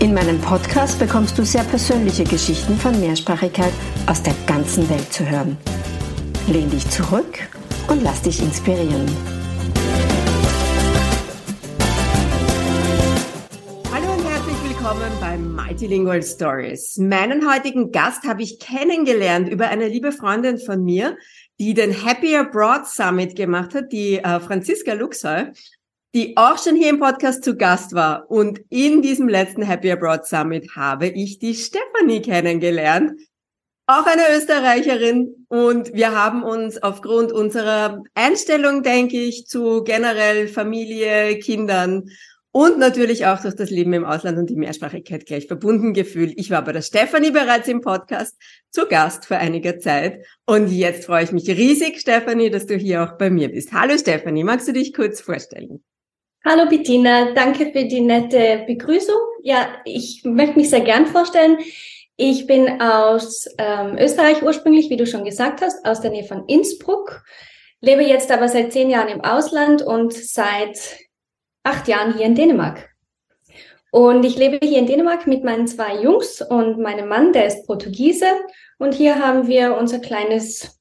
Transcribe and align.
In 0.00 0.12
meinem 0.12 0.40
Podcast 0.40 0.98
bekommst 0.98 1.38
du 1.38 1.44
sehr 1.44 1.62
persönliche 1.62 2.24
Geschichten 2.24 2.76
von 2.76 2.98
Mehrsprachigkeit 3.00 3.72
aus 4.06 4.22
der 4.22 4.34
ganzen 4.46 4.88
Welt 4.90 5.12
zu 5.12 5.28
hören. 5.28 5.56
Lehn 6.48 6.68
dich 6.68 6.88
zurück 6.90 7.38
und 7.88 8.02
lass 8.02 8.20
dich 8.20 8.42
inspirieren. 8.42 9.06
Hallo 13.92 14.12
und 14.12 14.24
herzlich 14.28 14.56
willkommen 14.68 15.12
bei 15.20 15.38
Multilingual 15.38 16.22
Stories. 16.22 16.98
Meinen 16.98 17.50
heutigen 17.50 17.92
Gast 17.92 18.24
habe 18.24 18.42
ich 18.42 18.58
kennengelernt 18.58 19.48
über 19.48 19.68
eine 19.68 19.88
liebe 19.88 20.12
Freundin 20.12 20.58
von 20.58 20.82
mir, 20.82 21.16
die 21.60 21.72
den 21.72 21.92
Happy 21.92 22.36
Abroad 22.36 22.86
Summit 22.88 23.36
gemacht 23.36 23.74
hat, 23.74 23.92
die 23.92 24.18
äh, 24.18 24.40
Franziska 24.40 24.92
Luxoy 24.92 25.52
die 26.14 26.36
auch 26.36 26.62
schon 26.62 26.76
hier 26.76 26.90
im 26.90 27.00
Podcast 27.00 27.42
zu 27.42 27.56
Gast 27.56 27.92
war. 27.92 28.30
Und 28.30 28.60
in 28.70 29.02
diesem 29.02 29.28
letzten 29.28 29.62
Happy 29.62 29.90
Abroad 29.90 30.26
Summit 30.26 30.76
habe 30.76 31.08
ich 31.08 31.40
die 31.40 31.54
Stephanie 31.54 32.22
kennengelernt, 32.22 33.12
auch 33.86 34.06
eine 34.06 34.36
Österreicherin. 34.36 35.46
Und 35.48 35.92
wir 35.92 36.12
haben 36.12 36.44
uns 36.44 36.80
aufgrund 36.82 37.32
unserer 37.32 38.02
Einstellung, 38.14 38.84
denke 38.84 39.18
ich, 39.18 39.46
zu 39.46 39.82
generell 39.82 40.46
Familie, 40.46 41.38
Kindern 41.40 42.04
und 42.52 42.78
natürlich 42.78 43.26
auch 43.26 43.42
durch 43.42 43.56
das 43.56 43.70
Leben 43.70 43.92
im 43.92 44.04
Ausland 44.04 44.38
und 44.38 44.48
die 44.48 44.54
Mehrsprachigkeit 44.54 45.26
gleich 45.26 45.48
verbunden 45.48 45.92
gefühlt. 45.92 46.34
Ich 46.36 46.50
war 46.50 46.62
bei 46.62 46.70
der 46.70 46.82
Stephanie 46.82 47.32
bereits 47.32 47.66
im 47.66 47.80
Podcast 47.80 48.36
zu 48.70 48.86
Gast 48.86 49.26
vor 49.26 49.38
einiger 49.38 49.80
Zeit. 49.80 50.24
Und 50.46 50.68
jetzt 50.68 51.06
freue 51.06 51.24
ich 51.24 51.32
mich 51.32 51.48
riesig, 51.48 51.98
Stephanie, 51.98 52.50
dass 52.50 52.66
du 52.66 52.76
hier 52.76 53.02
auch 53.02 53.18
bei 53.18 53.30
mir 53.30 53.50
bist. 53.50 53.72
Hallo 53.72 53.98
Stephanie, 53.98 54.44
magst 54.44 54.68
du 54.68 54.72
dich 54.72 54.94
kurz 54.94 55.20
vorstellen? 55.20 55.82
Hallo 56.46 56.68
Bettina, 56.68 57.32
danke 57.32 57.72
für 57.72 57.86
die 57.86 58.02
nette 58.02 58.64
Begrüßung. 58.66 59.16
Ja, 59.42 59.66
ich 59.86 60.24
möchte 60.24 60.58
mich 60.58 60.68
sehr 60.68 60.82
gern 60.82 61.06
vorstellen. 61.06 61.56
Ich 62.16 62.46
bin 62.46 62.82
aus 62.82 63.46
ähm, 63.56 63.96
Österreich 63.96 64.42
ursprünglich, 64.42 64.90
wie 64.90 64.98
du 64.98 65.06
schon 65.06 65.24
gesagt 65.24 65.62
hast, 65.62 65.86
aus 65.86 66.02
der 66.02 66.10
Nähe 66.10 66.24
von 66.24 66.46
Innsbruck, 66.46 67.24
lebe 67.80 68.02
jetzt 68.02 68.30
aber 68.30 68.50
seit 68.50 68.74
zehn 68.74 68.90
Jahren 68.90 69.08
im 69.08 69.22
Ausland 69.22 69.80
und 69.80 70.12
seit 70.12 70.98
acht 71.62 71.88
Jahren 71.88 72.14
hier 72.14 72.26
in 72.26 72.34
Dänemark. 72.34 72.90
Und 73.90 74.22
ich 74.26 74.36
lebe 74.36 74.58
hier 74.62 74.80
in 74.80 74.86
Dänemark 74.86 75.26
mit 75.26 75.44
meinen 75.44 75.66
zwei 75.66 76.02
Jungs 76.02 76.42
und 76.42 76.78
meinem 76.78 77.08
Mann, 77.08 77.32
der 77.32 77.46
ist 77.46 77.66
Portugiese. 77.66 78.26
Und 78.78 78.92
hier 78.92 79.18
haben 79.18 79.46
wir 79.46 79.78
unser 79.78 79.98
kleines 79.98 80.78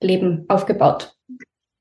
Leben 0.00 0.44
aufgebaut. 0.48 1.14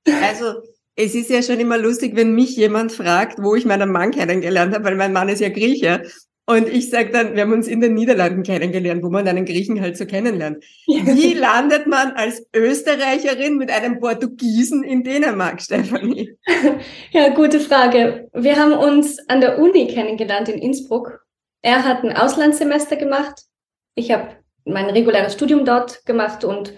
Also 0.05 0.61
es 0.95 1.15
ist 1.15 1.29
ja 1.29 1.41
schon 1.41 1.59
immer 1.59 1.77
lustig, 1.77 2.15
wenn 2.15 2.33
mich 2.33 2.55
jemand 2.57 2.91
fragt, 2.91 3.41
wo 3.41 3.55
ich 3.55 3.65
meinen 3.65 3.91
Mann 3.91 4.11
kennengelernt 4.11 4.73
habe, 4.73 4.83
weil 4.83 4.95
mein 4.95 5.13
Mann 5.13 5.29
ist 5.29 5.41
ja 5.41 5.49
Grieche. 5.49 6.03
Und 6.47 6.67
ich 6.67 6.89
sage 6.89 7.11
dann, 7.11 7.35
wir 7.35 7.43
haben 7.43 7.53
uns 7.53 7.67
in 7.67 7.79
den 7.79 7.93
Niederlanden 7.93 8.43
kennengelernt, 8.43 9.03
wo 9.03 9.09
man 9.09 9.27
einen 9.27 9.45
Griechen 9.45 9.79
halt 9.79 9.95
so 9.95 10.05
kennenlernt. 10.05 10.63
Wie 10.85 11.33
landet 11.33 11.87
man 11.87 12.11
als 12.13 12.45
Österreicherin 12.53 13.57
mit 13.57 13.71
einem 13.71 13.99
Portugiesen 13.99 14.83
in 14.83 15.03
Dänemark, 15.03 15.61
Stefanie? 15.61 16.35
Ja, 17.11 17.29
gute 17.29 17.59
Frage. 17.59 18.27
Wir 18.33 18.57
haben 18.57 18.73
uns 18.73 19.17
an 19.29 19.39
der 19.39 19.59
Uni 19.59 19.87
kennengelernt 19.87 20.49
in 20.49 20.59
Innsbruck. 20.59 21.23
Er 21.61 21.85
hat 21.85 22.03
ein 22.03 22.15
Auslandssemester 22.15 22.95
gemacht. 22.95 23.43
Ich 23.95 24.11
habe 24.11 24.35
mein 24.65 24.89
reguläres 24.89 25.33
Studium 25.33 25.63
dort 25.63 26.05
gemacht 26.05 26.43
und 26.43 26.73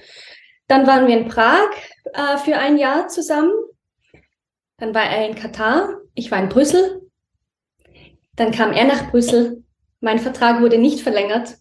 dann 0.67 0.85
waren 0.87 1.07
wir 1.07 1.17
in 1.17 1.27
Prag 1.27 1.69
äh, 2.13 2.37
für 2.37 2.57
ein 2.57 2.77
Jahr 2.77 3.07
zusammen 3.07 3.51
dann 4.83 4.93
war 4.93 5.09
er 5.09 5.25
in 5.25 5.35
Katar, 5.35 6.01
ich 6.13 6.29
war 6.29 6.39
in 6.43 6.49
Brüssel. 6.49 7.09
Dann 8.35 8.51
kam 8.51 8.73
er 8.73 8.83
nach 8.83 9.11
Brüssel. 9.11 9.63
Mein 10.01 10.19
Vertrag 10.19 10.61
wurde 10.61 10.77
nicht 10.77 10.99
verlängert. 10.99 11.55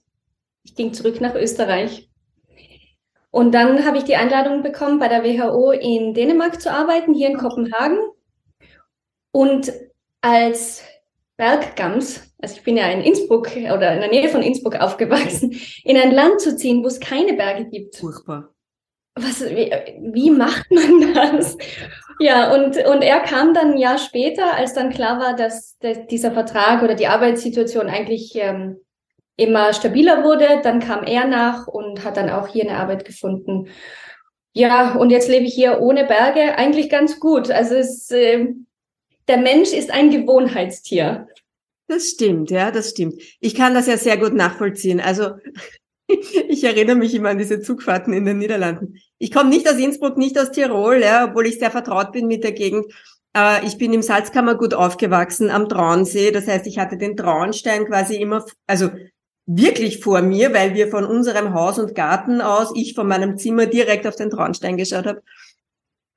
Ich 0.64 0.74
ging 0.74 0.92
zurück 0.92 1.20
nach 1.20 1.36
Österreich. 1.36 2.10
Und 3.30 3.52
dann 3.52 3.86
habe 3.86 3.98
ich 3.98 4.02
die 4.02 4.16
Einladung 4.16 4.64
bekommen, 4.64 4.98
bei 4.98 5.06
der 5.06 5.22
WHO 5.22 5.70
in 5.70 6.14
Dänemark 6.14 6.60
zu 6.60 6.72
arbeiten, 6.72 7.14
hier 7.14 7.28
in 7.28 7.38
Kopenhagen. 7.38 8.00
Und 9.30 9.72
als 10.20 10.82
Berggams, 11.36 12.34
also 12.40 12.56
ich 12.56 12.64
bin 12.64 12.76
ja 12.76 12.90
in 12.90 13.02
Innsbruck 13.02 13.52
oder 13.54 13.94
in 13.94 14.00
der 14.00 14.10
Nähe 14.10 14.30
von 14.30 14.42
Innsbruck 14.42 14.80
aufgewachsen, 14.80 15.54
in 15.84 15.96
ein 15.96 16.10
Land 16.10 16.40
zu 16.40 16.56
ziehen, 16.56 16.82
wo 16.82 16.88
es 16.88 16.98
keine 16.98 17.34
Berge 17.34 17.66
gibt. 17.66 17.94
Furchtbar 17.94 18.52
was, 19.14 19.42
wie, 19.42 19.70
wie 20.12 20.30
macht 20.30 20.70
man 20.70 21.14
das? 21.14 21.56
Ja, 22.22 22.54
und, 22.54 22.76
und 22.76 23.02
er 23.02 23.18
kam 23.18 23.52
dann 23.52 23.72
ein 23.72 23.78
Jahr 23.78 23.98
später, 23.98 24.54
als 24.54 24.74
dann 24.74 24.90
klar 24.90 25.18
war, 25.18 25.34
dass, 25.34 25.76
dass 25.80 26.06
dieser 26.06 26.30
Vertrag 26.30 26.84
oder 26.84 26.94
die 26.94 27.08
Arbeitssituation 27.08 27.88
eigentlich 27.88 28.36
ähm, 28.36 28.76
immer 29.36 29.72
stabiler 29.72 30.22
wurde. 30.22 30.60
Dann 30.62 30.78
kam 30.78 31.02
er 31.02 31.26
nach 31.26 31.66
und 31.66 32.04
hat 32.04 32.16
dann 32.16 32.30
auch 32.30 32.46
hier 32.46 32.62
eine 32.62 32.78
Arbeit 32.78 33.04
gefunden. 33.04 33.66
Ja, 34.52 34.94
und 34.94 35.10
jetzt 35.10 35.28
lebe 35.28 35.46
ich 35.46 35.54
hier 35.54 35.80
ohne 35.80 36.04
Berge 36.04 36.56
eigentlich 36.56 36.88
ganz 36.88 37.18
gut. 37.18 37.50
Also 37.50 37.74
es, 37.74 38.08
äh, 38.12 38.46
der 39.26 39.38
Mensch 39.38 39.72
ist 39.72 39.90
ein 39.90 40.12
Gewohnheitstier. 40.12 41.26
Das 41.88 42.06
stimmt, 42.06 42.52
ja, 42.52 42.70
das 42.70 42.90
stimmt. 42.90 43.20
Ich 43.40 43.56
kann 43.56 43.74
das 43.74 43.88
ja 43.88 43.96
sehr 43.96 44.16
gut 44.16 44.34
nachvollziehen. 44.34 45.00
Also 45.00 45.30
ich 46.48 46.64
erinnere 46.64 46.96
mich 46.96 47.14
immer 47.14 47.30
an 47.30 47.38
diese 47.38 47.60
Zugfahrten 47.60 48.12
in 48.12 48.24
den 48.24 48.38
Niederlanden. 48.38 48.98
Ich 49.18 49.32
komme 49.32 49.50
nicht 49.50 49.68
aus 49.68 49.78
Innsbruck, 49.78 50.16
nicht 50.16 50.38
aus 50.38 50.50
Tirol, 50.50 51.00
ja, 51.00 51.28
obwohl 51.28 51.46
ich 51.46 51.58
sehr 51.58 51.70
vertraut 51.70 52.12
bin 52.12 52.26
mit 52.26 52.44
der 52.44 52.52
Gegend. 52.52 52.86
Aber 53.32 53.64
ich 53.64 53.78
bin 53.78 53.92
im 53.92 54.02
Salzkammergut 54.02 54.74
aufgewachsen 54.74 55.50
am 55.50 55.68
Traunsee. 55.68 56.30
Das 56.30 56.46
heißt, 56.46 56.66
ich 56.66 56.78
hatte 56.78 56.98
den 56.98 57.16
Traunstein 57.16 57.86
quasi 57.86 58.16
immer, 58.16 58.44
also 58.66 58.90
wirklich 59.46 60.00
vor 60.00 60.22
mir, 60.22 60.52
weil 60.52 60.74
wir 60.74 60.88
von 60.88 61.04
unserem 61.04 61.54
Haus 61.54 61.78
und 61.78 61.94
Garten 61.94 62.40
aus, 62.40 62.72
ich 62.74 62.94
von 62.94 63.08
meinem 63.08 63.38
Zimmer 63.38 63.66
direkt 63.66 64.06
auf 64.06 64.16
den 64.16 64.30
Traunstein 64.30 64.76
geschaut 64.76 65.06
habe. 65.06 65.22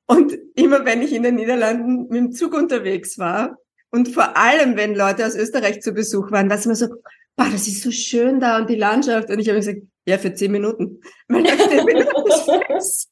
Und 0.07 0.37
immer 0.55 0.85
wenn 0.85 1.01
ich 1.01 1.13
in 1.13 1.23
den 1.23 1.35
Niederlanden 1.35 2.07
mit 2.09 2.17
dem 2.17 2.31
Zug 2.31 2.53
unterwegs 2.53 3.17
war 3.17 3.57
und 3.89 4.09
vor 4.09 4.37
allem, 4.37 4.75
wenn 4.75 4.93
Leute 4.93 5.25
aus 5.25 5.35
Österreich 5.35 5.81
zu 5.81 5.93
Besuch 5.93 6.31
waren, 6.31 6.49
war 6.49 6.57
es 6.57 6.65
immer 6.65 6.75
so, 6.75 6.87
boah, 7.35 7.49
das 7.51 7.67
ist 7.67 7.83
so 7.83 7.91
schön 7.91 8.39
da 8.39 8.57
und 8.57 8.69
die 8.69 8.75
Landschaft. 8.75 9.29
Und 9.29 9.39
ich 9.39 9.47
habe 9.47 9.59
gesagt, 9.59 9.81
ja, 10.05 10.17
für 10.17 10.33
zehn 10.33 10.51
Minuten. 10.51 11.01
Weil 11.27 11.43
nach 11.43 11.57
zehn 11.57 11.85
Minuten 11.85 12.75
ist 12.77 13.11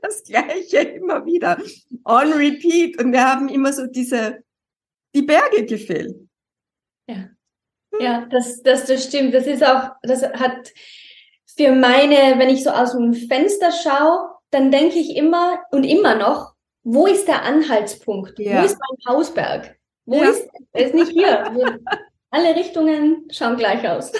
das 0.00 0.22
Gleiche 0.24 0.78
immer 0.78 1.24
wieder. 1.24 1.58
On 2.04 2.32
repeat. 2.32 2.98
Und 3.02 3.12
wir 3.12 3.24
haben 3.24 3.48
immer 3.48 3.72
so 3.72 3.86
diese, 3.86 4.42
die 5.14 5.22
Berge 5.22 5.64
gefehlt. 5.64 6.16
Ja. 7.08 7.28
Ja, 8.00 8.26
das, 8.30 8.62
das, 8.62 8.86
das 8.86 9.04
stimmt. 9.04 9.34
Das 9.34 9.46
ist 9.46 9.62
auch, 9.62 9.90
das 10.02 10.22
hat 10.22 10.72
für 11.56 11.72
meine, 11.72 12.38
wenn 12.38 12.48
ich 12.48 12.64
so 12.64 12.70
aus 12.70 12.92
dem 12.92 13.12
Fenster 13.12 13.70
schaue, 13.70 14.30
dann 14.50 14.70
denke 14.70 14.98
ich 14.98 15.16
immer 15.16 15.62
und 15.70 15.84
immer 15.84 16.14
noch, 16.14 16.54
wo 16.84 17.06
ist 17.06 17.28
der 17.28 17.42
Anhaltspunkt? 17.42 18.38
Ja. 18.38 18.62
Wo 18.62 18.66
ist 18.66 18.78
mein 18.78 19.14
Hausberg? 19.14 19.78
Wo 20.04 20.16
ja. 20.16 20.30
ist, 20.30 20.48
er 20.72 20.86
ist 20.86 20.94
nicht 20.94 21.12
hier. 21.12 21.78
Alle 22.32 22.56
Richtungen 22.56 23.28
schauen 23.30 23.56
gleich 23.56 23.86
aus. 23.86 24.10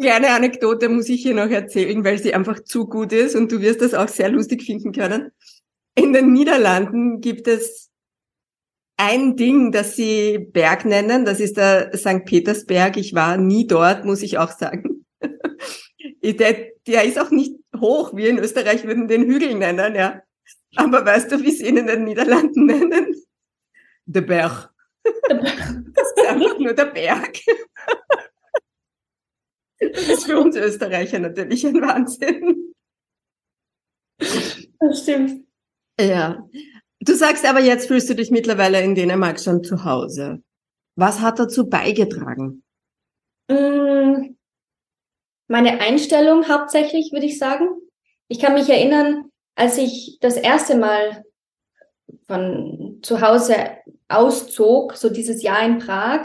Kleine 0.00 0.30
Anekdote 0.30 0.88
muss 0.88 1.08
ich 1.08 1.22
hier 1.22 1.34
noch 1.34 1.50
erzählen, 1.50 2.04
weil 2.04 2.18
sie 2.18 2.32
einfach 2.32 2.62
zu 2.62 2.86
gut 2.86 3.12
ist 3.12 3.34
und 3.34 3.50
du 3.50 3.60
wirst 3.60 3.82
das 3.82 3.94
auch 3.94 4.06
sehr 4.06 4.30
lustig 4.30 4.62
finden 4.62 4.92
können. 4.92 5.32
In 5.96 6.12
den 6.12 6.32
Niederlanden 6.32 7.20
gibt 7.20 7.48
es 7.48 7.90
ein 8.96 9.34
Ding, 9.34 9.72
das 9.72 9.96
sie 9.96 10.38
Berg 10.38 10.84
nennen. 10.84 11.24
Das 11.24 11.40
ist 11.40 11.56
der 11.56 11.90
St. 11.96 12.24
Petersberg. 12.24 12.96
Ich 12.96 13.12
war 13.12 13.36
nie 13.36 13.66
dort, 13.66 14.04
muss 14.04 14.22
ich 14.22 14.38
auch 14.38 14.50
sagen. 14.50 15.04
Der, 16.22 16.72
der 16.86 17.04
ist 17.04 17.18
auch 17.18 17.30
nicht 17.30 17.54
hoch. 17.74 18.14
Wir 18.14 18.28
in 18.28 18.38
Österreich 18.38 18.84
würden 18.84 19.08
den 19.08 19.24
Hügel 19.24 19.54
nennen, 19.54 19.94
ja. 19.94 20.20
Aber 20.76 21.06
weißt 21.06 21.32
du, 21.32 21.42
wie 21.42 21.50
sie 21.50 21.66
ihn 21.66 21.78
in 21.78 21.86
den 21.86 22.04
Niederlanden 22.04 22.66
nennen? 22.66 23.14
Der 24.04 24.20
Berg. 24.20 24.70
Das 25.28 26.12
ist 26.16 26.26
einfach 26.26 26.58
nur 26.58 26.72
der 26.72 26.86
Berg. 26.86 27.38
Das 29.78 30.08
ist 30.08 30.24
für 30.24 30.38
uns 30.38 30.56
Österreicher 30.56 31.18
natürlich 31.18 31.64
ein 31.66 31.80
Wahnsinn. 31.80 32.74
Das 34.18 35.02
stimmt. 35.02 35.46
Ja. 36.00 36.48
Du 37.00 37.14
sagst 37.14 37.44
aber, 37.44 37.60
jetzt 37.60 37.86
fühlst 37.86 38.10
du 38.10 38.14
dich 38.14 38.30
mittlerweile 38.30 38.82
in 38.82 38.94
Dänemark 38.94 39.40
schon 39.40 39.62
zu 39.62 39.84
Hause. 39.84 40.42
Was 40.96 41.20
hat 41.20 41.38
dazu 41.38 41.68
beigetragen? 41.68 42.64
Mm, 43.48 44.36
meine 45.46 45.80
Einstellung 45.80 46.48
hauptsächlich, 46.48 47.12
würde 47.12 47.26
ich 47.26 47.38
sagen. 47.38 47.68
Ich 48.28 48.40
kann 48.40 48.54
mich 48.54 48.68
erinnern, 48.68 49.30
als 49.54 49.78
ich 49.78 50.18
das 50.20 50.36
erste 50.36 50.76
Mal 50.76 51.24
von 52.26 52.98
zu 53.02 53.20
Hause 53.20 53.54
auszog, 54.08 54.96
so 54.96 55.10
dieses 55.10 55.42
Jahr 55.42 55.64
in 55.64 55.78
Prag 55.78 56.22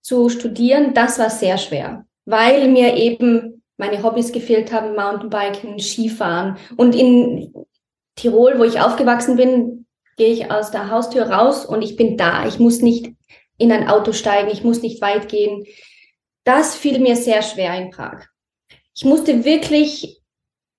zu 0.00 0.28
studieren, 0.28 0.94
das 0.94 1.18
war 1.18 1.30
sehr 1.30 1.58
schwer, 1.58 2.06
weil 2.24 2.68
mir 2.68 2.96
eben 2.96 3.62
meine 3.78 4.02
Hobbys 4.02 4.32
gefehlt 4.32 4.72
haben, 4.72 4.96
Mountainbiken, 4.96 5.78
Skifahren. 5.78 6.58
Und 6.76 6.94
in 6.94 7.54
Tirol, 8.16 8.58
wo 8.58 8.64
ich 8.64 8.80
aufgewachsen 8.80 9.36
bin, 9.36 9.86
gehe 10.16 10.32
ich 10.32 10.50
aus 10.50 10.70
der 10.70 10.90
Haustür 10.90 11.30
raus 11.30 11.64
und 11.64 11.82
ich 11.82 11.96
bin 11.96 12.16
da. 12.16 12.46
Ich 12.46 12.58
muss 12.58 12.82
nicht 12.82 13.12
in 13.56 13.72
ein 13.72 13.88
Auto 13.88 14.12
steigen, 14.12 14.50
ich 14.50 14.64
muss 14.64 14.82
nicht 14.82 15.00
weit 15.00 15.28
gehen. 15.28 15.64
Das 16.44 16.74
fiel 16.74 16.98
mir 16.98 17.16
sehr 17.16 17.42
schwer 17.42 17.78
in 17.78 17.90
Prag. 17.90 18.26
Ich 18.94 19.04
musste 19.04 19.44
wirklich 19.44 20.20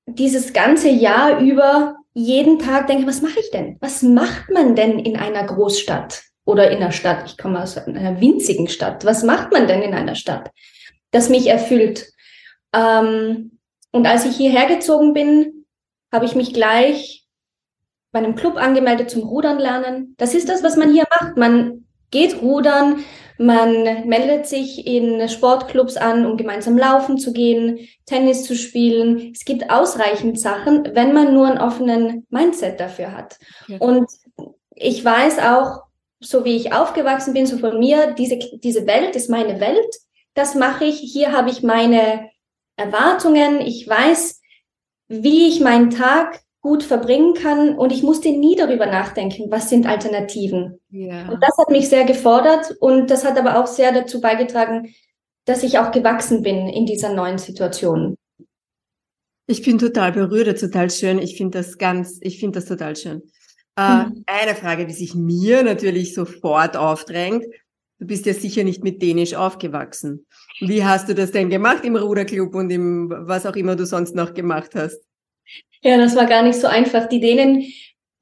dieses 0.06 0.52
ganze 0.52 0.90
Jahr 0.90 1.40
über 1.40 1.96
jeden 2.20 2.60
Tag 2.60 2.88
denken, 2.88 3.08
was 3.08 3.22
mache 3.22 3.40
ich 3.40 3.50
denn? 3.52 3.78
Was 3.80 4.04
macht 4.04 4.50
man 4.52 4.76
denn 4.76 5.00
in 5.00 5.16
einer 5.16 5.46
Großstadt 5.46 6.24
oder 6.44 6.70
in 6.70 6.78
einer 6.78 6.92
Stadt? 6.92 7.24
Ich 7.26 7.38
komme 7.38 7.64
aus 7.64 7.78
einer 7.78 8.20
winzigen 8.20 8.68
Stadt. 8.68 9.06
Was 9.06 9.24
macht 9.24 9.54
man 9.54 9.68
denn 9.68 9.82
in 9.82 9.94
einer 9.94 10.16
Stadt, 10.16 10.52
das 11.12 11.30
mich 11.30 11.48
erfüllt? 11.48 12.12
Ähm, 12.74 13.60
und 13.92 14.06
als 14.06 14.26
ich 14.26 14.36
hierher 14.36 14.68
gezogen 14.68 15.14
bin, 15.14 15.66
habe 16.12 16.26
ich 16.26 16.36
mich 16.36 16.54
gleich 16.54 17.26
bei 18.12 18.20
einem 18.20 18.36
Club 18.36 18.58
angemeldet 18.58 19.10
zum 19.10 19.24
Rudern 19.24 19.58
lernen. 19.58 20.16
Das 20.18 20.34
ist 20.34 20.50
das, 20.50 20.62
was 20.62 20.76
man 20.76 20.92
hier 20.92 21.06
macht. 21.10 21.38
Man 21.38 21.86
geht 22.12 22.42
rudern, 22.42 23.04
man 23.40 24.06
meldet 24.06 24.48
sich 24.48 24.86
in 24.86 25.30
Sportclubs 25.30 25.96
an, 25.96 26.26
um 26.26 26.36
gemeinsam 26.36 26.78
laufen 26.78 27.18
zu 27.18 27.32
gehen, 27.32 27.88
Tennis 28.06 28.44
zu 28.44 28.54
spielen. 28.54 29.32
Es 29.34 29.46
gibt 29.46 29.72
ausreichend 29.72 30.38
Sachen, 30.38 30.90
wenn 30.94 31.14
man 31.14 31.34
nur 31.34 31.48
einen 31.48 31.58
offenen 31.58 32.28
Mindset 32.30 32.82
dafür 32.82 33.16
hat. 33.16 33.40
Ja. 33.68 33.78
Und 33.78 34.10
ich 34.76 35.04
weiß 35.06 35.40
auch, 35.40 35.84
so 36.20 36.44
wie 36.44 36.58
ich 36.58 36.74
aufgewachsen 36.74 37.34
bin, 37.34 37.46
so 37.46 37.58
von 37.58 37.80
mir, 37.80 38.12
diese, 38.12 38.38
diese 38.38 38.86
Welt 38.86 39.16
ist 39.16 39.30
meine 39.30 39.62
Welt. 39.62 39.96
Das 40.34 40.54
mache 40.54 40.84
ich. 40.84 41.00
Hier 41.00 41.32
habe 41.32 41.50
ich 41.50 41.64
meine 41.64 42.30
Erwartungen. 42.76 43.62
Ich 43.62 43.88
weiß, 43.88 44.42
wie 45.08 45.48
ich 45.48 45.62
meinen 45.62 45.92
Tag 45.92 46.42
gut 46.62 46.84
verbringen 46.84 47.34
kann 47.36 47.78
und 47.78 47.92
ich 47.92 48.04
musste 48.04 48.30
nie 48.30 48.56
darüber 48.56 48.86
nachdenken, 48.86 49.50
was 49.50 49.70
sind 49.70 49.86
Alternativen. 49.86 50.80
Ja. 50.90 51.30
Und 51.30 51.42
das 51.42 51.58
hat 51.58 51.70
mich 51.70 51.88
sehr 51.88 52.04
gefordert 52.04 52.76
und 52.80 53.10
das 53.10 53.24
hat 53.24 53.38
aber 53.38 53.60
auch 53.60 53.68
sehr 53.68 53.94
dazu 53.94 54.20
beigetragen, 54.20 54.94
dass 55.46 55.64
ich 55.64 55.80
auch 55.80 55.92
gewachsen 55.92 56.44
bin 56.44 56.68
in 56.68 56.86
dieser 56.86 57.14
neuen 57.14 57.38
Situation. 57.38 58.16
Ich 59.48 59.64
bin 59.64 59.80
total 59.80 60.12
berührt, 60.12 60.60
total 60.60 60.92
schön. 60.92 61.18
Ich 61.18 61.38
finde 61.38 61.58
das 61.58 61.78
ganz, 61.78 62.20
ich 62.22 62.40
finde 62.40 62.60
das 62.60 62.68
total 62.68 62.96
schön. 62.96 63.24
Äh, 63.78 64.04
mhm. 64.04 64.24
Eine 64.28 64.54
Frage, 64.54 64.86
die 64.86 64.94
sich 64.94 65.16
mir 65.16 65.64
natürlich 65.64 66.14
sofort 66.14 66.78
aufdrängt. 66.78 67.46
Du 68.00 68.06
bist 68.06 68.26
ja 68.26 68.34
sicher 68.34 68.64
nicht 68.64 68.84
mit 68.84 69.02
Dänisch 69.02 69.34
aufgewachsen. 69.34 70.26
Wie 70.60 70.84
hast 70.84 71.10
du 71.10 71.16
das 71.16 71.32
denn 71.32 71.50
gemacht 71.50 71.84
im 71.84 71.96
Ruderclub 71.96 72.54
und 72.54 72.70
im 72.70 73.10
was 73.10 73.46
auch 73.46 73.56
immer 73.56 73.76
du 73.76 73.86
sonst 73.86 74.14
noch 74.14 74.34
gemacht 74.34 74.72
hast? 74.76 75.09
Ja, 75.82 75.98
das 75.98 76.16
war 76.16 76.26
gar 76.26 76.44
nicht 76.44 76.60
so 76.60 76.68
einfach. 76.68 77.08
Die 77.08 77.20
Dänen 77.20 77.66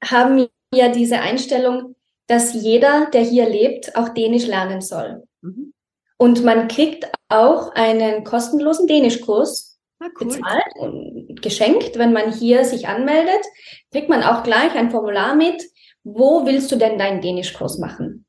haben 0.02 0.46
ja 0.72 0.88
diese 0.88 1.20
Einstellung, 1.20 1.96
dass 2.26 2.54
jeder, 2.54 3.08
der 3.12 3.22
hier 3.22 3.48
lebt, 3.48 3.96
auch 3.96 4.10
Dänisch 4.10 4.46
lernen 4.46 4.80
soll. 4.80 5.24
Mhm. 5.40 5.72
Und 6.18 6.44
man 6.44 6.68
kriegt 6.68 7.10
auch 7.28 7.72
einen 7.74 8.24
kostenlosen 8.24 8.86
Dänischkurs 8.86 9.78
ah, 10.00 10.06
cool. 10.20 10.28
bezahlt 10.28 10.74
und 10.78 11.42
geschenkt, 11.42 11.98
wenn 11.98 12.12
man 12.12 12.32
hier 12.32 12.64
sich 12.64 12.88
anmeldet, 12.88 13.44
kriegt 13.92 14.08
man 14.08 14.22
auch 14.22 14.42
gleich 14.42 14.74
ein 14.74 14.90
Formular 14.90 15.34
mit. 15.34 15.62
Wo 16.04 16.46
willst 16.46 16.70
du 16.72 16.76
denn 16.76 16.98
deinen 16.98 17.20
Dänischkurs 17.20 17.78
machen? 17.78 18.26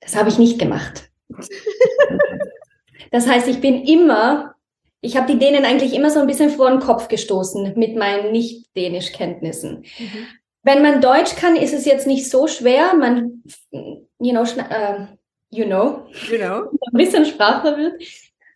Das 0.00 0.16
habe 0.16 0.28
ich 0.28 0.38
nicht 0.38 0.58
gemacht. 0.58 1.10
das 3.10 3.26
heißt, 3.26 3.48
ich 3.48 3.60
bin 3.60 3.82
immer 3.82 4.55
ich 5.00 5.16
habe 5.16 5.32
die 5.32 5.38
Dänen 5.38 5.64
eigentlich 5.64 5.94
immer 5.94 6.10
so 6.10 6.20
ein 6.20 6.26
bisschen 6.26 6.50
vor 6.50 6.70
den 6.70 6.80
Kopf 6.80 7.08
gestoßen 7.08 7.74
mit 7.76 7.96
meinen 7.96 8.32
nicht-Dänisch-Kenntnissen. 8.32 9.84
Mhm. 9.98 10.26
Wenn 10.62 10.82
man 10.82 11.00
Deutsch 11.00 11.36
kann, 11.36 11.54
ist 11.54 11.74
es 11.74 11.84
jetzt 11.84 12.06
nicht 12.06 12.28
so 12.28 12.48
schwer. 12.48 12.94
Man, 12.94 13.42
you 13.70 14.32
know, 14.32 14.42
uh, 14.42 15.06
you 15.50 15.64
know, 15.64 16.06
you 16.28 16.38
know. 16.38 16.70
ein 16.92 16.92
bisschen 16.92 17.24
sprachverwirrt. 17.24 18.02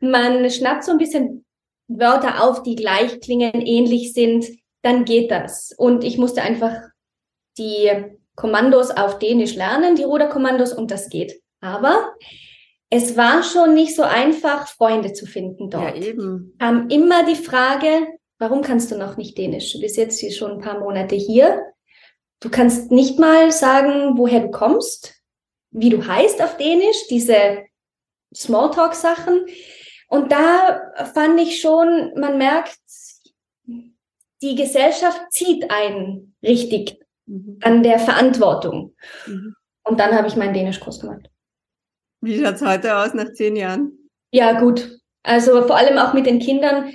Man 0.01 0.51
schnappt 0.51 0.85
so 0.85 0.93
ein 0.93 0.99
bisschen 0.99 1.45
Wörter 1.89 2.43
auf, 2.43 2.63
die 2.63 2.77
gleich 2.77 3.21
klingen, 3.21 3.61
ähnlich 3.61 4.13
sind, 4.13 4.47
dann 4.83 5.05
geht 5.05 5.31
das. 5.31 5.73
Und 5.77 6.05
ich 6.05 6.19
musste 6.19 6.43
einfach 6.43 6.75
die 7.59 7.91
Kommandos 8.37 8.91
auf 8.91 9.19
Dänisch 9.19 9.55
lernen, 9.55 9.97
die 9.97 10.05
Ruderkommandos, 10.05 10.73
und 10.73 10.91
das 10.91 11.11
geht. 11.11 11.41
Aber 11.61 12.15
es 12.91 13.17
war 13.17 13.45
schon 13.45 13.75
nicht 13.75 13.95
so 13.95 14.03
einfach, 14.03 14.67
Freunde 14.67 15.13
zu 15.13 15.25
finden 15.25 15.71
dort. 15.71 15.97
Ja, 15.97 16.03
eben. 16.03 16.55
Kam 16.59 16.89
immer 16.89 17.25
die 17.25 17.37
Frage, 17.37 18.09
warum 18.39 18.63
kannst 18.63 18.91
du 18.91 18.99
noch 18.99 19.17
nicht 19.17 19.39
Dänisch? 19.39 19.73
Du 19.73 19.81
bist 19.81 19.97
jetzt 19.97 20.19
hier 20.19 20.33
schon 20.33 20.53
ein 20.53 20.61
paar 20.61 20.81
Monate 20.81 21.15
hier. 21.15 21.63
Du 22.41 22.51
kannst 22.51 22.91
nicht 22.91 23.19
mal 23.19 23.53
sagen, 23.53 24.19
woher 24.19 24.41
du 24.41 24.51
kommst, 24.51 25.15
wie 25.71 25.91
du 25.91 26.05
heißt 26.05 26.43
auf 26.43 26.57
Dänisch, 26.57 27.07
diese 27.09 27.65
Smalltalk-Sachen. 28.35 29.47
Und 30.09 30.33
da 30.33 30.81
fand 31.15 31.41
ich 31.41 31.61
schon, 31.61 32.13
man 32.17 32.39
merkt, 32.39 32.77
die 34.43 34.57
Gesellschaft 34.57 35.21
zieht 35.31 35.71
einen 35.71 36.35
richtig 36.43 36.99
mhm. 37.27 37.59
an 37.63 37.85
der 37.85 38.01
Verantwortung. 38.01 38.97
Mhm. 39.27 39.55
Und 39.85 40.01
dann 40.01 40.13
habe 40.15 40.27
ich 40.27 40.35
meinen 40.35 40.55
Dänischkurs 40.55 41.01
gemacht. 41.01 41.31
Wie 42.20 42.43
schaut's 42.43 42.62
heute 42.62 42.96
aus 42.96 43.14
nach 43.14 43.32
zehn 43.32 43.56
Jahren? 43.56 43.93
Ja, 44.31 44.61
gut. 44.61 44.99
Also 45.22 45.62
vor 45.62 45.76
allem 45.76 45.99
auch 45.99 46.12
mit 46.12 46.26
den 46.26 46.38
Kindern 46.38 46.93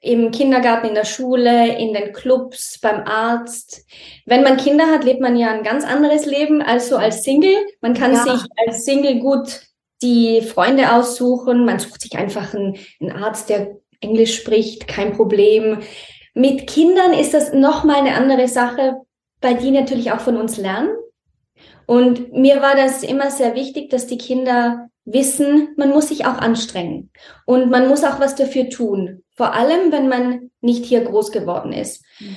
im 0.00 0.30
Kindergarten, 0.30 0.88
in 0.88 0.94
der 0.94 1.04
Schule, 1.04 1.76
in 1.78 1.92
den 1.92 2.12
Clubs, 2.12 2.78
beim 2.80 3.02
Arzt. 3.06 3.84
Wenn 4.24 4.42
man 4.42 4.56
Kinder 4.56 4.86
hat, 4.86 5.04
lebt 5.04 5.20
man 5.20 5.36
ja 5.36 5.50
ein 5.50 5.62
ganz 5.62 5.84
anderes 5.84 6.26
Leben 6.26 6.62
als 6.62 6.88
so 6.88 6.96
als 6.96 7.22
Single. 7.22 7.56
Man 7.80 7.94
kann 7.94 8.12
ja. 8.12 8.22
sich 8.22 8.42
als 8.66 8.84
Single 8.84 9.18
gut 9.18 9.62
die 10.02 10.42
Freunde 10.42 10.92
aussuchen. 10.92 11.64
Man 11.64 11.78
sucht 11.78 12.02
sich 12.02 12.16
einfach 12.16 12.54
einen, 12.54 12.78
einen 13.00 13.12
Arzt, 13.12 13.48
der 13.48 13.76
Englisch 14.00 14.36
spricht, 14.36 14.86
kein 14.86 15.12
Problem. 15.12 15.80
Mit 16.34 16.66
Kindern 16.66 17.12
ist 17.12 17.32
das 17.34 17.52
nochmal 17.52 17.96
eine 17.96 18.14
andere 18.14 18.46
Sache, 18.46 18.96
weil 19.40 19.56
die 19.56 19.70
natürlich 19.70 20.12
auch 20.12 20.20
von 20.20 20.36
uns 20.36 20.56
lernen. 20.58 20.90
Und 21.86 22.32
mir 22.32 22.60
war 22.60 22.74
das 22.74 23.02
immer 23.02 23.30
sehr 23.30 23.54
wichtig, 23.54 23.90
dass 23.90 24.06
die 24.06 24.18
Kinder 24.18 24.88
wissen, 25.04 25.68
man 25.76 25.90
muss 25.90 26.08
sich 26.08 26.26
auch 26.26 26.38
anstrengen 26.38 27.10
und 27.44 27.70
man 27.70 27.88
muss 27.88 28.02
auch 28.02 28.18
was 28.18 28.34
dafür 28.34 28.68
tun. 28.68 29.22
Vor 29.34 29.54
allem, 29.54 29.92
wenn 29.92 30.08
man 30.08 30.50
nicht 30.60 30.84
hier 30.84 31.02
groß 31.02 31.30
geworden 31.30 31.72
ist. 31.72 32.04
Mhm. 32.18 32.36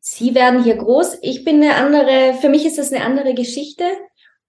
Sie 0.00 0.34
werden 0.34 0.62
hier 0.62 0.76
groß. 0.76 1.18
Ich 1.22 1.44
bin 1.44 1.62
eine 1.62 1.76
andere, 1.76 2.34
für 2.34 2.50
mich 2.50 2.66
ist 2.66 2.76
das 2.76 2.92
eine 2.92 3.04
andere 3.04 3.32
Geschichte. 3.32 3.84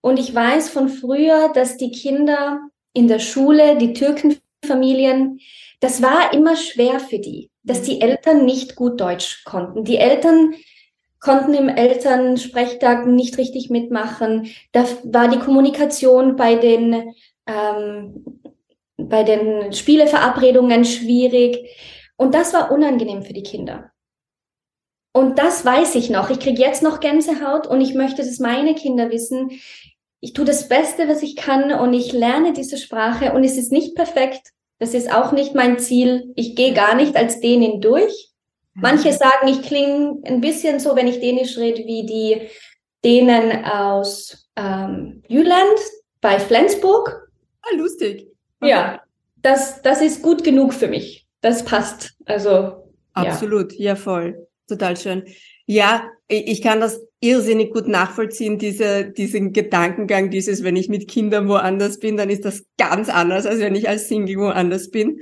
Und 0.01 0.19
ich 0.19 0.35
weiß 0.35 0.69
von 0.69 0.89
früher, 0.89 1.49
dass 1.53 1.77
die 1.77 1.91
Kinder 1.91 2.59
in 2.93 3.07
der 3.07 3.19
Schule, 3.19 3.77
die 3.77 3.93
Türkenfamilien, 3.93 5.39
das 5.79 6.01
war 6.01 6.33
immer 6.33 6.57
schwer 6.57 6.99
für 6.99 7.19
die, 7.19 7.51
dass 7.63 7.83
die 7.83 8.01
Eltern 8.01 8.45
nicht 8.45 8.75
gut 8.75 8.99
Deutsch 8.99 9.45
konnten. 9.45 9.85
Die 9.85 9.97
Eltern 9.97 10.55
konnten 11.25 11.55
im 11.55 11.69
Elternsprechtag 11.69 13.07
nicht 13.07 13.39
richtig 13.39 13.71
mitmachen. 13.71 14.47
Da 14.71 14.85
war 15.03 15.27
die 15.27 15.39
Kommunikation 15.39 16.35
bei 16.35 16.53
den, 16.53 17.15
ähm, 17.47 18.41
bei 18.95 19.23
den 19.23 19.73
Spieleverabredungen 19.73 20.85
schwierig. 20.85 21.57
Und 22.15 22.35
das 22.35 22.53
war 22.53 22.71
unangenehm 22.71 23.23
für 23.23 23.33
die 23.33 23.41
Kinder. 23.41 23.91
Und 25.13 25.39
das 25.39 25.65
weiß 25.65 25.95
ich 25.95 26.11
noch. 26.11 26.29
Ich 26.29 26.39
kriege 26.39 26.61
jetzt 26.61 26.83
noch 26.83 26.99
Gänsehaut 26.99 27.65
und 27.65 27.81
ich 27.81 27.95
möchte, 27.95 28.21
dass 28.21 28.37
meine 28.39 28.75
Kinder 28.75 29.09
wissen, 29.09 29.49
ich 30.19 30.33
tue 30.33 30.45
das 30.45 30.67
Beste, 30.67 31.07
was 31.07 31.23
ich 31.23 31.35
kann 31.35 31.71
und 31.71 31.93
ich 31.93 32.13
lerne 32.13 32.53
diese 32.53 32.77
Sprache 32.77 33.33
und 33.33 33.43
es 33.43 33.57
ist 33.57 33.71
nicht 33.71 33.95
perfekt. 33.95 34.51
Das 34.77 34.93
ist 34.93 35.11
auch 35.11 35.31
nicht 35.31 35.55
mein 35.55 35.79
Ziel. 35.79 36.33
Ich 36.35 36.55
gehe 36.55 36.73
gar 36.73 36.93
nicht 36.93 37.15
als 37.15 37.39
Dänin 37.39 37.81
durch. 37.81 38.34
Manche 38.75 39.13
sagen, 39.13 39.47
ich 39.47 39.61
klinge 39.61 40.21
ein 40.25 40.41
bisschen 40.41 40.79
so, 40.79 40.95
wenn 40.95 41.07
ich 41.07 41.19
Dänisch 41.19 41.57
rede, 41.57 41.85
wie 41.85 42.05
die 42.05 42.49
Dänen 43.03 43.63
aus 43.63 44.49
ähm, 44.55 45.23
Jüland 45.27 45.79
bei 46.21 46.39
Flensburg. 46.39 47.29
Ah, 47.61 47.75
lustig. 47.77 48.27
Okay. 48.59 48.71
Ja, 48.71 49.01
das, 49.37 49.81
das 49.81 50.01
ist 50.01 50.21
gut 50.21 50.43
genug 50.43 50.73
für 50.73 50.87
mich. 50.87 51.25
Das 51.41 51.63
passt. 51.63 52.15
Also. 52.25 52.91
Absolut, 53.13 53.73
ja, 53.73 53.91
ja 53.91 53.95
voll. 53.95 54.47
Total 54.67 54.97
schön. 54.97 55.23
Ja, 55.67 56.09
ich 56.27 56.61
kann 56.61 56.79
das 56.79 56.99
irrsinnig 57.19 57.71
gut 57.71 57.87
nachvollziehen, 57.87 58.57
diese, 58.57 59.05
diesen 59.05 59.53
Gedankengang, 59.53 60.29
dieses, 60.31 60.63
wenn 60.63 60.75
ich 60.75 60.89
mit 60.89 61.07
Kindern 61.07 61.47
woanders 61.47 61.99
bin, 61.99 62.17
dann 62.17 62.29
ist 62.29 62.45
das 62.45 62.65
ganz 62.77 63.09
anders, 63.09 63.45
als 63.45 63.59
wenn 63.59 63.75
ich 63.75 63.87
als 63.87 64.07
Single 64.07 64.37
woanders 64.37 64.89
bin. 64.89 65.19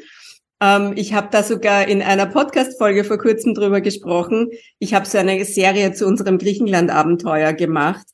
Ähm, 0.63 0.93
ich 0.96 1.13
habe 1.13 1.27
da 1.29 1.43
sogar 1.43 1.89
in 1.89 2.01
einer 2.01 2.25
Podcast-Folge 2.25 3.03
vor 3.03 3.17
kurzem 3.17 3.53
drüber 3.53 3.82
gesprochen. 3.82 4.50
Ich 4.79 4.93
habe 4.93 5.05
so 5.05 5.17
eine 5.17 5.43
Serie 5.43 5.91
zu 5.91 6.08
unserem 6.08 6.38
Griechenland-Abenteuer 6.38 7.51
gemacht, 7.51 8.05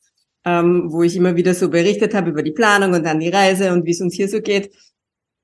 ähm, 0.46 0.86
wo 0.92 1.04
ich 1.04 1.16
immer 1.16 1.36
wieder 1.36 1.54
so 1.54 1.70
berichtet 1.70 2.16
habe 2.16 2.32
über 2.32 2.42
die 2.42 2.52
Planung 2.52 2.94
und 2.94 3.06
dann 3.06 3.20
die 3.20 3.30
Reise 3.30 3.72
und 3.72 3.86
wie 3.86 3.92
es 3.92 4.02
uns 4.02 4.16
hier 4.16 4.28
so 4.28 4.42
geht. 4.42 4.74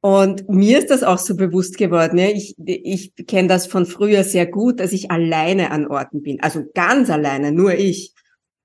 Und 0.02 0.50
mir 0.50 0.80
ist 0.80 0.90
das 0.90 1.04
auch 1.04 1.20
so 1.20 1.36
bewusst 1.36 1.78
geworden. 1.78 2.18
Ja. 2.18 2.30
Ich, 2.30 2.56
ich 2.58 3.14
kenne 3.28 3.50
das 3.50 3.68
von 3.68 3.86
früher 3.86 4.24
sehr 4.24 4.48
gut, 4.48 4.80
dass 4.80 4.92
ich 4.92 5.12
alleine 5.12 5.70
an 5.70 5.88
Orten 5.88 6.24
bin. 6.24 6.42
Also 6.42 6.64
ganz 6.74 7.12
alleine, 7.12 7.52
nur 7.52 7.76
ich. 7.76 8.14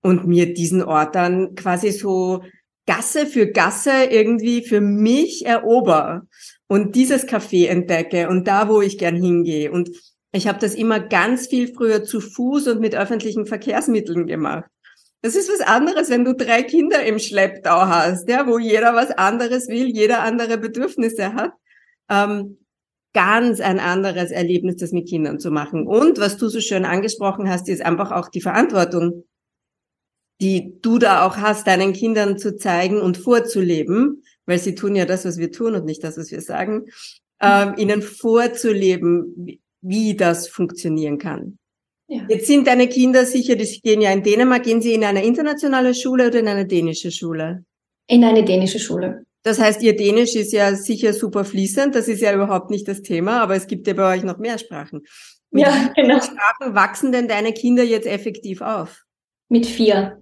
Und 0.03 0.27
mir 0.27 0.55
diesen 0.55 0.83
Ort 0.83 1.15
dann 1.15 1.55
quasi 1.57 1.91
so 1.91 2.43
Gasse 2.91 3.27
für 3.27 3.47
Gasse 3.47 4.07
irgendwie 4.11 4.67
für 4.67 4.81
mich 4.81 5.47
erober 5.47 6.23
und 6.67 6.97
dieses 6.97 7.25
Café 7.25 7.69
entdecke 7.69 8.29
und 8.29 8.49
da, 8.49 8.69
wo 8.69 8.81
ich 8.81 8.99
gern 8.99 9.15
hingehe. 9.15 9.71
Und 9.71 9.91
ich 10.33 10.49
habe 10.49 10.59
das 10.59 10.75
immer 10.75 10.99
ganz 10.99 11.47
viel 11.47 11.73
früher 11.73 12.03
zu 12.03 12.21
Fuß 12.21 12.67
und 12.67 12.81
mit 12.81 12.97
öffentlichen 12.97 13.47
Verkehrsmitteln 13.47 14.27
gemacht. 14.27 14.65
Das 15.23 15.37
ist 15.37 15.49
was 15.49 15.61
anderes, 15.61 16.11
wenn 16.11 16.25
du 16.25 16.35
drei 16.35 16.65
Kinder 16.65 17.05
im 17.05 17.21
Schlepptau 17.21 17.83
hast, 17.83 18.29
ja, 18.29 18.49
wo 18.49 18.59
jeder 18.59 18.97
was 18.97 19.13
anderes 19.13 19.69
will, 19.69 19.87
jeder 19.87 20.23
andere 20.23 20.59
Bedürfnisse 20.59 21.35
hat. 21.35 21.53
Ähm, 22.11 22.59
ganz 23.13 23.61
ein 23.61 23.79
anderes 23.79 24.33
Erlebnis, 24.33 24.79
das 24.79 24.91
mit 24.91 25.09
Kindern 25.09 25.39
zu 25.39 25.53
machen. 25.53 25.87
Und 25.87 26.19
was 26.19 26.39
du 26.39 26.49
so 26.49 26.61
schön 26.61 26.85
angesprochen 26.85 27.49
hast, 27.49 27.69
ist 27.69 27.83
einfach 27.85 28.11
auch 28.11 28.31
die 28.31 28.41
Verantwortung, 28.41 29.23
die 30.41 30.75
du 30.81 30.99
da 30.99 31.27
auch 31.27 31.37
hast, 31.37 31.67
deinen 31.67 31.93
Kindern 31.93 32.39
zu 32.39 32.57
zeigen 32.57 33.01
und 33.01 33.19
vorzuleben, 33.19 34.23
weil 34.47 34.59
sie 34.59 34.75
tun 34.75 34.97
ja 34.97 35.05
das, 35.05 35.25
was 35.25 35.39
wir 35.39 35.53
tun 35.53 35.75
und 35.75 35.85
nicht 35.85 36.03
das, 36.03 36.17
was 36.17 36.31
wir 36.31 36.41
sagen, 36.41 36.87
ähm, 37.41 37.75
ihnen 37.77 38.03
vorzuleben, 38.03 39.61
wie 39.81 40.17
das 40.17 40.49
funktionieren 40.49 41.19
kann. 41.19 41.59
Ja. 42.09 42.23
Jetzt 42.29 42.47
sind 42.47 42.67
deine 42.67 42.89
Kinder 42.89 43.25
sicher, 43.25 43.55
die 43.55 43.81
gehen 43.83 44.01
ja 44.01 44.11
in 44.13 44.23
Dänemark, 44.23 44.65
gehen 44.65 44.83
sie 44.83 44.95
in 44.95 45.05
eine 45.05 45.25
internationale 45.25 45.95
Schule 45.95 46.27
oder 46.27 46.41
in 46.41 46.49
eine 46.49 46.67
dänische 46.67 47.13
Schule? 47.13 47.65
In 48.09 48.25
eine 48.25 48.45
dänische 48.45 48.81
Schule. 48.81 49.25
Das 49.43 49.59
heißt, 49.59 49.83
ihr 49.83 49.97
Dänisch 49.97 50.35
ist 50.35 50.53
ja 50.53 50.75
sicher 50.75 51.15
super 51.15 51.45
fließend, 51.45 51.95
das 51.95 52.09
ist 52.09 52.21
ja 52.21 52.35
überhaupt 52.35 52.71
nicht 52.71 52.87
das 52.89 53.01
Thema, 53.03 53.41
aber 53.41 53.55
es 53.55 53.67
gibt 53.67 53.87
ja 53.87 53.95
bei 53.95 54.17
euch 54.17 54.23
noch 54.23 54.39
mehr 54.39 54.59
Sprachen. 54.59 55.03
Mit 55.51 55.65
ja, 55.65 55.93
genau. 55.97 56.21
Sprachen 56.21 56.75
wachsen 56.75 57.13
denn 57.13 57.29
deine 57.29 57.53
Kinder 57.53 57.83
jetzt 57.83 58.07
effektiv 58.07 58.61
auf? 58.61 59.05
Mit 59.49 59.67
vier. 59.67 60.20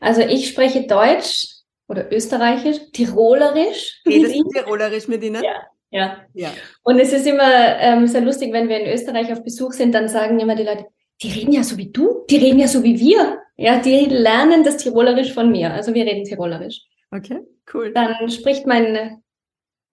Also 0.00 0.20
ich 0.22 0.48
spreche 0.48 0.86
Deutsch 0.86 1.48
oder 1.88 2.12
Österreichisch, 2.12 2.78
Tirolerisch. 2.92 4.00
Redest 4.06 4.36
du 4.36 4.48
Tirolerisch 4.50 5.08
mit 5.08 5.22
ihnen? 5.22 5.42
Ja. 5.42 5.66
Ja. 5.90 6.18
ja. 6.34 6.52
Und 6.82 6.98
es 6.98 7.12
ist 7.12 7.26
immer 7.26 7.78
ähm, 7.78 8.06
sehr 8.06 8.20
lustig, 8.20 8.52
wenn 8.52 8.68
wir 8.68 8.78
in 8.80 8.92
Österreich 8.92 9.32
auf 9.32 9.42
Besuch 9.42 9.72
sind, 9.72 9.94
dann 9.94 10.08
sagen 10.08 10.38
immer 10.38 10.54
die 10.54 10.64
Leute, 10.64 10.86
die 11.22 11.30
reden 11.30 11.52
ja 11.52 11.62
so 11.62 11.76
wie 11.76 11.90
du, 11.90 12.24
die 12.28 12.36
reden 12.36 12.58
ja 12.58 12.68
so 12.68 12.82
wie 12.82 13.00
wir. 13.00 13.38
Ja, 13.56 13.80
die 13.80 14.04
lernen 14.04 14.62
das 14.62 14.76
Tirolerisch 14.76 15.32
von 15.32 15.50
mir. 15.50 15.72
Also 15.72 15.94
wir 15.94 16.04
reden 16.04 16.24
Tirolerisch. 16.24 16.86
Okay, 17.10 17.40
cool. 17.72 17.92
Dann 17.92 18.30
spricht 18.30 18.66
mein, 18.66 19.22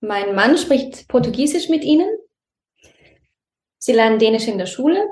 mein 0.01 0.35
Mann 0.35 0.57
spricht 0.57 1.07
Portugiesisch 1.07 1.69
mit 1.69 1.83
ihnen. 1.83 2.09
Sie 3.77 3.93
lernen 3.93 4.19
Dänisch 4.19 4.47
in 4.47 4.57
der 4.57 4.65
Schule. 4.65 5.07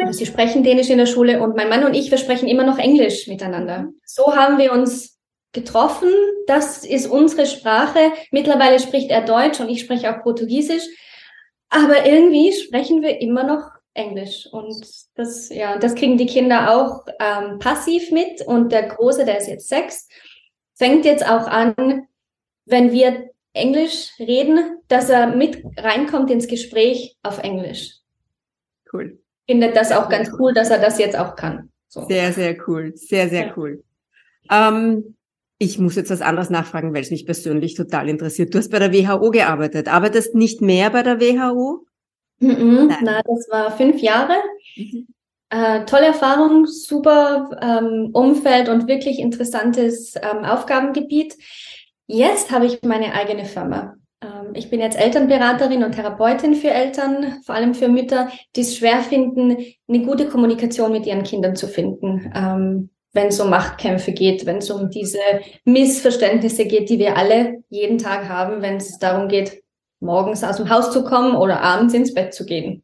Also 0.00 0.18
sie 0.18 0.26
sprechen 0.26 0.62
Dänisch 0.62 0.90
in 0.90 0.98
der 0.98 1.06
Schule 1.06 1.42
und 1.42 1.56
mein 1.56 1.68
Mann 1.68 1.84
und 1.84 1.94
ich, 1.94 2.10
wir 2.10 2.18
sprechen 2.18 2.48
immer 2.48 2.64
noch 2.64 2.78
Englisch 2.78 3.26
miteinander. 3.28 3.88
So 4.04 4.34
haben 4.34 4.58
wir 4.58 4.72
uns 4.72 5.18
getroffen. 5.52 6.08
Das 6.46 6.84
ist 6.84 7.06
unsere 7.06 7.46
Sprache. 7.46 8.12
Mittlerweile 8.30 8.80
spricht 8.80 9.10
er 9.10 9.22
Deutsch 9.22 9.60
und 9.60 9.68
ich 9.68 9.80
spreche 9.80 10.10
auch 10.10 10.22
Portugiesisch. 10.22 10.84
Aber 11.68 12.06
irgendwie 12.06 12.52
sprechen 12.52 13.02
wir 13.02 13.20
immer 13.20 13.44
noch 13.44 13.70
Englisch. 13.94 14.48
Und 14.50 14.84
das, 15.14 15.48
ja, 15.50 15.78
das 15.78 15.94
kriegen 15.94 16.16
die 16.16 16.26
Kinder 16.26 16.74
auch 16.76 17.06
ähm, 17.20 17.58
passiv 17.58 18.10
mit. 18.10 18.42
Und 18.42 18.72
der 18.72 18.88
Große, 18.88 19.24
der 19.24 19.38
ist 19.38 19.48
jetzt 19.48 19.68
sechs, 19.68 20.08
fängt 20.74 21.04
jetzt 21.04 21.24
auch 21.24 21.46
an, 21.46 22.06
wenn 22.64 22.92
wir 22.92 23.30
Englisch 23.52 24.10
reden, 24.18 24.78
dass 24.88 25.10
er 25.10 25.28
mit 25.28 25.62
reinkommt 25.76 26.30
ins 26.30 26.46
Gespräch 26.46 27.16
auf 27.22 27.38
Englisch. 27.38 27.98
Cool. 28.90 29.21
Findet 29.52 29.76
das 29.76 29.92
auch 29.92 30.08
ganz 30.08 30.30
cool, 30.38 30.54
dass 30.54 30.70
er 30.70 30.78
das 30.78 30.98
jetzt 30.98 31.14
auch 31.14 31.36
kann. 31.36 31.68
So. 31.86 32.06
Sehr, 32.08 32.32
sehr 32.32 32.56
cool. 32.66 32.92
Sehr, 32.94 33.28
sehr 33.28 33.48
ja. 33.48 33.52
cool. 33.54 33.84
Ähm, 34.50 35.14
ich 35.58 35.78
muss 35.78 35.94
jetzt 35.94 36.08
was 36.08 36.22
anderes 36.22 36.48
nachfragen, 36.48 36.94
weil 36.94 37.02
es 37.02 37.10
mich 37.10 37.26
persönlich 37.26 37.74
total 37.74 38.08
interessiert. 38.08 38.54
Du 38.54 38.58
hast 38.58 38.70
bei 38.70 38.78
der 38.78 38.94
WHO 38.94 39.30
gearbeitet, 39.30 39.88
arbeitest 39.88 40.34
nicht 40.34 40.62
mehr 40.62 40.88
bei 40.88 41.02
der 41.02 41.20
WHO? 41.20 41.84
Mhm, 42.38 42.94
na, 43.02 43.20
das 43.20 43.46
war 43.50 43.76
fünf 43.76 44.00
Jahre. 44.00 44.36
Mhm. 44.74 45.06
Äh, 45.50 45.84
tolle 45.84 46.06
Erfahrung, 46.06 46.64
super 46.64 47.50
ähm, 47.60 48.08
Umfeld 48.14 48.70
und 48.70 48.88
wirklich 48.88 49.18
interessantes 49.18 50.14
ähm, 50.16 50.46
Aufgabengebiet. 50.46 51.36
Jetzt 52.06 52.50
habe 52.50 52.64
ich 52.64 52.80
meine 52.84 53.12
eigene 53.12 53.44
Firma. 53.44 53.96
Ähm, 54.42 54.52
ich 54.54 54.70
bin 54.70 54.80
jetzt 54.80 54.98
Elternberaterin 54.98 55.84
und 55.84 55.92
Therapeutin 55.92 56.54
für 56.54 56.70
Eltern, 56.70 57.40
vor 57.44 57.54
allem 57.54 57.74
für 57.74 57.88
Mütter, 57.88 58.30
die 58.56 58.62
es 58.62 58.76
schwer 58.76 59.00
finden, 59.00 59.56
eine 59.88 60.02
gute 60.04 60.28
Kommunikation 60.28 60.92
mit 60.92 61.06
ihren 61.06 61.22
Kindern 61.22 61.56
zu 61.56 61.68
finden. 61.68 62.32
Ähm, 62.34 62.90
wenn 63.14 63.28
es 63.28 63.40
um 63.40 63.50
Machtkämpfe 63.50 64.12
geht, 64.12 64.46
wenn 64.46 64.58
es 64.58 64.70
um 64.70 64.88
diese 64.88 65.18
Missverständnisse 65.64 66.64
geht, 66.64 66.88
die 66.88 66.98
wir 66.98 67.16
alle 67.16 67.62
jeden 67.68 67.98
Tag 67.98 68.28
haben, 68.28 68.62
wenn 68.62 68.76
es 68.76 68.98
darum 68.98 69.28
geht, 69.28 69.62
morgens 70.00 70.42
aus 70.42 70.56
dem 70.56 70.70
Haus 70.70 70.90
zu 70.92 71.04
kommen 71.04 71.36
oder 71.36 71.60
abends 71.60 71.94
ins 71.94 72.14
Bett 72.14 72.32
zu 72.32 72.46
gehen. 72.46 72.82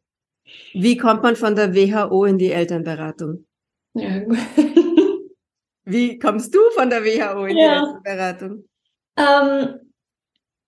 Wie 0.73 0.97
kommt 0.97 1.23
man 1.23 1.35
von 1.35 1.55
der 1.55 1.73
WHO 1.73 2.25
in 2.25 2.37
die 2.37 2.51
Elternberatung? 2.51 3.45
Ja. 3.95 4.21
Wie 5.85 6.19
kommst 6.19 6.53
du 6.53 6.59
von 6.75 6.91
der 6.91 7.03
WHO 7.03 7.45
in 7.45 7.57
ja. 7.57 7.81
die 7.81 8.09
Elternberatung? 8.09 8.63
Ähm, 9.17 9.88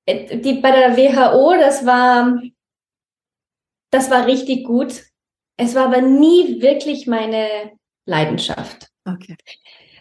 die, 0.07 0.59
bei 0.61 0.71
der 0.71 0.97
WHO, 0.97 1.53
das 1.59 1.85
war, 1.85 2.41
das 3.91 4.09
war 4.09 4.27
richtig 4.27 4.65
gut. 4.65 5.03
Es 5.57 5.75
war 5.75 5.85
aber 5.85 6.01
nie 6.01 6.61
wirklich 6.61 7.07
meine 7.07 7.71
Leidenschaft. 8.05 8.87
Okay. 9.05 9.35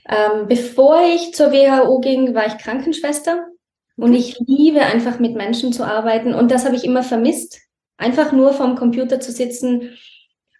Ähm, 0.08 0.48
bevor 0.48 1.02
ich 1.02 1.34
zur 1.34 1.52
WHO 1.52 2.00
ging, 2.00 2.34
war 2.34 2.46
ich 2.46 2.58
Krankenschwester 2.58 3.32
okay. 3.32 3.46
und 3.96 4.14
ich 4.14 4.38
liebe 4.38 4.80
einfach 4.80 5.18
mit 5.18 5.36
Menschen 5.36 5.72
zu 5.72 5.84
arbeiten 5.84 6.34
und 6.34 6.50
das 6.50 6.64
habe 6.64 6.76
ich 6.76 6.84
immer 6.84 7.02
vermisst. 7.02 7.60
Einfach 7.96 8.32
nur 8.32 8.54
vom 8.54 8.76
Computer 8.76 9.20
zu 9.20 9.30
sitzen 9.30 9.96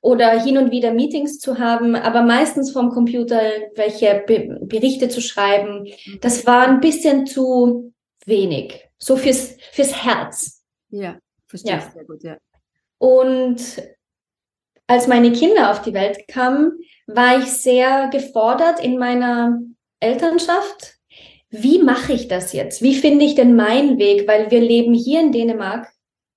oder 0.03 0.43
hin 0.43 0.59
und 0.59 0.71
wieder 0.71 0.93
Meetings 0.93 1.39
zu 1.39 1.59
haben, 1.59 1.95
aber 1.95 2.23
meistens 2.23 2.71
vom 2.71 2.91
Computer 2.91 3.41
welche 3.75 4.23
Be 4.27 4.59
Berichte 4.63 5.09
zu 5.09 5.21
schreiben. 5.21 5.85
Mhm. 5.85 6.21
Das 6.21 6.47
war 6.47 6.69
ein 6.69 6.81
bisschen 6.81 7.27
zu 7.27 7.93
wenig. 8.27 8.90
So 9.03 9.17
fürs, 9.17 9.57
fürs 9.73 10.05
Herz. 10.05 10.63
Ja, 10.91 11.19
verstehe 11.47 11.73
ja. 11.73 11.91
sehr 11.93 12.05
gut, 12.05 12.23
ja. 12.23 12.37
Und 12.99 13.61
als 14.87 15.07
meine 15.07 15.33
Kinder 15.33 15.71
auf 15.71 15.83
die 15.83 15.95
Welt 15.95 16.29
kamen, 16.29 16.73
war 17.07 17.39
ich 17.39 17.47
sehr 17.47 18.09
gefordert 18.09 18.81
in 18.81 18.99
meiner 18.99 19.59
Elternschaft. 20.01 20.97
Wie 21.49 21.83
mache 21.83 22.13
ich 22.13 22.29
das 22.29 22.53
jetzt? 22.53 22.83
Wie 22.83 22.95
finde 22.95 23.25
ich 23.25 23.35
denn 23.35 23.57
meinen 23.57 23.99
Weg? 23.99 24.29
Weil 24.29 24.51
wir 24.51 24.61
leben 24.61 24.95
hier 24.95 25.21
in 25.21 25.33
Dänemark. 25.33 25.89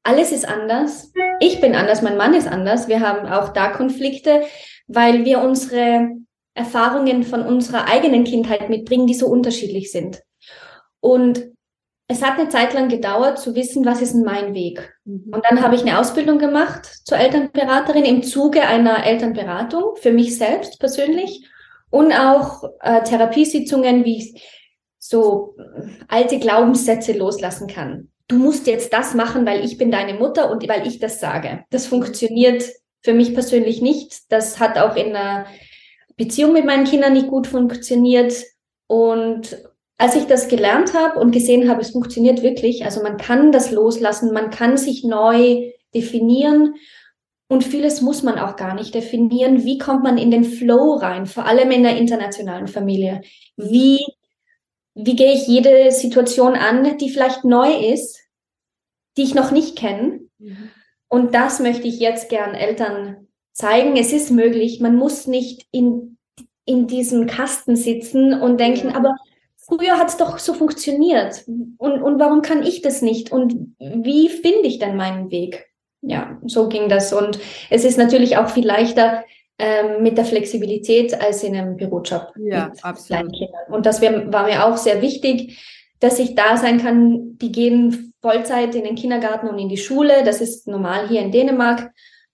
Alles 0.04 0.32
ist 0.32 0.48
anders. 0.48 1.12
Ich 1.40 1.62
bin 1.62 1.76
anders, 1.76 2.02
mein 2.02 2.18
Mann 2.18 2.34
ist 2.34 2.48
anders. 2.48 2.88
Wir 2.88 3.00
haben 3.00 3.28
auch 3.28 3.54
da 3.54 3.70
Konflikte, 3.70 4.44
weil 4.88 5.26
wir 5.26 5.42
unsere 5.42 6.10
Erfahrungen 6.56 7.24
von 7.24 7.42
unserer 7.44 7.88
eigenen 7.88 8.24
Kindheit 8.24 8.70
mitbringen, 8.70 9.08
die 9.08 9.14
so 9.14 9.28
unterschiedlich 9.28 9.92
sind. 9.92 10.22
Und 11.00 11.53
es 12.08 12.22
hat 12.22 12.38
eine 12.38 12.50
Zeit 12.50 12.74
lang 12.74 12.90
gedauert 12.90 13.40
zu 13.40 13.56
wissen, 13.56 13.86
was 13.86 14.02
ist 14.02 14.14
denn 14.14 14.24
mein 14.24 14.54
Weg. 14.54 14.94
Mhm. 15.06 15.32
Und 15.34 15.44
dann 15.50 15.62
habe 15.62 15.76
ich 15.76 15.82
eine 15.82 16.00
Ausbildung 16.00 16.38
gemacht 16.38 16.86
zur 17.06 17.18
Elternberaterin 17.18 18.06
im 18.06 18.24
Zuge 18.24 18.62
einer 18.62 19.06
Elternberatung 19.06 19.96
für 19.96 20.12
mich 20.12 20.38
selbst 20.38 20.80
persönlich 20.80 21.48
und 21.90 22.12
auch 22.12 22.64
äh, 22.82 23.04
Therapiesitzungen, 23.04 24.04
wie 24.04 24.18
ich 24.18 24.44
so 25.00 25.56
alte 26.08 26.40
Glaubenssätze 26.40 27.14
loslassen 27.14 27.68
kann. 27.68 28.10
Du 28.28 28.38
musst 28.38 28.68
jetzt 28.68 28.94
das 28.94 29.14
machen, 29.14 29.46
weil 29.46 29.64
ich 29.64 29.78
bin 29.78 29.92
deine 29.92 30.14
Mutter 30.14 30.50
und 30.50 30.68
weil 30.68 30.88
ich 30.88 31.00
das 31.00 31.20
sage. 31.20 31.66
Das 31.70 31.88
funktioniert 31.88 32.64
für 33.02 33.14
mich 33.14 33.34
persönlich 33.34 33.82
nicht. 33.82 34.32
Das 34.32 34.60
hat 34.60 34.78
auch 34.78 34.96
in 34.96 35.16
einer 35.16 35.46
Beziehung 36.16 36.54
mit 36.54 36.66
meinen 36.66 36.86
Kindern 36.86 37.14
nicht 37.14 37.28
gut 37.28 37.48
funktioniert. 37.48 38.34
Und 38.88 39.58
als 39.98 40.16
ich 40.16 40.26
das 40.26 40.48
gelernt 40.48 40.94
habe 40.94 41.20
und 41.20 41.32
gesehen 41.32 41.70
habe, 41.70 41.82
es 41.82 41.92
funktioniert 41.92 42.42
wirklich, 42.42 42.84
also 42.86 43.02
man 43.04 43.18
kann 43.18 43.52
das 43.52 43.72
loslassen, 43.72 44.34
man 44.34 44.50
kann 44.50 44.78
sich 44.78 45.04
neu 45.04 45.72
definieren 45.94 46.76
Und 47.48 47.64
vieles 47.64 48.02
muss 48.02 48.24
man 48.24 48.40
auch 48.40 48.56
gar 48.56 48.74
nicht 48.74 48.96
definieren. 48.96 49.64
Wie 49.64 49.78
kommt 49.78 50.04
man 50.04 50.18
in 50.18 50.32
den 50.32 50.44
Flow 50.44 50.96
rein, 50.96 51.28
vor 51.28 51.46
allem 51.46 51.70
in 51.72 51.84
der 51.84 51.98
internationalen 51.98 52.68
Familie? 52.68 53.22
Wie, 53.58 54.04
wie 54.96 55.16
gehe 55.16 55.34
ich 55.34 55.48
jede 55.48 55.92
Situation 55.92 56.56
an, 56.56 56.98
die 56.98 57.10
vielleicht 57.10 57.44
neu 57.44 57.72
ist, 57.72 58.20
die 59.18 59.24
ich 59.24 59.36
noch 59.36 59.52
nicht 59.52 59.78
kenne? 59.78 60.22
Mhm. 60.40 60.72
Und 61.10 61.36
das 61.36 61.60
möchte 61.60 61.88
ich 61.88 62.00
jetzt 62.00 62.30
gern 62.30 62.56
Eltern 62.56 63.28
zeigen. 63.52 63.98
Es 63.98 64.14
ist 64.14 64.32
möglich. 64.32 64.80
Man 64.80 64.96
muss 64.96 65.28
nicht 65.28 65.68
in, 65.72 66.18
in 66.66 66.88
diesem 66.88 67.28
Kasten 67.28 67.76
sitzen 67.76 68.34
und 68.34 68.60
denken, 68.60 68.90
ja. 68.90 68.96
aber 68.96 69.16
früher 69.68 69.98
hat 69.98 70.10
es 70.10 70.18
doch 70.18 70.38
so 70.40 70.54
funktioniert. 70.54 71.44
Und, 71.48 72.02
und 72.02 72.20
warum 72.20 72.42
kann 72.42 72.64
ich 72.64 72.82
das 72.82 73.02
nicht? 73.02 73.32
Und 73.32 73.76
wie 73.80 74.30
finde 74.30 74.68
ich 74.68 74.80
denn 74.80 74.96
meinen 74.96 75.32
Weg? 75.32 75.68
Ja, 76.02 76.38
so 76.46 76.68
ging 76.68 76.90
das. 76.90 77.14
Und 77.14 77.40
es 77.70 77.86
ist 77.86 77.98
natürlich 77.98 78.38
auch 78.38 78.50
viel 78.50 78.66
leichter 78.66 79.24
ähm, 79.58 80.04
mit 80.04 80.18
der 80.18 80.26
Flexibilität 80.26 81.20
als 81.20 81.44
in 81.44 81.56
einem 81.56 81.78
Bürojob. 81.78 82.34
Ja, 82.38 82.72
absolut. 82.82 83.34
Und 83.70 83.86
das 83.86 84.02
war 84.02 84.46
mir 84.46 84.66
auch 84.66 84.78
sehr 84.78 85.02
wichtig, 85.02 85.64
dass 86.00 86.20
ich 86.20 86.36
da 86.36 86.58
sein 86.58 86.80
kann. 86.80 87.38
Die 87.38 87.52
gehen 87.52 88.14
Vollzeit 88.22 88.76
in 88.76 88.84
den 88.84 88.96
Kindergarten 88.96 89.48
und 89.48 89.60
in 89.60 89.70
die 89.70 89.78
Schule. 89.78 90.24
Das 90.24 90.42
ist 90.42 90.68
normal 90.68 91.08
hier 91.08 91.22
in 91.22 91.32
Dänemark. 91.32 91.92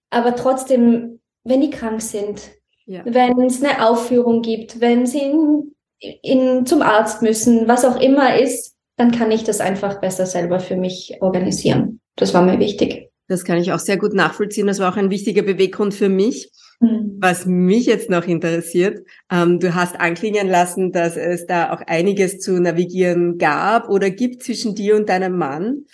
Aber 0.10 0.36
trotzdem, 0.36 1.20
wenn 1.44 1.62
die 1.62 1.70
krank 1.70 2.02
sind, 2.02 2.42
ja. 2.86 3.02
wenn 3.06 3.40
es 3.42 3.64
eine 3.64 3.88
Aufführung 3.88 4.42
gibt, 4.42 4.82
wenn 4.82 5.06
sie 5.06 5.20
in, 5.20 5.76
in, 6.00 6.66
zum 6.66 6.82
Arzt 6.82 7.22
müssen, 7.22 7.68
was 7.68 7.86
auch 7.86 8.00
immer 8.00 8.38
ist, 8.40 8.76
dann 8.98 9.12
kann 9.12 9.32
ich 9.32 9.44
das 9.44 9.60
einfach 9.60 10.02
besser 10.02 10.26
selber 10.26 10.60
für 10.60 10.76
mich 10.76 11.18
organisieren. 11.22 12.02
Das 12.16 12.34
war 12.34 12.42
mir 12.42 12.60
wichtig. 12.60 13.10
Das 13.28 13.46
kann 13.46 13.60
ich 13.60 13.72
auch 13.72 13.80
sehr 13.80 13.98
gut 13.98 14.14
nachvollziehen. 14.14 14.68
Das 14.68 14.80
war 14.80 14.92
auch 14.92 14.98
ein 14.98 15.12
wichtiger 15.12 15.44
Beweggrund 15.44 15.94
für 15.94 16.10
mich. 16.10 16.52
Mhm. 16.80 17.18
Was 17.20 17.46
mich 17.46 17.86
jetzt 17.86 18.10
noch 18.10 18.26
interessiert, 18.26 19.06
ähm, 19.32 19.60
du 19.60 19.76
hast 19.76 20.00
anklingen 20.00 20.48
lassen, 20.48 20.92
dass 20.92 21.18
es 21.18 21.46
da 21.46 21.74
auch 21.74 21.82
einiges 21.88 22.40
zu 22.40 22.60
navigieren 22.60 23.38
gab 23.38 23.90
oder 23.90 24.10
gibt 24.10 24.44
zwischen 24.44 24.76
dir 24.76 24.96
und 24.96 25.10
deinem 25.10 25.38
Mann, 25.38 25.86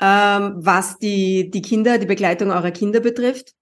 ähm, 0.00 0.54
was 0.56 0.98
die, 0.98 1.50
die 1.50 1.62
Kinder, 1.62 1.98
die 1.98 2.06
Begleitung 2.06 2.50
eurer 2.50 2.70
Kinder 2.70 3.00
betrifft. 3.00 3.54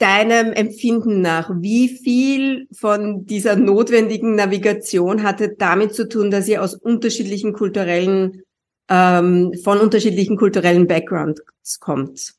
Deinem 0.00 0.52
Empfinden 0.52 1.20
nach, 1.20 1.50
wie 1.60 1.88
viel 1.88 2.66
von 2.72 3.26
dieser 3.26 3.54
notwendigen 3.54 4.34
Navigation 4.34 5.22
hatte 5.22 5.54
damit 5.56 5.94
zu 5.94 6.08
tun, 6.08 6.30
dass 6.30 6.48
ihr 6.48 6.62
aus 6.62 6.74
unterschiedlichen 6.74 7.52
kulturellen 7.52 8.42
ähm, 8.90 9.54
von 9.62 9.78
unterschiedlichen 9.78 10.36
kulturellen 10.36 10.86
Backgrounds 10.86 11.42
kommt? 11.80 12.34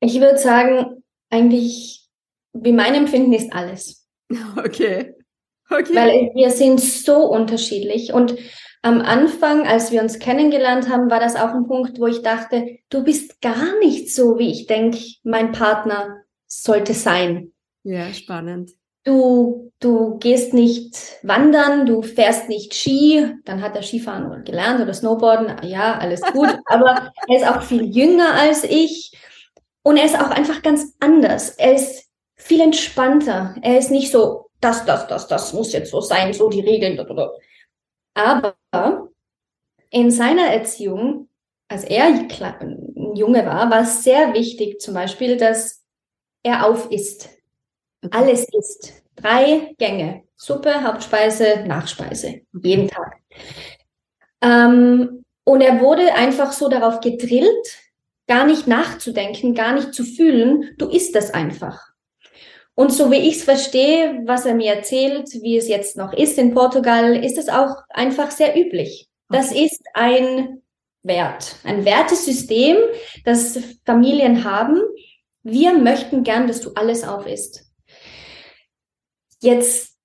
Ich 0.00 0.20
würde 0.20 0.38
sagen, 0.38 1.02
eigentlich, 1.30 2.06
wie 2.52 2.72
mein 2.72 2.94
Empfinden 2.94 3.32
ist 3.32 3.52
alles. 3.52 4.06
Okay. 4.58 5.14
okay. 5.70 5.94
Weil 5.94 6.30
wir 6.34 6.50
sind 6.50 6.80
so 6.80 7.30
unterschiedlich. 7.30 8.12
Und 8.12 8.36
am 8.82 9.00
Anfang, 9.00 9.66
als 9.66 9.90
wir 9.90 10.02
uns 10.02 10.18
kennengelernt 10.18 10.88
haben, 10.88 11.10
war 11.10 11.20
das 11.20 11.36
auch 11.36 11.54
ein 11.54 11.66
Punkt, 11.66 11.98
wo 11.98 12.06
ich 12.06 12.22
dachte, 12.22 12.78
du 12.90 13.04
bist 13.04 13.40
gar 13.40 13.78
nicht 13.80 14.14
so, 14.14 14.38
wie 14.38 14.50
ich 14.50 14.66
denke, 14.66 14.98
mein 15.24 15.52
Partner 15.52 16.22
sollte 16.46 16.94
sein. 16.94 17.52
Ja, 17.82 18.12
spannend 18.12 18.70
du, 19.08 19.72
du 19.80 20.18
gehst 20.18 20.52
nicht 20.52 20.94
wandern, 21.22 21.86
du 21.86 22.02
fährst 22.02 22.48
nicht 22.48 22.74
Ski, 22.74 23.34
dann 23.44 23.62
hat 23.62 23.74
er 23.74 23.82
Skifahren 23.82 24.44
gelernt 24.44 24.80
oder 24.80 24.92
Snowboarden, 24.92 25.66
ja, 25.66 25.96
alles 25.98 26.20
gut, 26.20 26.50
aber 26.66 27.12
er 27.26 27.36
ist 27.36 27.48
auch 27.48 27.62
viel 27.62 27.84
jünger 27.84 28.34
als 28.34 28.64
ich 28.64 29.12
und 29.82 29.96
er 29.96 30.04
ist 30.04 30.20
auch 30.20 30.30
einfach 30.30 30.60
ganz 30.62 30.94
anders. 31.00 31.50
Er 31.50 31.74
ist 31.74 32.06
viel 32.36 32.60
entspannter. 32.60 33.54
Er 33.62 33.78
ist 33.78 33.90
nicht 33.90 34.12
so, 34.12 34.50
das, 34.60 34.84
das, 34.84 35.06
das, 35.06 35.26
das 35.26 35.54
muss 35.54 35.72
jetzt 35.72 35.90
so 35.90 36.00
sein, 36.00 36.34
so 36.34 36.50
die 36.50 36.60
Regeln. 36.60 36.98
Aber 38.18 39.10
in 39.90 40.10
seiner 40.10 40.48
Erziehung, 40.48 41.28
als 41.68 41.84
er 41.84 42.06
ein 42.06 42.28
Junge 43.14 43.46
war, 43.46 43.70
war 43.70 43.82
es 43.82 44.02
sehr 44.02 44.34
wichtig 44.34 44.80
zum 44.80 44.94
Beispiel, 44.94 45.36
dass 45.36 45.84
er 46.42 46.66
auf. 46.66 46.86
Okay. 46.86 48.10
Alles 48.10 48.46
ist. 48.52 49.04
Drei 49.14 49.74
Gänge. 49.78 50.24
Suppe, 50.34 50.82
Hauptspeise, 50.82 51.64
Nachspeise. 51.66 52.40
Jeden 52.60 52.88
Tag. 52.88 53.16
Ähm, 54.40 55.24
und 55.44 55.60
er 55.60 55.80
wurde 55.80 56.14
einfach 56.14 56.52
so 56.52 56.68
darauf 56.68 57.00
gedrillt, 57.00 57.78
gar 58.26 58.44
nicht 58.46 58.66
nachzudenken, 58.66 59.54
gar 59.54 59.74
nicht 59.74 59.94
zu 59.94 60.04
fühlen. 60.04 60.74
Du 60.76 60.88
isst 60.88 61.14
das 61.14 61.32
einfach. 61.32 61.92
Und 62.78 62.92
so 62.92 63.10
wie 63.10 63.16
ich 63.16 63.38
es 63.38 63.42
verstehe, 63.42 64.22
was 64.24 64.46
er 64.46 64.54
mir 64.54 64.72
erzählt, 64.72 65.28
wie 65.42 65.56
es 65.56 65.66
jetzt 65.66 65.96
noch 65.96 66.12
ist 66.12 66.38
in 66.38 66.54
Portugal, 66.54 67.24
ist 67.24 67.36
es 67.36 67.48
auch 67.48 67.74
einfach 67.88 68.30
sehr 68.30 68.56
üblich. 68.56 69.08
Das 69.28 69.50
ist 69.50 69.82
ein 69.94 70.62
Wert, 71.02 71.56
ein 71.64 71.84
Wertesystem, 71.84 72.76
das 73.24 73.58
Familien 73.84 74.44
haben. 74.44 74.80
Wir 75.42 75.72
möchten 75.76 76.22
gern, 76.22 76.46
dass 76.46 76.60
du 76.60 76.70
alles 76.74 77.02
auf 77.02 77.26
isst. 77.26 77.64
Jetzt 79.40 79.96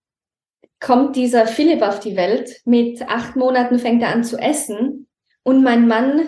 kommt 0.80 1.16
dieser 1.16 1.46
Philipp 1.46 1.84
auf 1.84 2.00
die 2.00 2.16
Welt. 2.16 2.60
Mit 2.66 3.08
acht 3.08 3.36
Monaten 3.36 3.78
fängt 3.78 4.02
er 4.02 4.10
an 4.10 4.24
zu 4.24 4.38
essen. 4.38 5.08
Und 5.44 5.62
mein 5.62 5.88
Mann 5.88 6.28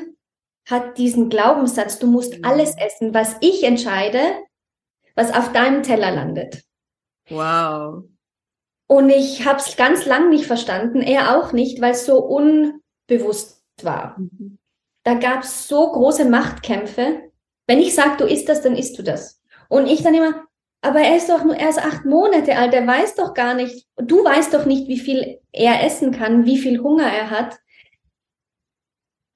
hat 0.70 1.00
diesen 1.00 1.30
Glaubenssatz, 1.30 1.98
du 1.98 2.06
musst 2.06 2.38
mhm. 2.38 2.46
alles 2.46 2.76
essen, 2.78 3.16
was 3.16 3.36
ich 3.42 3.64
entscheide, 3.64 4.20
was 5.16 5.34
auf 5.34 5.52
deinem 5.54 5.84
Teller 5.84 6.12
landet. 6.12 6.64
Wow. 7.30 8.04
Und 8.88 9.10
ich 9.10 9.46
habe 9.46 9.60
es 9.60 9.76
ganz 9.78 10.06
lang 10.06 10.30
nicht 10.30 10.46
verstanden, 10.46 11.02
er 11.02 11.38
auch 11.38 11.54
nicht, 11.54 11.82
weil 11.82 11.92
es 11.92 12.06
so 12.06 12.20
unbewusst 12.20 13.64
war. 13.82 14.18
Mhm. 14.20 14.60
Da 15.04 15.16
gab 15.16 15.44
es 15.44 15.68
so 15.68 15.92
große 15.92 16.26
Machtkämpfe. 16.26 17.32
Wenn 17.68 17.80
ich 17.80 17.96
sage, 17.96 18.18
du 18.18 18.26
isst 18.26 18.50
das, 18.50 18.62
dann 18.62 18.76
isst 18.76 18.98
du 18.98 19.04
das. 19.04 19.42
Und 19.70 19.88
ich 19.88 20.04
dann 20.04 20.14
immer, 20.14 20.46
aber 20.82 21.00
er 21.00 21.18
ist 21.18 21.30
doch 21.30 21.44
nur 21.44 21.56
erst 21.56 21.80
acht 21.80 22.06
Monate 22.06 22.56
alt, 22.58 22.74
er 22.74 22.86
weiß 22.86 23.16
doch 23.16 23.34
gar 23.34 23.56
nicht, 23.56 23.88
du 23.98 24.24
weißt 24.24 24.54
doch 24.54 24.66
nicht, 24.66 24.88
wie 24.88 25.00
viel 25.00 25.40
er 25.52 25.84
essen 25.84 26.12
kann, 26.12 26.46
wie 26.46 26.60
viel 26.60 26.80
Hunger 26.80 27.08
er 27.12 27.32
hat. 27.32 27.58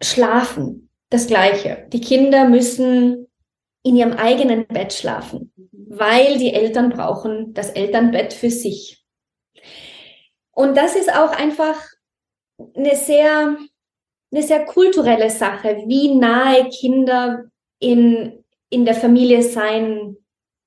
Schlafen, 0.01 0.91
das 1.09 1.25
Gleiche. 1.25 1.87
Die 1.91 2.01
Kinder 2.01 2.47
müssen 2.47 3.28
in 3.83 3.95
ihrem 3.95 4.13
eigenen 4.13 4.67
Bett 4.67 4.93
schlafen, 4.93 5.53
weil 5.71 6.37
die 6.37 6.53
Eltern 6.53 6.89
brauchen 6.89 7.53
das 7.53 7.69
Elternbett 7.69 8.33
für 8.33 8.49
sich. 8.49 9.03
Und 10.51 10.75
das 10.75 10.95
ist 10.95 11.13
auch 11.13 11.31
einfach 11.31 11.81
eine 12.75 12.95
sehr, 12.95 13.57
eine 14.31 14.43
sehr 14.43 14.65
kulturelle 14.65 15.29
Sache, 15.29 15.83
wie 15.87 16.15
nahe 16.15 16.67
Kinder 16.69 17.45
in, 17.79 18.43
in 18.69 18.85
der 18.85 18.95
Familie 18.95 19.41
sein 19.41 20.17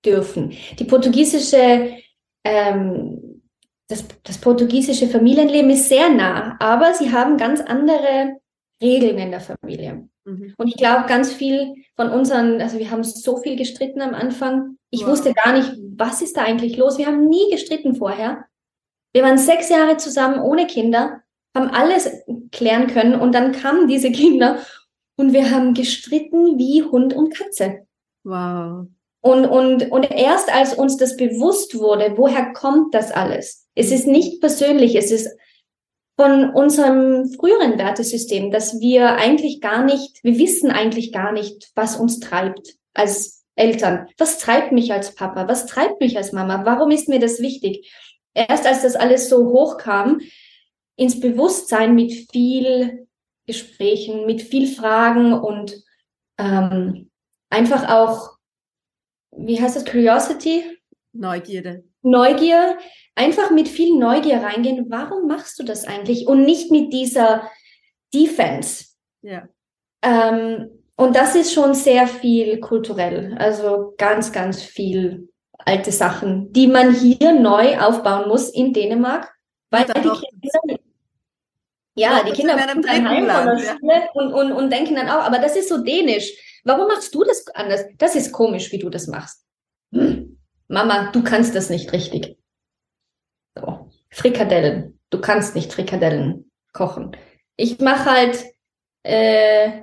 dürfen. 0.04 0.56
Die 0.78 0.84
portugiesische, 0.84 1.96
ähm, 2.44 3.42
das, 3.88 4.04
das 4.22 4.38
portugiesische 4.38 5.06
Familienleben 5.08 5.70
ist 5.70 5.88
sehr 5.88 6.08
nah, 6.08 6.56
aber 6.58 6.94
sie 6.94 7.12
haben 7.12 7.36
ganz 7.36 7.60
andere 7.60 8.40
Regeln 8.82 9.18
in 9.18 9.30
der 9.30 9.40
Familie. 9.40 10.08
Mhm. 10.24 10.54
Und 10.56 10.68
ich 10.68 10.76
glaube, 10.76 11.08
ganz 11.08 11.32
viel 11.32 11.74
von 11.96 12.10
unseren, 12.10 12.60
also 12.60 12.78
wir 12.78 12.90
haben 12.90 13.04
so 13.04 13.38
viel 13.38 13.56
gestritten 13.56 14.02
am 14.02 14.14
Anfang. 14.14 14.76
Ich 14.90 15.02
wow. 15.02 15.08
wusste 15.10 15.32
gar 15.32 15.52
nicht, 15.52 15.72
was 15.96 16.20
ist 16.20 16.36
da 16.36 16.42
eigentlich 16.42 16.76
los. 16.76 16.98
Wir 16.98 17.06
haben 17.06 17.28
nie 17.28 17.50
gestritten 17.50 17.94
vorher. 17.94 18.44
Wir 19.12 19.22
waren 19.22 19.38
sechs 19.38 19.68
Jahre 19.68 19.96
zusammen 19.96 20.40
ohne 20.40 20.66
Kinder, 20.66 21.22
haben 21.54 21.68
alles 21.68 22.10
klären 22.50 22.86
können 22.86 23.14
und 23.14 23.34
dann 23.34 23.52
kamen 23.52 23.86
diese 23.86 24.10
Kinder 24.10 24.58
und 25.16 25.32
wir 25.32 25.50
haben 25.50 25.74
gestritten 25.74 26.58
wie 26.58 26.82
Hund 26.82 27.14
und 27.14 27.34
Katze. 27.34 27.86
Wow. 28.24 28.86
Und, 29.20 29.46
und, 29.46 29.90
und 29.92 30.10
erst 30.10 30.52
als 30.52 30.74
uns 30.74 30.96
das 30.96 31.16
bewusst 31.16 31.78
wurde, 31.78 32.14
woher 32.16 32.52
kommt 32.52 32.94
das 32.94 33.12
alles? 33.12 33.68
Es 33.74 33.92
ist 33.92 34.06
nicht 34.06 34.40
persönlich, 34.40 34.96
es 34.96 35.12
ist 35.12 35.28
von 36.16 36.50
unserem 36.50 37.32
früheren 37.32 37.78
Wertesystem, 37.78 38.50
dass 38.50 38.80
wir 38.80 39.16
eigentlich 39.16 39.60
gar 39.60 39.84
nicht, 39.84 40.22
wir 40.22 40.38
wissen 40.38 40.70
eigentlich 40.70 41.12
gar 41.12 41.32
nicht, 41.32 41.70
was 41.74 41.96
uns 41.96 42.20
treibt 42.20 42.74
als 42.94 43.44
Eltern. 43.54 44.08
Was 44.18 44.38
treibt 44.38 44.72
mich 44.72 44.92
als 44.92 45.14
Papa? 45.14 45.48
Was 45.48 45.66
treibt 45.66 46.00
mich 46.00 46.16
als 46.16 46.32
Mama? 46.32 46.64
Warum 46.64 46.90
ist 46.90 47.08
mir 47.08 47.18
das 47.18 47.40
wichtig? 47.40 47.92
Erst 48.34 48.66
als 48.66 48.82
das 48.82 48.96
alles 48.96 49.28
so 49.28 49.46
hochkam, 49.46 50.20
ins 50.96 51.20
Bewusstsein 51.20 51.94
mit 51.94 52.30
viel 52.30 53.06
Gesprächen, 53.46 54.26
mit 54.26 54.42
viel 54.42 54.66
Fragen 54.66 55.32
und 55.32 55.82
ähm, 56.38 57.10
einfach 57.50 57.88
auch 57.88 58.36
wie 59.36 59.60
heißt 59.60 59.76
das, 59.76 59.84
Curiosity? 59.84 60.78
Neugierde. 61.12 61.84
Neugier, 62.02 62.78
einfach 63.14 63.50
mit 63.50 63.68
viel 63.68 63.98
Neugier 63.98 64.42
reingehen. 64.42 64.86
Warum 64.88 65.26
machst 65.26 65.58
du 65.58 65.64
das 65.64 65.84
eigentlich? 65.84 66.26
Und 66.26 66.44
nicht 66.44 66.70
mit 66.70 66.92
dieser 66.92 67.50
Defense. 68.12 68.86
Ja. 69.22 69.48
Ähm, 70.02 70.70
Und 70.96 71.16
das 71.16 71.34
ist 71.34 71.52
schon 71.52 71.74
sehr 71.74 72.06
viel 72.06 72.60
kulturell, 72.60 73.34
also 73.38 73.94
ganz, 73.96 74.30
ganz 74.30 74.62
viel 74.62 75.30
alte 75.58 75.90
Sachen, 75.90 76.52
die 76.52 76.66
man 76.66 76.92
hier 76.92 77.32
neu 77.32 77.78
aufbauen 77.78 78.28
muss 78.28 78.50
in 78.50 78.72
Dänemark, 78.72 79.32
weil 79.70 79.86
ja, 79.88 79.94
die 79.94 80.10
Kinder, 80.10 80.78
ja, 81.94 82.22
die 82.24 82.32
Kinder 82.32 82.56
kommen 82.56 82.82
dann 82.82 83.08
heim 83.08 83.26
von 83.26 83.46
der 83.46 83.58
Schule 83.58 84.08
und, 84.14 84.32
und, 84.34 84.52
und 84.52 84.70
denken 84.70 84.94
dann 84.94 85.08
auch, 85.08 85.24
aber 85.24 85.38
das 85.38 85.56
ist 85.56 85.70
so 85.70 85.82
dänisch. 85.82 86.30
Warum 86.64 86.86
machst 86.88 87.14
du 87.14 87.24
das 87.24 87.46
anders? 87.54 87.84
Das 87.98 88.14
ist 88.14 88.30
komisch, 88.30 88.70
wie 88.70 88.78
du 88.78 88.90
das 88.90 89.06
machst. 89.06 89.41
Mama, 90.72 91.10
du 91.12 91.22
kannst 91.22 91.54
das 91.54 91.68
nicht 91.68 91.92
richtig. 91.92 92.38
So. 93.54 93.90
Frikadellen. 94.10 94.98
Du 95.10 95.20
kannst 95.20 95.54
nicht 95.54 95.70
Frikadellen 95.70 96.50
kochen. 96.72 97.14
Ich 97.56 97.78
mache 97.78 98.10
halt 98.10 98.46
äh, 99.02 99.82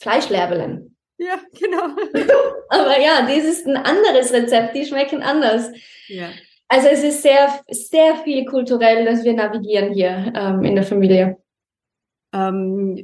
Fleischlerbelen. 0.00 0.96
Ja, 1.18 1.40
genau. 1.58 1.82
Aber 2.68 3.00
ja, 3.00 3.22
das 3.22 3.44
ist 3.44 3.66
ein 3.66 3.76
anderes 3.76 4.32
Rezept, 4.32 4.76
die 4.76 4.86
schmecken 4.86 5.22
anders. 5.22 5.72
Ja. 6.06 6.28
Also 6.68 6.86
es 6.86 7.02
ist 7.02 7.22
sehr, 7.22 7.60
sehr 7.68 8.14
viel 8.18 8.44
kulturell, 8.44 9.04
dass 9.04 9.24
wir 9.24 9.32
navigieren 9.32 9.92
hier 9.92 10.32
ähm, 10.36 10.62
in 10.62 10.76
der 10.76 10.84
Familie. 10.84 11.42
Ähm, 12.32 13.02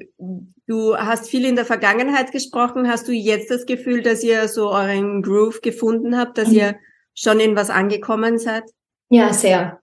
du 0.66 0.96
hast 0.96 1.28
viel 1.28 1.44
in 1.44 1.56
der 1.56 1.64
Vergangenheit 1.64 2.32
gesprochen. 2.32 2.88
Hast 2.88 3.08
du 3.08 3.12
jetzt 3.12 3.50
das 3.50 3.66
Gefühl, 3.66 4.02
dass 4.02 4.22
ihr 4.22 4.48
so 4.48 4.70
euren 4.70 5.22
Groove 5.22 5.60
gefunden 5.60 6.16
habt, 6.16 6.38
dass 6.38 6.48
mhm. 6.48 6.54
ihr 6.54 6.76
schon 7.14 7.40
in 7.40 7.56
was 7.56 7.70
angekommen 7.70 8.38
seid? 8.38 8.64
Ja, 9.08 9.32
sehr. 9.32 9.80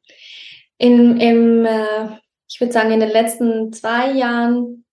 In, 0.78 1.20
im, 1.20 1.66
äh, 1.66 2.18
ich 2.50 2.60
würde 2.60 2.74
sagen, 2.74 2.92
in 2.92 3.00
den 3.00 3.10
letzten 3.10 3.72
zwei 3.72 4.12
Jahren, 4.12 4.86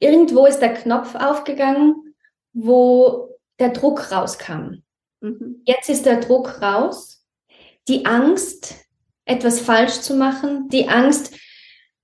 irgendwo 0.00 0.46
ist 0.46 0.58
der 0.58 0.74
Knopf 0.74 1.14
aufgegangen, 1.14 2.14
wo 2.52 3.38
der 3.58 3.70
Druck 3.70 4.10
rauskam. 4.10 4.82
Mhm. 5.20 5.62
Jetzt 5.64 5.88
ist 5.88 6.06
der 6.06 6.20
Druck 6.20 6.60
raus. 6.60 7.24
Die 7.88 8.04
Angst, 8.04 8.74
etwas 9.24 9.60
falsch 9.60 10.00
zu 10.00 10.14
machen, 10.14 10.68
die 10.68 10.88
Angst, 10.88 11.34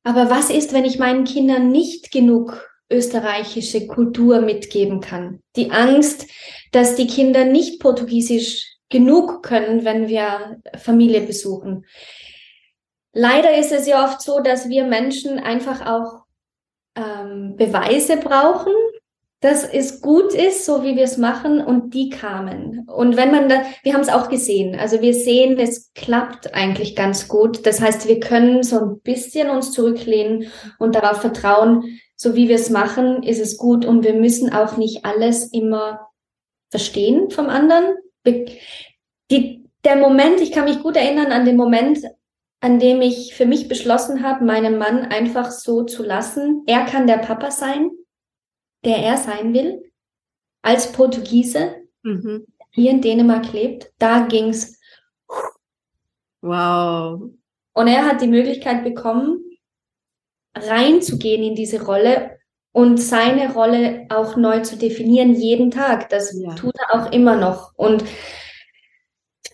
aber 0.05 0.31
was 0.31 0.51
ist, 0.51 0.73
wenn 0.73 0.85
ich 0.85 0.99
meinen 0.99 1.25
Kindern 1.25 1.71
nicht 1.71 2.11
genug 2.11 2.69
österreichische 2.91 3.87
Kultur 3.87 4.41
mitgeben 4.41 5.01
kann? 5.01 5.41
Die 5.57 5.71
Angst, 5.71 6.27
dass 6.73 6.97
die 6.97 7.07
Kinder 7.07 7.45
nicht 7.45 7.81
Portugiesisch 7.81 8.79
genug 8.89 9.43
können, 9.43 9.85
wenn 9.85 10.09
wir 10.09 10.61
Familie 10.77 11.23
besuchen. 11.23 11.87
Leider 13.15 13.57
ist 13.57 13.73
es 13.73 13.87
ja 13.87 14.05
oft 14.05 14.23
so, 14.23 14.41
dass 14.41 14.69
wir 14.69 14.85
Menschen 14.85 15.39
einfach 15.39 15.87
auch 15.87 16.25
ähm, 16.97 17.57
Beweise 17.57 18.17
brauchen, 18.17 18.73
dass 19.43 19.65
es 19.65 20.01
gut 20.01 20.35
ist, 20.35 20.65
so 20.65 20.85
wie 20.85 20.95
wir 20.95 21.03
es 21.03 21.19
machen, 21.19 21.61
und 21.61 21.95
die 21.95 22.11
kamen. 22.11 22.89
Und 22.89 23.17
wenn 23.17 23.33
man 23.33 23.49
da, 23.49 23.63
wir 23.83 23.93
haben 23.93 24.01
es 24.01 24.09
auch 24.09 24.29
gesehen, 24.29 24.79
also 24.79 25.03
wir 25.03 25.15
sehen, 25.15 25.59
es 25.59 25.93
klappt 25.95 26.55
eigentlich 26.55 26.95
ganz 26.95 27.27
gut. 27.27 27.67
Das 27.67 27.81
heißt, 27.81 28.07
wir 28.07 28.21
können 28.21 28.63
so 28.63 28.79
ein 28.79 29.01
bisschen 29.01 29.51
uns 29.51 29.73
zurücklehnen 29.73 30.47
und 30.79 30.95
darauf 30.95 31.21
vertrauen, 31.21 31.99
so 32.15 32.37
wie 32.37 32.49
wir 32.49 32.55
es 32.55 32.71
machen, 32.71 33.25
ist 33.25 33.41
es 33.41 33.57
gut 33.57 33.85
und 33.85 34.05
wir 34.05 34.15
müssen 34.15 34.53
auch 34.53 34.77
nicht 34.77 35.05
alles 35.05 35.53
immer 35.53 36.07
verstehen 36.71 37.29
vom 37.31 37.49
anderen. 37.49 37.97
Die, 38.25 39.65
der 39.85 39.97
Moment, 39.97 40.41
ich 40.41 40.53
kann 40.53 40.67
mich 40.67 40.85
gut 40.85 40.97
erinnern 40.97 41.33
an 41.33 41.45
den 41.45 41.57
Moment, 41.57 41.99
an 42.61 42.79
dem 42.79 43.01
ich 43.01 43.35
für 43.35 43.47
mich 43.47 43.67
beschlossen 43.67 44.23
habe, 44.23 44.45
meinen 44.45 44.79
Mann 44.79 45.01
einfach 45.07 45.51
so 45.51 45.83
zu 45.83 46.05
lassen. 46.05 46.63
Er 46.67 46.85
kann 46.85 47.09
der 47.09 47.19
Papa 47.19 47.51
sein, 47.51 47.91
der 48.85 48.99
er 48.99 49.17
sein 49.17 49.55
will, 49.55 49.93
als 50.63 50.93
Portugiese, 50.93 51.77
mhm. 52.03 52.47
hier 52.71 52.91
in 52.91 53.01
Dänemark 53.01 53.53
lebt. 53.53 53.93
Da 53.99 54.27
ging's. 54.27 54.79
Wow. 56.41 57.31
Und 57.75 57.87
er 57.87 58.07
hat 58.07 58.21
die 58.21 58.29
Möglichkeit 58.29 58.85
bekommen, 58.85 59.41
reinzugehen 60.55 61.43
in 61.43 61.55
diese 61.55 61.85
Rolle 61.85 62.39
und 62.73 62.99
seine 62.99 63.53
Rolle 63.53 64.07
auch 64.09 64.37
neu 64.37 64.61
zu 64.61 64.77
definieren 64.77 65.35
jeden 65.35 65.71
Tag. 65.71 66.09
Das 66.09 66.35
ja. 66.39 66.55
tut 66.55 66.75
er 66.79 66.95
auch 66.95 67.13
immer 67.13 67.37
noch. 67.37 67.73
Und 67.77 68.05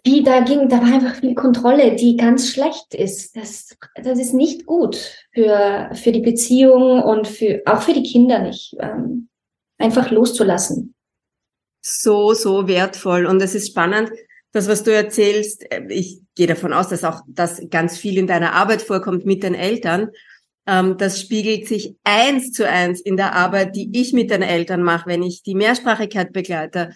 die 0.09 0.23
da 0.23 0.41
ging, 0.41 0.69
da 0.69 0.79
war 0.81 0.95
einfach 0.95 1.17
viel 1.17 1.35
Kontrolle, 1.35 1.95
die 1.95 2.17
ganz 2.17 2.51
schlecht 2.51 2.95
ist. 2.95 3.37
Das, 3.37 3.77
das 4.03 4.19
ist 4.19 4.33
nicht 4.33 4.65
gut 4.65 4.97
für, 5.35 5.91
für 5.93 6.13
die 6.13 6.21
Beziehung 6.21 7.03
und 7.03 7.29
für, 7.29 7.63
auch 7.67 7.83
für 7.83 7.93
die 7.93 8.03
Kinder 8.03 8.39
nicht. 8.39 8.75
Ähm, 8.81 9.29
einfach 9.77 10.11
loszulassen. 10.11 10.95
So, 11.83 12.33
so 12.33 12.67
wertvoll. 12.67 13.27
Und 13.27 13.43
es 13.43 13.55
ist 13.55 13.69
spannend, 13.69 14.11
das, 14.53 14.67
was 14.67 14.83
du 14.83 14.95
erzählst. 14.95 15.67
Ich 15.89 16.21
gehe 16.35 16.47
davon 16.47 16.73
aus, 16.73 16.89
dass 16.89 17.05
auch 17.05 17.21
das 17.29 17.63
ganz 17.69 17.99
viel 17.99 18.17
in 18.17 18.27
deiner 18.27 18.55
Arbeit 18.55 18.81
vorkommt 18.81 19.27
mit 19.27 19.43
den 19.43 19.55
Eltern. 19.55 20.11
Ähm, 20.67 20.97
das 20.97 21.21
spiegelt 21.21 21.69
sich 21.69 21.97
eins 22.03 22.53
zu 22.53 22.67
eins 22.67 23.01
in 23.01 23.19
der 23.19 23.35
Arbeit, 23.35 23.77
die 23.77 23.91
ich 23.93 24.15
mit 24.15 24.31
den 24.31 24.43
Eltern 24.43 24.83
mache, 24.83 25.07
wenn 25.07 25.23
ich 25.23 25.43
die 25.43 25.55
Mehrsprachigkeit 25.55 26.33
begleite. 26.33 26.95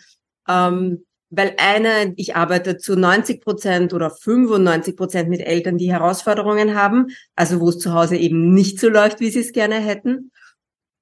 Ähm, 0.49 1.05
weil 1.35 1.55
eine, 1.57 2.13
ich 2.17 2.37
arbeite 2.37 2.77
zu 2.77 2.95
90 2.95 3.41
Prozent 3.41 3.95
oder 3.95 4.11
95 4.11 4.95
Prozent 4.95 5.31
mit 5.31 5.41
Eltern, 5.41 5.79
die 5.79 5.91
Herausforderungen 5.91 6.75
haben, 6.75 7.07
also 7.35 7.59
wo 7.59 7.71
es 7.71 7.79
zu 7.79 7.95
Hause 7.95 8.19
eben 8.19 8.53
nicht 8.53 8.79
so 8.79 8.91
läuft, 8.91 9.19
wie 9.21 9.31
sie 9.31 9.41
es 9.41 9.53
gerne 9.53 9.77
hätten. 9.77 10.31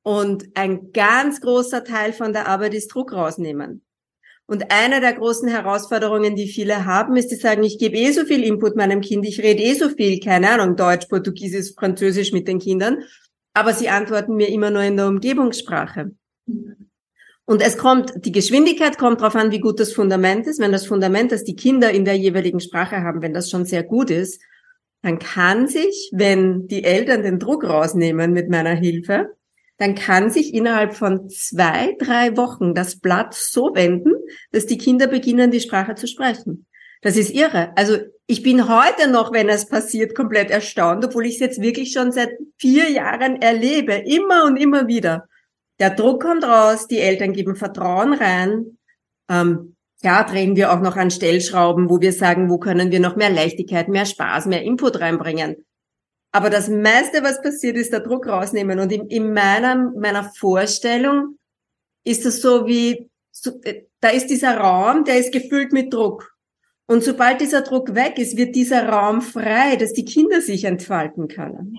Und 0.02 0.46
ein 0.54 0.92
ganz 0.92 1.40
großer 1.40 1.82
Teil 1.82 2.12
von 2.12 2.32
der 2.32 2.46
Arbeit 2.46 2.74
ist 2.74 2.94
Druck 2.94 3.12
rausnehmen. 3.12 3.82
Und 4.46 4.70
eine 4.70 5.00
der 5.00 5.14
großen 5.14 5.48
Herausforderungen, 5.48 6.36
die 6.36 6.46
viele 6.46 6.84
haben, 6.84 7.16
ist, 7.16 7.32
die 7.32 7.36
sagen, 7.36 7.64
ich 7.64 7.78
gebe 7.78 7.96
eh 7.96 8.12
so 8.12 8.24
viel 8.24 8.44
Input 8.44 8.76
meinem 8.76 9.00
Kind, 9.00 9.26
ich 9.26 9.40
rede 9.42 9.62
eh 9.62 9.74
so 9.74 9.88
viel, 9.88 10.20
keine 10.20 10.48
Ahnung, 10.50 10.76
Deutsch, 10.76 11.06
Portugiesisch, 11.08 11.74
Französisch 11.74 12.32
mit 12.32 12.46
den 12.46 12.60
Kindern, 12.60 13.02
aber 13.52 13.74
sie 13.74 13.88
antworten 13.88 14.36
mir 14.36 14.48
immer 14.48 14.70
nur 14.70 14.82
in 14.82 14.96
der 14.96 15.08
Umgebungssprache. 15.08 16.12
Mhm. 16.46 16.89
Und 17.50 17.62
es 17.62 17.76
kommt, 17.76 18.12
die 18.24 18.30
Geschwindigkeit 18.30 18.96
kommt 18.96 19.20
darauf 19.20 19.34
an, 19.34 19.50
wie 19.50 19.58
gut 19.58 19.80
das 19.80 19.92
Fundament 19.92 20.46
ist. 20.46 20.60
Wenn 20.60 20.70
das 20.70 20.86
Fundament, 20.86 21.32
das 21.32 21.42
die 21.42 21.56
Kinder 21.56 21.90
in 21.90 22.04
der 22.04 22.14
jeweiligen 22.14 22.60
Sprache 22.60 23.02
haben, 23.02 23.22
wenn 23.22 23.34
das 23.34 23.50
schon 23.50 23.64
sehr 23.64 23.82
gut 23.82 24.12
ist, 24.12 24.40
dann 25.02 25.18
kann 25.18 25.66
sich, 25.66 26.12
wenn 26.14 26.68
die 26.68 26.84
Eltern 26.84 27.24
den 27.24 27.40
Druck 27.40 27.64
rausnehmen 27.64 28.32
mit 28.32 28.50
meiner 28.50 28.76
Hilfe, 28.76 29.30
dann 29.78 29.96
kann 29.96 30.30
sich 30.30 30.54
innerhalb 30.54 30.94
von 30.94 31.28
zwei, 31.28 31.96
drei 31.98 32.36
Wochen 32.36 32.72
das 32.72 33.00
Blatt 33.00 33.34
so 33.34 33.74
wenden, 33.74 34.12
dass 34.52 34.66
die 34.66 34.78
Kinder 34.78 35.08
beginnen, 35.08 35.50
die 35.50 35.58
Sprache 35.58 35.96
zu 35.96 36.06
sprechen. 36.06 36.66
Das 37.02 37.16
ist 37.16 37.34
irre. 37.34 37.72
Also 37.74 37.96
ich 38.28 38.44
bin 38.44 38.68
heute 38.68 39.10
noch, 39.10 39.32
wenn 39.32 39.48
es 39.48 39.66
passiert, 39.66 40.14
komplett 40.14 40.52
erstaunt, 40.52 41.04
obwohl 41.04 41.26
ich 41.26 41.34
es 41.34 41.40
jetzt 41.40 41.60
wirklich 41.60 41.90
schon 41.90 42.12
seit 42.12 42.30
vier 42.58 42.88
Jahren 42.92 43.42
erlebe, 43.42 43.94
immer 43.94 44.44
und 44.44 44.56
immer 44.56 44.86
wieder. 44.86 45.26
Der 45.80 45.90
Druck 45.90 46.22
kommt 46.22 46.44
raus, 46.44 46.86
die 46.86 46.98
Eltern 46.98 47.32
geben 47.32 47.56
Vertrauen 47.56 48.12
rein. 48.12 48.78
Ähm, 49.30 49.76
ja, 50.02 50.22
drehen 50.24 50.56
wir 50.56 50.72
auch 50.72 50.80
noch 50.80 50.96
an 50.96 51.10
Stellschrauben, 51.10 51.90
wo 51.90 52.00
wir 52.00 52.12
sagen, 52.12 52.48
wo 52.50 52.58
können 52.58 52.90
wir 52.90 53.00
noch 53.00 53.16
mehr 53.16 53.30
Leichtigkeit, 53.30 53.88
mehr 53.88 54.06
Spaß, 54.06 54.46
mehr 54.46 54.62
Input 54.62 55.00
reinbringen. 55.00 55.64
Aber 56.32 56.48
das 56.48 56.68
meiste, 56.68 57.22
was 57.22 57.42
passiert, 57.42 57.76
ist 57.76 57.92
der 57.92 58.00
Druck 58.00 58.26
rausnehmen. 58.26 58.78
Und 58.78 58.92
in, 58.92 59.08
in 59.08 59.32
meiner, 59.32 59.90
meiner 59.96 60.24
Vorstellung 60.24 61.38
ist 62.04 62.24
es 62.24 62.40
so 62.40 62.66
wie, 62.66 63.10
so, 63.30 63.60
äh, 63.62 63.84
da 64.00 64.10
ist 64.10 64.28
dieser 64.28 64.56
Raum, 64.56 65.04
der 65.04 65.18
ist 65.18 65.32
gefüllt 65.32 65.72
mit 65.72 65.92
Druck. 65.92 66.36
Und 66.86 67.04
sobald 67.04 67.40
dieser 67.40 67.62
Druck 67.62 67.94
weg 67.94 68.18
ist, 68.18 68.36
wird 68.36 68.54
dieser 68.54 68.88
Raum 68.88 69.22
frei, 69.22 69.76
dass 69.76 69.92
die 69.92 70.04
Kinder 70.04 70.40
sich 70.40 70.64
entfalten 70.64 71.28
können. 71.28 71.78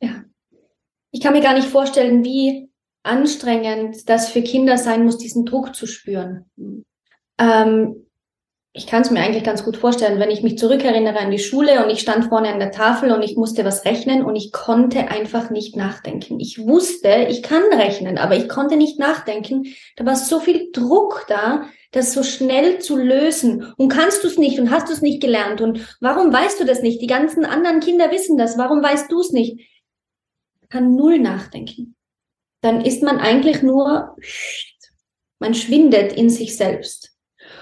Ja. 0.00 0.24
Ich 1.10 1.20
kann 1.20 1.32
mir 1.32 1.42
gar 1.42 1.54
nicht 1.54 1.68
vorstellen, 1.68 2.24
wie 2.24 2.71
anstrengend 3.02 4.08
das 4.08 4.28
für 4.28 4.42
Kinder 4.42 4.78
sein 4.78 5.04
muss, 5.04 5.18
diesen 5.18 5.44
Druck 5.44 5.74
zu 5.74 5.86
spüren. 5.86 6.46
Ähm, 7.38 8.06
ich 8.74 8.86
kann 8.86 9.02
es 9.02 9.10
mir 9.10 9.20
eigentlich 9.20 9.44
ganz 9.44 9.64
gut 9.64 9.76
vorstellen, 9.76 10.18
wenn 10.18 10.30
ich 10.30 10.42
mich 10.42 10.56
zurückerinnere 10.56 11.18
an 11.18 11.30
die 11.30 11.38
Schule 11.38 11.84
und 11.84 11.90
ich 11.90 12.00
stand 12.00 12.26
vorne 12.26 12.48
an 12.48 12.58
der 12.58 12.70
Tafel 12.70 13.12
und 13.12 13.20
ich 13.22 13.36
musste 13.36 13.66
was 13.66 13.84
rechnen 13.84 14.24
und 14.24 14.34
ich 14.34 14.50
konnte 14.50 15.08
einfach 15.08 15.50
nicht 15.50 15.76
nachdenken. 15.76 16.40
Ich 16.40 16.58
wusste, 16.58 17.26
ich 17.28 17.42
kann 17.42 17.62
rechnen, 17.70 18.16
aber 18.16 18.34
ich 18.34 18.48
konnte 18.48 18.76
nicht 18.76 18.98
nachdenken. 18.98 19.66
Da 19.96 20.06
war 20.06 20.16
so 20.16 20.40
viel 20.40 20.70
Druck 20.72 21.26
da, 21.28 21.66
das 21.90 22.14
so 22.14 22.22
schnell 22.22 22.78
zu 22.78 22.96
lösen. 22.96 23.74
Und 23.76 23.90
kannst 23.90 24.24
du 24.24 24.28
es 24.28 24.38
nicht 24.38 24.58
und 24.58 24.70
hast 24.70 24.88
du 24.88 24.94
es 24.94 25.02
nicht 25.02 25.20
gelernt 25.20 25.60
und 25.60 25.98
warum 26.00 26.32
weißt 26.32 26.58
du 26.58 26.64
das 26.64 26.80
nicht? 26.80 27.02
Die 27.02 27.06
ganzen 27.06 27.44
anderen 27.44 27.80
Kinder 27.80 28.10
wissen 28.10 28.38
das. 28.38 28.56
Warum 28.56 28.82
weißt 28.82 29.12
du 29.12 29.20
es 29.20 29.32
nicht? 29.32 29.60
Ich 30.62 30.68
kann 30.70 30.96
null 30.96 31.18
nachdenken 31.18 31.94
dann 32.62 32.80
ist 32.80 33.02
man 33.02 33.18
eigentlich 33.18 33.62
nur, 33.62 34.16
man 35.38 35.54
schwindet 35.54 36.12
in 36.12 36.30
sich 36.30 36.56
selbst. 36.56 37.12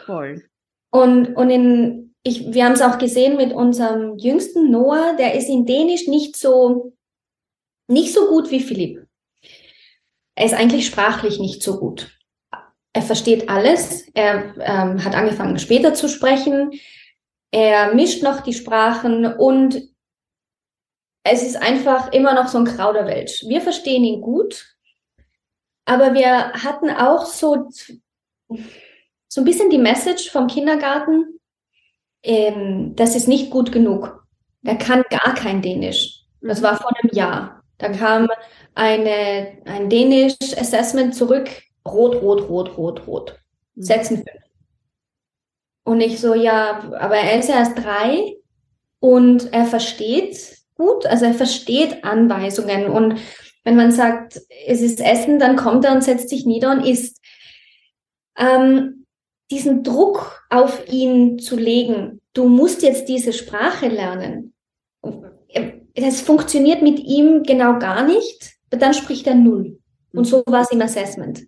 Voll. 0.06 0.44
Und, 0.90 1.34
und 1.36 1.50
in, 1.50 2.14
ich, 2.22 2.52
wir 2.52 2.64
haben 2.64 2.74
es 2.74 2.82
auch 2.82 2.98
gesehen 2.98 3.36
mit 3.36 3.52
unserem 3.52 4.18
jüngsten 4.18 4.70
Noah, 4.70 5.16
der 5.18 5.34
ist 5.34 5.48
in 5.48 5.66
Dänisch 5.66 6.06
nicht 6.06 6.36
so, 6.36 6.92
nicht 7.88 8.12
so 8.12 8.28
gut 8.28 8.50
wie 8.50 8.60
Philipp. 8.60 9.06
er 10.36 10.46
ist 10.46 10.54
eigentlich 10.54 10.86
sprachlich 10.86 11.38
nicht 11.38 11.62
so 11.62 11.80
gut. 11.80 12.16
Er 12.92 13.02
versteht 13.02 13.48
alles. 13.48 14.08
Er 14.14 14.54
ähm, 14.58 15.04
hat 15.04 15.14
angefangen 15.14 15.58
später 15.58 15.94
zu 15.94 16.08
sprechen. 16.08 16.72
Er 17.52 17.94
mischt 17.94 18.22
noch 18.22 18.40
die 18.40 18.52
Sprachen 18.52 19.26
und 19.26 19.80
es 21.22 21.42
ist 21.42 21.56
einfach 21.56 22.12
immer 22.12 22.34
noch 22.34 22.48
so 22.48 22.58
ein 22.58 22.64
Krauderwelsch. 22.64 23.44
Wir 23.46 23.60
verstehen 23.60 24.04
ihn 24.04 24.20
gut, 24.20 24.76
aber 25.90 26.14
wir 26.14 26.52
hatten 26.52 26.88
auch 26.88 27.26
so, 27.26 27.68
so 29.28 29.40
ein 29.40 29.44
bisschen 29.44 29.70
die 29.70 29.78
Message 29.78 30.30
vom 30.30 30.46
Kindergarten, 30.46 31.40
ähm, 32.22 32.94
das 32.94 33.16
ist 33.16 33.26
nicht 33.26 33.50
gut 33.50 33.72
genug. 33.72 34.24
Er 34.62 34.76
kann 34.76 35.02
gar 35.10 35.34
kein 35.34 35.62
Dänisch. 35.62 36.20
Das 36.42 36.62
war 36.62 36.76
vor 36.76 36.92
einem 36.96 37.12
Jahr. 37.12 37.64
Da 37.78 37.88
kam 37.88 38.28
eine, 38.76 39.58
ein 39.64 39.90
Dänisch-Assessment 39.90 41.12
zurück. 41.16 41.50
Rot, 41.84 42.22
rot, 42.22 42.48
rot, 42.48 42.76
rot, 42.76 43.06
rot. 43.08 43.40
Mhm. 43.74 43.82
Setzen 43.82 44.16
fünf. 44.18 44.44
Und 45.82 46.00
ich 46.02 46.20
so, 46.20 46.34
ja, 46.34 46.88
aber 47.00 47.16
er 47.16 47.40
ist 47.40 47.48
ja 47.48 47.56
erst 47.56 47.78
drei 47.78 48.36
und 49.00 49.52
er 49.52 49.64
versteht 49.64 50.56
gut, 50.76 51.04
also 51.06 51.24
er 51.24 51.34
versteht 51.34 52.04
Anweisungen. 52.04 52.86
Und 52.90 53.18
wenn 53.64 53.76
man 53.76 53.92
sagt, 53.92 54.40
es 54.66 54.80
ist 54.80 55.00
Essen, 55.00 55.38
dann 55.38 55.56
kommt 55.56 55.84
er 55.84 55.92
und 55.92 56.02
setzt 56.02 56.28
sich 56.28 56.46
nieder 56.46 56.72
und 56.72 56.84
isst. 56.84 57.20
Ähm, 58.38 59.06
diesen 59.50 59.82
Druck 59.82 60.46
auf 60.48 60.88
ihn 60.90 61.38
zu 61.38 61.56
legen, 61.56 62.20
du 62.32 62.48
musst 62.48 62.82
jetzt 62.82 63.08
diese 63.08 63.32
Sprache 63.32 63.88
lernen. 63.88 64.54
Das 65.94 66.20
funktioniert 66.20 66.82
mit 66.82 67.00
ihm 67.00 67.42
genau 67.42 67.78
gar 67.78 68.04
nicht, 68.04 68.52
dann 68.70 68.94
spricht 68.94 69.26
er 69.26 69.34
null. 69.34 69.78
Und 70.12 70.24
so 70.24 70.42
war 70.46 70.62
es 70.62 70.70
im 70.70 70.80
Assessment. 70.80 71.46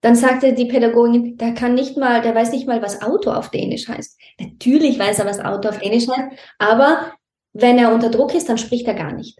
Dann 0.00 0.14
sagte 0.14 0.52
die 0.52 0.66
Pädagogin, 0.66 1.36
der 1.38 1.54
kann 1.54 1.74
nicht 1.74 1.96
mal, 1.96 2.20
der 2.22 2.34
weiß 2.34 2.52
nicht 2.52 2.66
mal, 2.66 2.82
was 2.82 3.02
Auto 3.02 3.32
auf 3.32 3.50
Dänisch 3.50 3.88
heißt. 3.88 4.18
Natürlich 4.38 4.98
weiß 4.98 5.18
er, 5.20 5.26
was 5.26 5.40
Auto 5.40 5.68
auf 5.68 5.78
Dänisch 5.78 6.06
heißt, 6.06 6.38
aber 6.58 7.12
wenn 7.52 7.78
er 7.78 7.92
unter 7.92 8.10
Druck 8.10 8.34
ist, 8.34 8.48
dann 8.48 8.58
spricht 8.58 8.86
er 8.86 8.94
gar 8.94 9.12
nicht. 9.12 9.38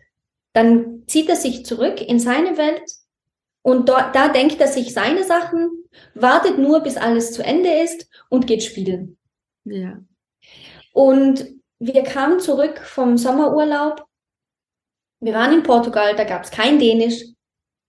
Dann 0.52 1.04
zieht 1.06 1.28
er 1.28 1.36
sich 1.36 1.64
zurück 1.64 2.00
in 2.00 2.18
seine 2.18 2.56
Welt 2.56 2.82
und 3.62 3.88
dort, 3.88 4.14
da 4.14 4.28
denkt 4.28 4.60
er 4.60 4.68
sich 4.68 4.94
seine 4.94 5.24
Sachen, 5.24 5.84
wartet 6.14 6.58
nur, 6.58 6.80
bis 6.80 6.96
alles 6.96 7.32
zu 7.32 7.44
Ende 7.44 7.82
ist 7.82 8.08
und 8.28 8.46
geht 8.46 8.62
spielen. 8.62 9.18
Ja. 9.64 9.98
Und 10.92 11.46
wir 11.78 12.02
kamen 12.02 12.40
zurück 12.40 12.78
vom 12.78 13.18
Sommerurlaub. 13.18 14.06
Wir 15.20 15.34
waren 15.34 15.52
in 15.52 15.62
Portugal, 15.62 16.16
da 16.16 16.24
gab 16.24 16.44
es 16.44 16.50
kein 16.50 16.78
Dänisch. 16.78 17.24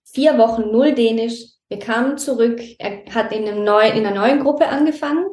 Vier 0.04 0.38
Wochen 0.38 0.72
null 0.72 0.94
Dänisch. 0.94 1.46
Wir 1.70 1.80
kamen 1.80 2.18
zurück. 2.18 2.60
Er 2.80 3.06
hat 3.14 3.32
in, 3.32 3.48
einem 3.48 3.64
neu, 3.64 3.88
in 3.88 4.06
einer 4.06 4.16
neuen 4.16 4.40
Gruppe 4.40 4.68
angefangen. 4.68 5.28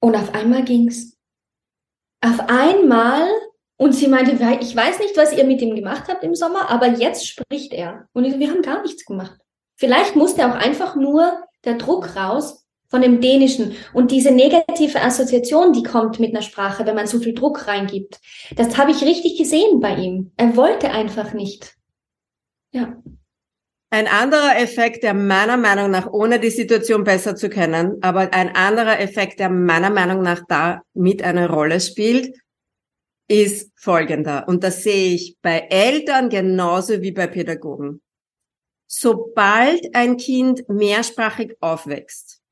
Und 0.00 0.16
auf 0.16 0.34
einmal 0.34 0.64
ging's. 0.64 1.16
Auf 2.20 2.40
einmal, 2.48 3.28
und 3.82 3.94
sie 3.94 4.06
meinte, 4.06 4.30
ich 4.60 4.76
weiß 4.76 5.00
nicht, 5.00 5.16
was 5.16 5.32
ihr 5.32 5.42
mit 5.42 5.60
ihm 5.60 5.74
gemacht 5.74 6.04
habt 6.06 6.22
im 6.22 6.36
Sommer, 6.36 6.70
aber 6.70 6.86
jetzt 6.86 7.26
spricht 7.26 7.72
er. 7.72 8.06
Und 8.12 8.24
ich, 8.24 8.38
wir 8.38 8.48
haben 8.48 8.62
gar 8.62 8.80
nichts 8.80 9.04
gemacht. 9.04 9.40
Vielleicht 9.74 10.14
musste 10.14 10.46
auch 10.46 10.54
einfach 10.54 10.94
nur 10.94 11.42
der 11.64 11.74
Druck 11.74 12.14
raus 12.14 12.64
von 12.88 13.02
dem 13.02 13.20
Dänischen 13.20 13.74
und 13.92 14.12
diese 14.12 14.30
negative 14.30 15.02
Assoziation, 15.02 15.72
die 15.72 15.82
kommt 15.82 16.20
mit 16.20 16.30
einer 16.30 16.42
Sprache, 16.42 16.86
wenn 16.86 16.94
man 16.94 17.08
so 17.08 17.18
viel 17.18 17.34
Druck 17.34 17.66
reingibt. 17.66 18.20
Das 18.54 18.78
habe 18.78 18.92
ich 18.92 19.02
richtig 19.02 19.36
gesehen 19.36 19.80
bei 19.80 19.96
ihm. 19.96 20.30
Er 20.36 20.56
wollte 20.56 20.92
einfach 20.92 21.32
nicht. 21.32 21.74
Ja. 22.70 22.94
Ein 23.90 24.06
anderer 24.06 24.58
Effekt, 24.58 25.02
der 25.02 25.12
meiner 25.12 25.56
Meinung 25.56 25.90
nach, 25.90 26.06
ohne 26.06 26.38
die 26.38 26.50
Situation 26.50 27.02
besser 27.02 27.34
zu 27.34 27.48
kennen, 27.48 27.96
aber 28.00 28.32
ein 28.32 28.54
anderer 28.54 29.00
Effekt, 29.00 29.40
der 29.40 29.50
meiner 29.50 29.90
Meinung 29.90 30.22
nach 30.22 30.42
da 30.48 30.82
mit 30.94 31.24
eine 31.24 31.50
Rolle 31.50 31.80
spielt, 31.80 32.32
ist 33.32 33.72
folgender. 33.76 34.46
Und 34.46 34.62
das 34.62 34.82
sehe 34.82 35.14
ich 35.14 35.38
bei 35.40 35.60
Eltern 35.70 36.28
genauso 36.28 37.00
wie 37.00 37.12
bei 37.12 37.26
Pädagogen. 37.26 38.02
Sobald 38.86 39.94
ein 39.94 40.18
Kind 40.18 40.68
mehrsprachig 40.68 41.56
aufwächst 41.60 42.42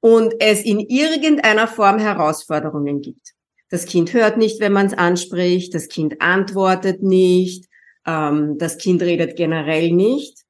und 0.00 0.34
es 0.40 0.64
in 0.64 0.80
irgendeiner 0.80 1.68
Form 1.68 2.00
Herausforderungen 2.00 3.02
gibt, 3.02 3.34
das 3.68 3.86
Kind 3.86 4.12
hört 4.12 4.36
nicht, 4.36 4.58
wenn 4.58 4.72
man 4.72 4.86
es 4.86 4.94
anspricht, 4.94 5.76
das 5.76 5.86
Kind 5.86 6.20
antwortet 6.20 7.00
nicht, 7.00 7.66
ähm, 8.04 8.58
das 8.58 8.78
Kind 8.78 9.00
redet 9.00 9.36
generell 9.36 9.92
nicht, 9.92 10.40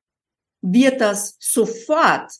wird 0.62 1.03
das 1.03 1.37
sofort 1.38 2.33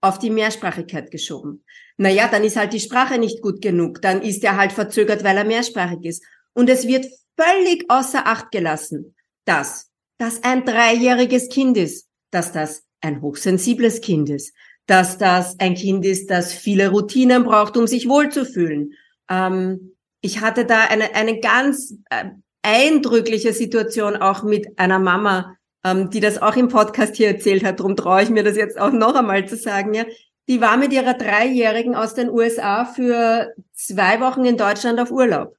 auf 0.00 0.18
die 0.18 0.30
Mehrsprachigkeit 0.30 1.12
geschoben. 1.12 1.64
Naja, 1.98 2.28
dann 2.28 2.44
ist 2.44 2.56
halt 2.56 2.72
die 2.72 2.80
Sprache 2.80 3.18
nicht 3.18 3.40
gut 3.40 3.62
genug, 3.62 4.02
dann 4.02 4.22
ist 4.22 4.44
er 4.44 4.56
halt 4.56 4.72
verzögert, 4.72 5.24
weil 5.24 5.36
er 5.36 5.44
mehrsprachig 5.44 6.04
ist. 6.04 6.24
Und 6.52 6.68
es 6.68 6.86
wird 6.86 7.06
völlig 7.38 7.84
außer 7.88 8.26
Acht 8.26 8.50
gelassen, 8.50 9.14
dass 9.44 9.90
das 10.18 10.42
ein 10.42 10.64
dreijähriges 10.64 11.48
Kind 11.48 11.76
ist, 11.76 12.08
dass 12.30 12.52
das 12.52 12.82
ein 13.00 13.22
hochsensibles 13.22 14.00
Kind 14.00 14.28
ist, 14.30 14.54
dass 14.86 15.18
das 15.18 15.58
ein 15.58 15.74
Kind 15.74 16.04
ist, 16.04 16.30
das 16.30 16.52
viele 16.52 16.90
Routinen 16.90 17.44
braucht, 17.44 17.76
um 17.76 17.86
sich 17.86 18.08
wohlzufühlen. 18.08 18.92
Ähm, 19.28 19.96
ich 20.20 20.40
hatte 20.40 20.64
da 20.64 20.84
eine, 20.84 21.14
eine 21.14 21.40
ganz 21.40 21.94
äh, 22.10 22.30
eindrückliche 22.62 23.52
Situation 23.52 24.16
auch 24.16 24.42
mit 24.42 24.78
einer 24.78 24.98
Mama, 24.98 25.56
ähm, 25.84 26.10
die 26.10 26.20
das 26.20 26.40
auch 26.40 26.56
im 26.56 26.68
Podcast 26.68 27.16
hier 27.16 27.28
erzählt 27.28 27.64
hat. 27.64 27.80
Darum 27.80 27.96
traue 27.96 28.22
ich 28.22 28.30
mir 28.30 28.42
das 28.42 28.56
jetzt 28.56 28.78
auch 28.78 28.92
noch 28.92 29.14
einmal 29.14 29.46
zu 29.46 29.56
sagen. 29.56 29.94
Ja, 29.94 30.04
die 30.48 30.60
war 30.60 30.76
mit 30.76 30.92
ihrer 30.92 31.14
Dreijährigen 31.14 31.94
aus 31.94 32.14
den 32.14 32.30
USA 32.30 32.84
für 32.84 33.52
zwei 33.72 34.20
Wochen 34.20 34.44
in 34.44 34.56
Deutschland 34.56 35.00
auf 35.00 35.10
Urlaub. 35.10 35.56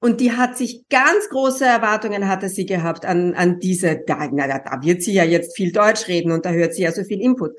Und 0.00 0.20
die 0.20 0.32
hat 0.32 0.56
sich 0.56 0.88
ganz 0.88 1.28
große 1.28 1.64
Erwartungen 1.64 2.28
hatte 2.28 2.48
sie 2.48 2.66
gehabt 2.66 3.04
an, 3.04 3.34
an 3.34 3.58
diese, 3.58 3.98
da, 4.06 4.28
na, 4.30 4.46
da 4.46 4.78
wird 4.82 5.02
sie 5.02 5.12
ja 5.12 5.24
jetzt 5.24 5.56
viel 5.56 5.72
Deutsch 5.72 6.06
reden 6.06 6.30
und 6.30 6.46
da 6.46 6.50
hört 6.50 6.74
sie 6.74 6.82
ja 6.82 6.92
so 6.92 7.02
viel 7.02 7.20
Input. 7.20 7.52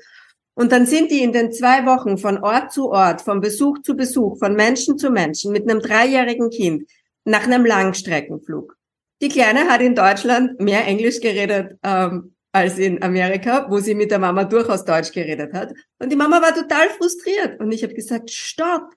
Und 0.54 0.72
dann 0.72 0.86
sind 0.86 1.10
die 1.10 1.22
in 1.22 1.32
den 1.32 1.52
zwei 1.52 1.86
Wochen 1.86 2.18
von 2.18 2.38
Ort 2.38 2.72
zu 2.72 2.90
Ort, 2.90 3.20
von 3.20 3.40
Besuch 3.40 3.82
zu 3.82 3.94
Besuch, 3.94 4.38
von 4.38 4.54
Menschen 4.54 4.98
zu 4.98 5.10
Menschen 5.10 5.52
mit 5.52 5.68
einem 5.68 5.80
dreijährigen 5.80 6.50
Kind 6.50 6.90
nach 7.24 7.44
einem 7.44 7.64
Langstreckenflug. 7.64 8.76
Die 9.22 9.28
Kleine 9.28 9.68
hat 9.68 9.82
in 9.82 9.94
Deutschland 9.94 10.60
mehr 10.60 10.86
Englisch 10.86 11.20
geredet 11.20 11.78
ähm, 11.82 12.34
als 12.52 12.78
in 12.78 13.02
Amerika, 13.02 13.66
wo 13.70 13.78
sie 13.78 13.94
mit 13.94 14.10
der 14.10 14.18
Mama 14.18 14.44
durchaus 14.44 14.84
Deutsch 14.84 15.12
geredet 15.12 15.52
hat. 15.52 15.72
Und 15.98 16.10
die 16.10 16.16
Mama 16.16 16.42
war 16.42 16.54
total 16.54 16.88
frustriert. 16.90 17.60
Und 17.60 17.72
ich 17.72 17.82
habe 17.82 17.94
gesagt, 17.94 18.30
stopp. 18.30 18.92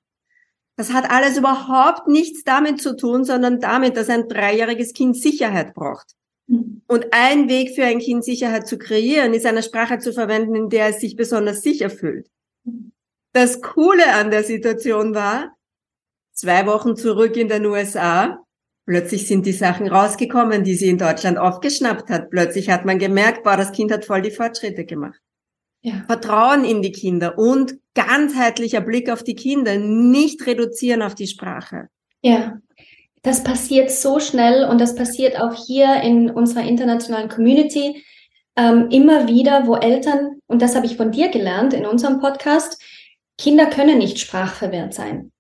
Das 0.76 0.92
hat 0.92 1.10
alles 1.12 1.38
überhaupt 1.38 2.08
nichts 2.08 2.44
damit 2.44 2.82
zu 2.82 2.96
tun, 2.96 3.26
sondern 3.26 3.60
damit, 3.60 3.96
dass 3.96 4.10
ein 4.10 4.28
dreijähriges 4.28 4.94
Kind 4.94 5.16
Sicherheit 5.16 5.76
braucht. 5.76 6.16
Mhm. 6.48 6.82
Und 6.88 7.08
ein 7.12 7.48
Weg 7.48 7.76
für 7.76 7.86
ein 7.86 8.00
Kind 8.00 8.26
Sicherheit 8.26 8.68
zu 8.68 8.80
kreieren, 8.80 9.36
ist 9.36 9.46
eine 9.46 9.62
Sprache 9.62 10.00
zu 10.00 10.14
verwenden, 10.14 10.56
in 10.56 10.70
der 10.70 10.88
es 10.88 11.00
sich 11.00 11.16
besonders 11.16 11.62
sicher 11.62 11.92
fühlt. 11.92 12.28
Mhm. 12.64 12.92
Das 13.34 13.62
Coole 13.62 14.14
an 14.14 14.32
der 14.32 14.44
Situation 14.44 15.14
war, 15.14 15.56
zwei 16.34 16.66
Wochen 16.66 16.96
zurück 16.96 17.38
in 17.38 17.50
den 17.50 17.66
USA. 17.66 18.44
Plötzlich 18.86 19.28
sind 19.28 19.46
die 19.46 19.54
Sachen 19.54 19.88
rausgekommen, 19.88 20.64
die 20.64 20.76
sie 20.76 20.90
in 20.90 20.98
Deutschland 20.98 21.38
aufgeschnappt 21.38 22.10
hat. 22.10 22.30
Plötzlich 22.30 22.70
hat 22.70 22.86
man 22.86 23.00
gemerkt, 23.00 23.44
boah, 23.44 23.56
das 23.56 23.72
Kind 23.72 23.92
hat 23.92 24.06
voll 24.06 24.22
die 24.22 24.32
Fortschritte 24.32 24.86
gemacht. 24.86 25.20
Ja. 25.82 26.04
Vertrauen 26.08 26.64
in 26.64 26.82
die 26.82 26.92
Kinder 26.92 27.38
und 27.38 27.76
ganzheitlicher 27.94 28.82
Blick 28.82 29.10
auf 29.10 29.24
die 29.24 29.36
Kinder, 29.36 29.78
nicht 29.78 30.46
reduzieren 30.46 31.02
auf 31.02 31.16
die 31.16 31.28
Sprache. 31.28 31.90
Ja, 32.22 32.58
das 33.22 33.44
passiert 33.44 33.92
so 33.92 34.20
schnell 34.20 34.66
und 34.66 34.80
das 34.80 34.96
passiert 34.96 35.40
auch 35.40 35.54
hier 35.54 36.02
in 36.02 36.30
unserer 36.30 36.64
internationalen 36.64 37.30
Community 37.30 38.04
ähm, 38.56 38.90
immer 38.92 39.28
wieder, 39.28 39.68
wo 39.68 39.76
Eltern, 39.76 40.40
und 40.48 40.62
das 40.62 40.76
habe 40.76 40.86
ich 40.86 40.96
von 40.96 41.12
dir 41.12 41.30
gelernt 41.30 41.74
in 41.74 41.86
unserem 41.86 42.20
Podcast, 42.20 42.82
Kinder 43.38 43.66
können 43.66 43.98
nicht 43.98 44.20
sprachverwehrt 44.20 44.94
sein. 44.94 45.33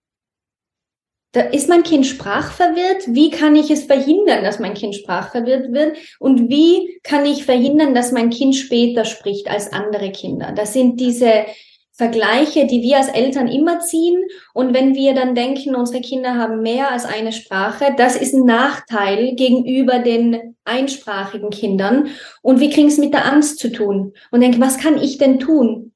Da 1.33 1.41
ist 1.41 1.67
mein 1.67 1.81
Kind 1.81 2.05
sprachverwirrt? 2.05 3.07
Wie 3.07 3.31
kann 3.31 3.55
ich 3.55 3.71
es 3.71 3.83
verhindern, 3.83 4.43
dass 4.43 4.59
mein 4.59 4.75
Kind 4.75 4.95
sprachverwirrt 4.95 5.73
wird? 5.73 5.97
Und 6.19 6.49
wie 6.49 6.99
kann 7.03 7.25
ich 7.25 7.43
verhindern, 7.43 7.95
dass 7.95 8.11
mein 8.11 8.29
Kind 8.29 8.55
später 8.55 9.03
spricht 9.03 9.49
als 9.49 9.73
andere 9.73 10.11
Kinder? 10.11 10.53
Das 10.55 10.73
sind 10.73 10.99
diese 10.99 11.45
Vergleiche, 11.91 12.67
die 12.67 12.83
wir 12.83 12.97
als 12.97 13.07
Eltern 13.07 13.47
immer 13.47 13.79
ziehen. 13.79 14.23
Und 14.53 14.75
wenn 14.75 14.93
wir 14.93 15.15
dann 15.15 15.33
denken, 15.33 15.75
unsere 15.75 16.01
Kinder 16.01 16.35
haben 16.35 16.61
mehr 16.61 16.91
als 16.91 17.05
eine 17.05 17.31
Sprache, 17.31 17.95
das 17.97 18.15
ist 18.15 18.33
ein 18.33 18.45
Nachteil 18.45 19.33
gegenüber 19.35 19.99
den 19.99 20.55
einsprachigen 20.65 21.49
Kindern. 21.49 22.09
Und 22.43 22.59
wir 22.59 22.69
kriegen 22.69 22.89
es 22.89 22.99
mit 22.99 23.13
der 23.13 23.25
Angst 23.25 23.57
zu 23.57 23.71
tun 23.71 24.13
und 24.29 24.41
denken, 24.41 24.61
was 24.61 24.77
kann 24.77 25.01
ich 25.01 25.17
denn 25.17 25.39
tun? 25.39 25.93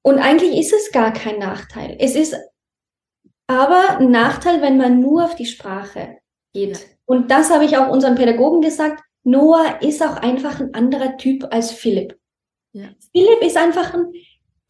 Und 0.00 0.18
eigentlich 0.18 0.58
ist 0.58 0.72
es 0.72 0.92
gar 0.92 1.12
kein 1.12 1.38
Nachteil. 1.38 1.96
Es 1.98 2.14
ist 2.14 2.36
aber 3.46 3.98
ein 3.98 4.10
Nachteil, 4.10 4.60
wenn 4.62 4.76
man 4.76 5.00
nur 5.00 5.24
auf 5.24 5.36
die 5.36 5.46
Sprache 5.46 6.18
geht. 6.52 6.86
Und 7.04 7.30
das 7.30 7.50
habe 7.50 7.64
ich 7.64 7.76
auch 7.76 7.88
unseren 7.88 8.16
Pädagogen 8.16 8.60
gesagt. 8.60 9.02
Noah 9.22 9.80
ist 9.80 10.02
auch 10.02 10.16
einfach 10.16 10.60
ein 10.60 10.74
anderer 10.74 11.16
Typ 11.16 11.46
als 11.50 11.70
Philipp. 11.70 12.18
Ja. 12.72 12.88
Philipp 13.12 13.42
ist 13.42 13.56
einfach 13.56 13.94
ein, 13.94 14.12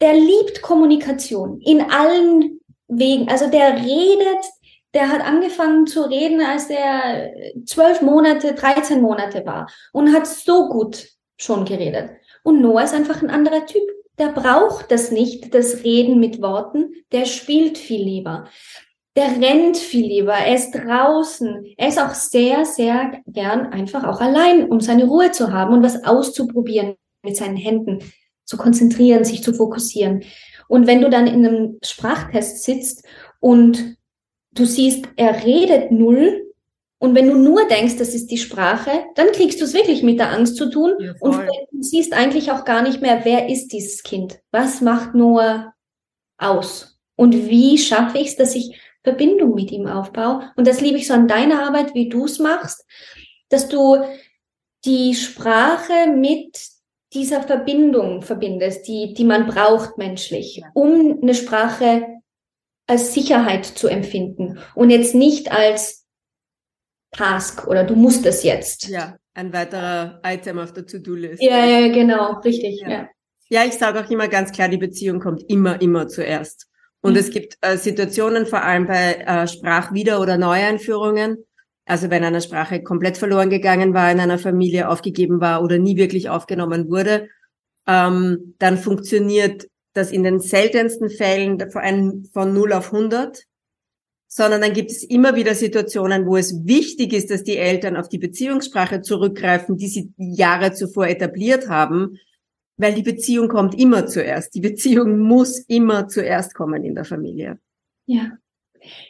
der 0.01 0.13
liebt 0.13 0.61
Kommunikation 0.61 1.61
in 1.61 1.81
allen 1.91 2.59
Wegen. 2.87 3.29
Also 3.29 3.49
der 3.49 3.75
redet, 3.77 4.45
der 4.93 5.09
hat 5.09 5.21
angefangen 5.21 5.87
zu 5.87 6.03
reden, 6.03 6.41
als 6.41 6.69
er 6.69 7.31
zwölf 7.65 8.01
Monate, 8.01 8.53
13 8.53 9.01
Monate 9.01 9.45
war 9.45 9.69
und 9.93 10.13
hat 10.13 10.27
so 10.27 10.69
gut 10.69 11.07
schon 11.37 11.65
geredet. 11.65 12.11
Und 12.43 12.61
Noah 12.61 12.83
ist 12.83 12.93
einfach 12.93 13.21
ein 13.21 13.29
anderer 13.29 13.65
Typ. 13.65 13.83
Der 14.17 14.29
braucht 14.29 14.91
das 14.91 15.11
nicht, 15.11 15.53
das 15.53 15.83
Reden 15.83 16.19
mit 16.19 16.41
Worten. 16.41 16.91
Der 17.11 17.25
spielt 17.25 17.77
viel 17.77 18.03
lieber. 18.03 18.47
Der 19.15 19.39
rennt 19.39 19.77
viel 19.77 20.07
lieber. 20.07 20.33
Er 20.33 20.55
ist 20.55 20.71
draußen. 20.71 21.65
Er 21.77 21.87
ist 21.87 21.99
auch 21.99 22.13
sehr, 22.13 22.65
sehr 22.65 23.21
gern 23.27 23.67
einfach 23.67 24.03
auch 24.03 24.21
allein, 24.21 24.69
um 24.69 24.79
seine 24.79 25.05
Ruhe 25.05 25.31
zu 25.31 25.51
haben 25.51 25.73
und 25.73 25.83
was 25.83 26.03
auszuprobieren 26.03 26.95
mit 27.23 27.35
seinen 27.35 27.57
Händen, 27.57 27.99
zu 28.45 28.57
konzentrieren, 28.57 29.23
sich 29.23 29.43
zu 29.43 29.53
fokussieren. 29.53 30.23
Und 30.67 30.87
wenn 30.87 31.01
du 31.01 31.09
dann 31.09 31.27
in 31.27 31.45
einem 31.45 31.77
Sprachtest 31.83 32.63
sitzt 32.63 33.05
und 33.39 33.97
du 34.51 34.65
siehst, 34.65 35.05
er 35.15 35.43
redet 35.43 35.91
null, 35.91 36.46
und 36.99 37.13
wenn 37.13 37.27
du 37.27 37.35
nur 37.35 37.67
denkst, 37.67 37.97
das 37.97 38.15
ist 38.15 38.31
die 38.31 38.39
Sprache, 38.39 39.05
dann 39.15 39.31
kriegst 39.31 39.61
du 39.61 39.65
es 39.65 39.73
wirklich 39.73 40.01
mit 40.01 40.19
der 40.19 40.31
Angst 40.31 40.55
zu 40.55 40.69
tun 40.69 40.95
Ja, 40.99 41.13
und 41.19 41.47
siehst 41.79 42.13
eigentlich 42.13 42.51
auch 42.51 42.65
gar 42.65 42.81
nicht 42.81 43.01
mehr, 43.01 43.21
wer 43.23 43.49
ist 43.49 43.69
dieses 43.69 44.01
Kind? 44.01 44.39
Was 44.51 44.81
macht 44.81 45.13
Noah 45.13 45.73
aus? 46.37 46.99
Und 47.15 47.49
wie 47.49 47.77
schaffe 47.77 48.17
ich 48.17 48.29
es, 48.29 48.35
dass 48.35 48.55
ich 48.55 48.79
Verbindung 49.03 49.53
mit 49.53 49.71
ihm 49.71 49.85
aufbaue? 49.87 50.51
Und 50.55 50.67
das 50.67 50.81
liebe 50.81 50.97
ich 50.97 51.07
so 51.07 51.13
an 51.13 51.27
deiner 51.27 51.63
Arbeit, 51.63 51.93
wie 51.93 52.09
du 52.09 52.25
es 52.25 52.39
machst, 52.39 52.83
dass 53.49 53.69
du 53.69 53.97
die 54.83 55.13
Sprache 55.13 56.07
mit 56.15 56.59
dieser 57.13 57.43
Verbindung 57.43 58.21
verbindest, 58.23 58.87
die, 58.87 59.13
die 59.13 59.23
man 59.23 59.45
braucht 59.45 59.97
menschlich, 59.97 60.63
um 60.73 61.19
eine 61.21 61.35
Sprache 61.35 62.07
als 62.87 63.13
Sicherheit 63.13 63.65
zu 63.65 63.87
empfinden 63.87 64.59
und 64.75 64.89
jetzt 64.89 65.13
nicht 65.13 65.51
als 65.51 66.06
Task 67.17 67.67
oder 67.67 67.83
du 67.83 67.95
musst 67.95 68.25
das 68.25 68.43
jetzt. 68.43 68.87
Ja, 68.87 69.15
ein 69.33 69.51
weiterer 69.51 70.21
Item 70.25 70.59
auf 70.59 70.71
der 70.73 70.85
To-Do-List. 70.85 71.41
Ja, 71.41 71.65
ja, 71.65 71.87
genau, 71.91 72.39
richtig. 72.39 72.81
Ja. 72.81 72.89
Ja. 72.89 73.09
Ja, 73.49 73.63
ich 73.65 73.73
sage 73.73 73.99
auch 74.03 74.09
immer 74.09 74.27
ganz 74.27 74.51
klar, 74.51 74.67
die 74.67 74.77
Beziehung 74.77 75.19
kommt 75.19 75.41
immer, 75.49 75.81
immer 75.81 76.07
zuerst. 76.09 76.67
Und 77.01 77.13
Mhm. 77.13 77.19
es 77.19 77.29
gibt 77.29 77.57
äh, 77.61 77.77
Situationen, 77.77 78.45
vor 78.45 78.61
allem 78.61 78.87
bei 78.87 79.13
äh, 79.13 79.47
Sprachwieder- 79.47 80.19
oder 80.19 80.37
Neueinführungen, 80.37 81.37
also 81.85 82.09
wenn 82.09 82.25
eine 82.25 82.41
Sprache 82.41 82.83
komplett 82.83 83.17
verloren 83.17 83.49
gegangen 83.49 83.93
war, 83.93 84.11
in 84.11 84.19
einer 84.19 84.37
Familie 84.37 84.89
aufgegeben 84.89 85.39
war 85.39 85.63
oder 85.63 85.77
nie 85.77 85.95
wirklich 85.95 86.27
aufgenommen 86.29 86.89
wurde, 86.89 87.29
ähm, 87.87 88.55
dann 88.59 88.77
funktioniert 88.77 89.67
das 89.93 90.11
in 90.11 90.23
den 90.23 90.41
seltensten 90.41 91.09
Fällen 91.09 91.71
von, 91.71 92.25
von 92.33 92.53
0 92.53 92.73
auf 92.73 92.91
100, 92.91 93.43
sondern 94.37 94.61
dann 94.61 94.73
gibt 94.73 94.91
es 94.91 95.01
immer 95.01 95.35
wieder 95.35 95.55
Situationen, 95.55 96.27
wo 96.27 96.37
es 96.37 96.63
wichtig 96.67 97.11
ist, 97.11 97.31
dass 97.31 97.43
die 97.43 97.57
Eltern 97.57 97.97
auf 97.97 98.07
die 98.07 98.19
Beziehungssprache 98.19 99.01
zurückgreifen, 99.01 99.77
die 99.77 99.87
sie 99.87 100.13
Jahre 100.15 100.73
zuvor 100.73 101.07
etabliert 101.07 101.69
haben, 101.69 102.19
weil 102.77 102.93
die 102.93 103.01
Beziehung 103.01 103.47
kommt 103.47 103.73
immer 103.73 104.05
zuerst. 104.05 104.53
Die 104.53 104.61
Beziehung 104.61 105.17
muss 105.17 105.57
immer 105.67 106.07
zuerst 106.07 106.53
kommen 106.53 106.83
in 106.83 106.93
der 106.93 107.03
Familie. 107.03 107.57
ja. 108.05 108.37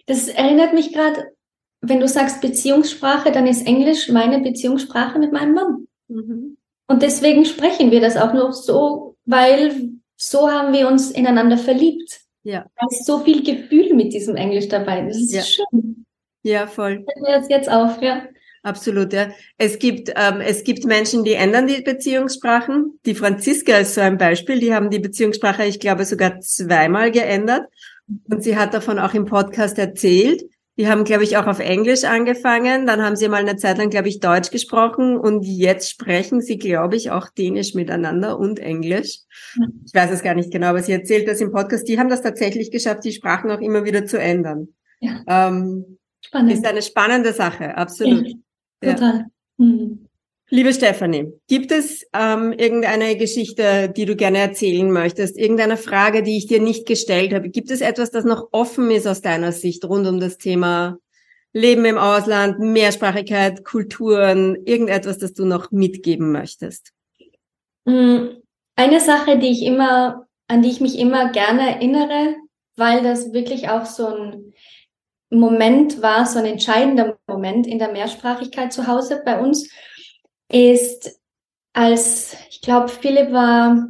Das 0.06 0.30
erinnert 0.30 0.74
mich 0.74 0.94
gerade, 0.94 1.34
wenn 1.82 2.00
du 2.00 2.08
sagst 2.08 2.40
Beziehungssprache, 2.40 3.34
dann 3.34 3.48
ist 3.48 3.68
Englisch 3.68 4.08
meine 4.08 4.40
Beziehungssprache 4.40 5.20
mit 5.20 5.34
meinem 5.34 5.54
Mann. 5.54 5.88
Und 6.88 7.02
deswegen 7.02 7.44
sprechen 7.44 7.92
wir 7.92 8.00
das 8.00 8.16
auch 8.16 8.34
nur 8.34 8.54
so, 8.54 9.18
weil 9.26 9.90
so 10.16 10.50
haben 10.50 10.74
wir 10.74 10.88
uns 10.88 11.12
ineinander 11.12 11.58
verliebt. 11.58 12.22
Ja. 12.48 12.66
Da 12.80 12.88
ist 12.90 13.06
so 13.06 13.20
viel 13.20 13.44
Gefühl 13.44 13.94
mit 13.94 14.14
diesem 14.14 14.38
Englisch 14.38 14.70
dabei. 14.70 15.02
Das 15.02 15.18
ist 15.18 15.34
Ja. 15.34 15.42
schön. 15.42 16.06
Ja, 16.44 16.66
voll. 16.66 17.04
Fällt 17.04 17.22
mir 17.22 17.40
das 17.40 17.50
jetzt 17.50 17.70
auf, 17.70 18.02
ja. 18.02 18.24
Absolut, 18.64 19.12
ja. 19.12 19.28
Es 19.58 19.80
gibt, 19.80 20.14
ähm, 20.16 20.40
es 20.40 20.64
gibt 20.64 20.86
Menschen, 20.86 21.26
die 21.26 21.34
ändern 21.34 21.68
die 21.68 21.82
Beziehungssprachen. 21.82 23.00
Die 23.06 23.16
Franziska 23.16 23.78
ist 23.80 23.96
so 23.96 24.02
ein 24.02 24.18
Beispiel. 24.18 24.60
Die 24.62 24.74
haben 24.74 24.90
die 24.90 25.00
Beziehungssprache, 25.00 25.66
ich 25.66 25.82
glaube, 25.82 26.06
sogar 26.06 26.40
zweimal 26.40 27.12
geändert. 27.12 27.68
Und 28.30 28.42
sie 28.44 28.56
hat 28.56 28.74
davon 28.74 28.98
auch 28.98 29.14
im 29.14 29.26
Podcast 29.26 29.78
erzählt. 29.78 30.44
Die 30.78 30.88
haben, 30.88 31.04
glaube 31.04 31.24
ich, 31.24 31.38
auch 31.38 31.48
auf 31.48 31.60
Englisch 31.60 32.04
angefangen. 32.04 32.86
Dann 32.86 33.02
haben 33.02 33.16
sie 33.16 33.28
mal 33.28 33.38
eine 33.38 33.58
Zeit 33.58 33.80
lang, 33.80 33.90
glaube 33.90 34.10
ich, 34.10 34.20
Deutsch 34.20 34.52
gesprochen. 34.52 35.18
Und 35.18 35.44
jetzt 35.44 35.90
sprechen 35.90 36.40
sie, 36.42 36.58
glaube 36.58 36.96
ich, 36.96 37.10
auch 37.10 37.30
Dänisch 37.30 37.74
miteinander 37.74 38.38
und 38.38 38.60
Englisch. 38.60 39.22
Ja. 39.56 39.68
Ich 39.86 39.94
weiß 39.94 40.12
es 40.12 40.22
gar 40.22 40.36
nicht 40.36 40.52
genau, 40.52 40.68
aber 40.68 40.84
sie 40.84 40.92
erzählt 40.92 41.28
das 41.28 41.42
im 41.42 41.52
Podcast. 41.52 41.88
Die 41.88 42.00
haben 42.00 42.10
das 42.10 42.22
tatsächlich 42.22 42.70
geschafft, 42.70 43.04
die 43.06 43.12
Sprachen 43.12 43.50
auch 43.50 43.60
immer 43.60 43.86
wieder 43.86 44.06
zu 44.06 44.20
ändern. 44.20 44.68
Ja. 45.00 45.24
Ähm, 45.28 45.98
Spannend. 46.24 46.54
ist 46.54 46.66
eine 46.66 46.82
spannende 46.82 47.34
Sache, 47.34 47.76
absolut. 47.76 48.28
Ja, 48.84 48.94
total. 48.94 49.26
Mhm. 49.58 50.07
Liebe 50.50 50.74
Stefanie, 50.74 51.34
gibt 51.50 51.74
es 51.74 52.06
ähm, 52.14 52.54
irgendeine 52.54 53.18
Geschichte, 53.18 53.90
die 53.90 54.06
du 54.06 54.16
gerne 54.16 54.38
erzählen 54.38 54.90
möchtest? 54.90 55.38
Irgendeine 55.38 55.76
Frage, 55.76 56.24
die 56.24 56.38
ich 56.38 56.48
dir 56.48 56.62
nicht 56.62 56.86
gestellt 56.86 57.34
habe? 57.34 57.50
Gibt 57.50 57.70
es 57.70 57.82
etwas, 57.82 58.12
das 58.12 58.24
noch 58.24 58.48
offen 58.54 58.90
ist 58.90 59.08
aus 59.08 59.22
deiner 59.22 59.52
Sicht 59.52 59.84
rund 59.84 60.08
um 60.08 60.22
das 60.22 60.38
Thema 60.38 61.00
Leben 61.52 61.84
im 61.84 61.98
Ausland, 61.98 62.60
Mehrsprachigkeit, 62.60 63.66
Kulturen, 63.66 64.56
irgendetwas, 64.66 65.18
das 65.18 65.34
du 65.34 65.44
noch 65.44 65.72
mitgeben 65.72 66.32
möchtest? 66.32 66.94
Mm, 67.84 68.28
Eine 68.78 69.02
Sache, 69.02 69.40
die 69.40 69.48
ich 69.48 69.64
immer, 69.64 70.28
an 70.48 70.62
die 70.62 70.70
ich 70.70 70.80
mich 70.80 70.98
immer 70.98 71.30
gerne 71.34 71.76
erinnere, 71.76 72.36
weil 72.78 73.04
das 73.04 73.34
wirklich 73.34 73.68
auch 73.68 73.86
so 73.86 74.08
ein 74.08 74.54
Moment 75.30 76.02
war, 76.02 76.26
so 76.26 76.40
ein 76.40 76.46
entscheidender 76.46 77.18
Moment 77.28 77.68
in 77.68 77.80
der 77.80 77.92
Mehrsprachigkeit 77.92 78.72
zu 78.72 78.88
Hause 78.88 79.22
bei 79.26 79.40
uns, 79.42 79.70
ist, 80.52 81.20
als 81.74 82.36
ich 82.50 82.62
glaube, 82.62 82.88
Philipp 82.90 83.32
war, 83.32 83.88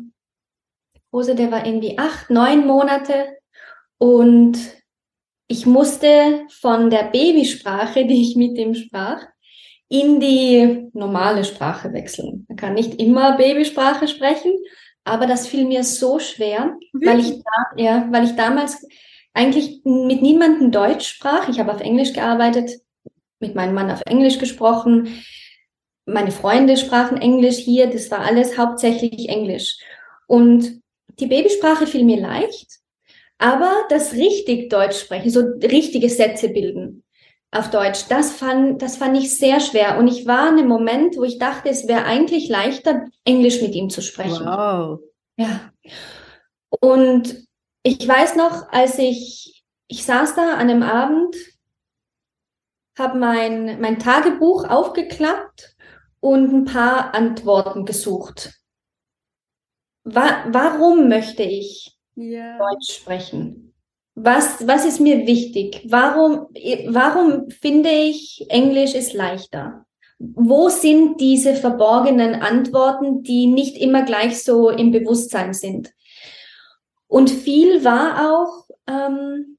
Rose, 1.14 1.36
der 1.36 1.52
war 1.52 1.66
irgendwie 1.66 1.98
acht, 1.98 2.30
neun 2.30 2.66
Monate 2.66 3.38
und 3.98 4.58
ich 5.48 5.66
musste 5.66 6.46
von 6.50 6.90
der 6.90 7.04
Babysprache, 7.04 8.06
die 8.08 8.22
ich 8.22 8.36
mit 8.36 8.58
ihm 8.58 8.76
sprach, 8.76 9.22
in 9.90 10.20
die 10.20 10.90
normale 10.94 11.46
Sprache 11.46 11.94
wechseln. 11.94 12.46
Man 12.50 12.58
kann 12.58 12.74
nicht 12.74 13.02
immer 13.02 13.38
Babysprache 13.38 14.08
sprechen, 14.08 14.52
aber 15.06 15.28
das 15.28 15.48
fiel 15.48 15.66
mir 15.66 15.86
so 15.86 16.20
schwer, 16.20 16.76
weil 16.92 17.22
ich 17.22 17.42
da, 17.42 17.82
ja, 17.82 18.08
weil 18.12 18.26
ich 18.26 18.36
damals 18.36 18.86
eigentlich 19.34 19.82
mit 19.86 20.22
niemandem 20.22 20.72
Deutsch 20.72 21.08
sprach. 21.08 21.48
Ich 21.48 21.60
habe 21.60 21.74
auf 21.74 21.80
Englisch 21.80 22.12
gearbeitet, 22.12 22.72
mit 23.40 23.56
meinem 23.56 23.76
Mann 23.76 23.90
auf 23.90 24.02
Englisch 24.06 24.40
gesprochen. 24.40 25.24
Meine 26.08 26.32
Freunde 26.32 26.78
sprachen 26.78 27.18
Englisch 27.18 27.58
hier, 27.58 27.88
das 27.88 28.10
war 28.10 28.22
alles 28.22 28.58
hauptsächlich 28.58 29.30
Englisch. 29.30 29.78
Und 30.26 30.82
die 31.20 31.28
Babysprache 31.28 31.86
fiel 31.86 32.06
mir 32.06 32.20
leicht, 32.20 32.80
aber 33.38 33.72
das 33.90 34.14
richtig 34.14 34.70
Deutsch 34.70 35.00
sprechen, 35.00 35.30
so 35.30 35.42
richtige 35.62 36.10
Sätze 36.10 36.50
bilden 36.50 37.04
auf 37.52 37.70
Deutsch, 37.70 38.06
das 38.10 38.34
fand, 38.34 38.82
das 38.82 38.98
fand 38.98 39.18
ich 39.18 39.36
sehr 39.36 39.60
schwer. 39.60 39.98
Und 39.98 40.08
ich 40.08 40.28
war 40.28 40.50
in 40.50 40.60
einem 40.60 40.68
Moment, 40.68 41.18
wo 41.18 41.24
ich 41.24 41.40
dachte, 41.40 41.70
es 41.70 41.88
wäre 41.88 42.04
eigentlich 42.04 42.50
leichter, 42.50 43.06
Englisch 43.24 43.62
mit 43.62 43.74
ihm 43.74 43.90
zu 43.90 44.02
sprechen. 44.02 44.46
Wow. 44.46 45.00
Ja. 45.38 45.72
Und 46.82 47.48
ich 47.84 48.06
weiß 48.06 48.36
noch, 48.36 48.70
als 48.72 49.00
ich, 49.00 49.64
ich 49.88 50.04
saß 50.06 50.36
da 50.36 50.56
an 50.56 50.70
einem 50.70 50.84
Abend, 50.84 51.36
habe 52.98 53.18
mein, 53.18 53.80
mein 53.80 54.00
Tagebuch 54.00 54.66
aufgeklappt 54.66 55.77
und 56.20 56.54
ein 56.54 56.66
paar 56.66 57.14
Antworten 57.14 57.86
gesucht. 57.86 58.54
Wa 60.04 60.46
warum 60.50 61.10
möchte 61.10 61.44
ich 61.44 61.98
Ja. 62.16 62.58
Deutsch 62.58 62.96
sprechen? 62.96 63.74
Was, 64.16 64.66
was 64.68 64.86
ist 64.86 65.00
mir 65.00 65.28
wichtig? 65.28 65.84
Warum, 65.88 66.48
warum 66.88 67.52
finde 67.52 67.92
ich, 67.92 68.46
Englisch 68.50 68.96
ist 68.96 69.14
leichter? 69.14 69.86
Wo 70.18 70.70
sind 70.70 71.22
diese 71.22 71.54
verborgenen 71.56 72.42
Antworten, 72.42 73.22
die 73.22 73.46
nicht 73.46 73.78
immer 73.78 74.02
gleich 74.02 74.42
so 74.44 74.72
im 74.72 74.90
Bewusstsein 74.92 75.54
sind? 75.54 75.94
Und 77.06 77.30
viel 77.30 77.84
war 77.84 78.32
auch 78.32 78.68
ähm, 78.88 79.58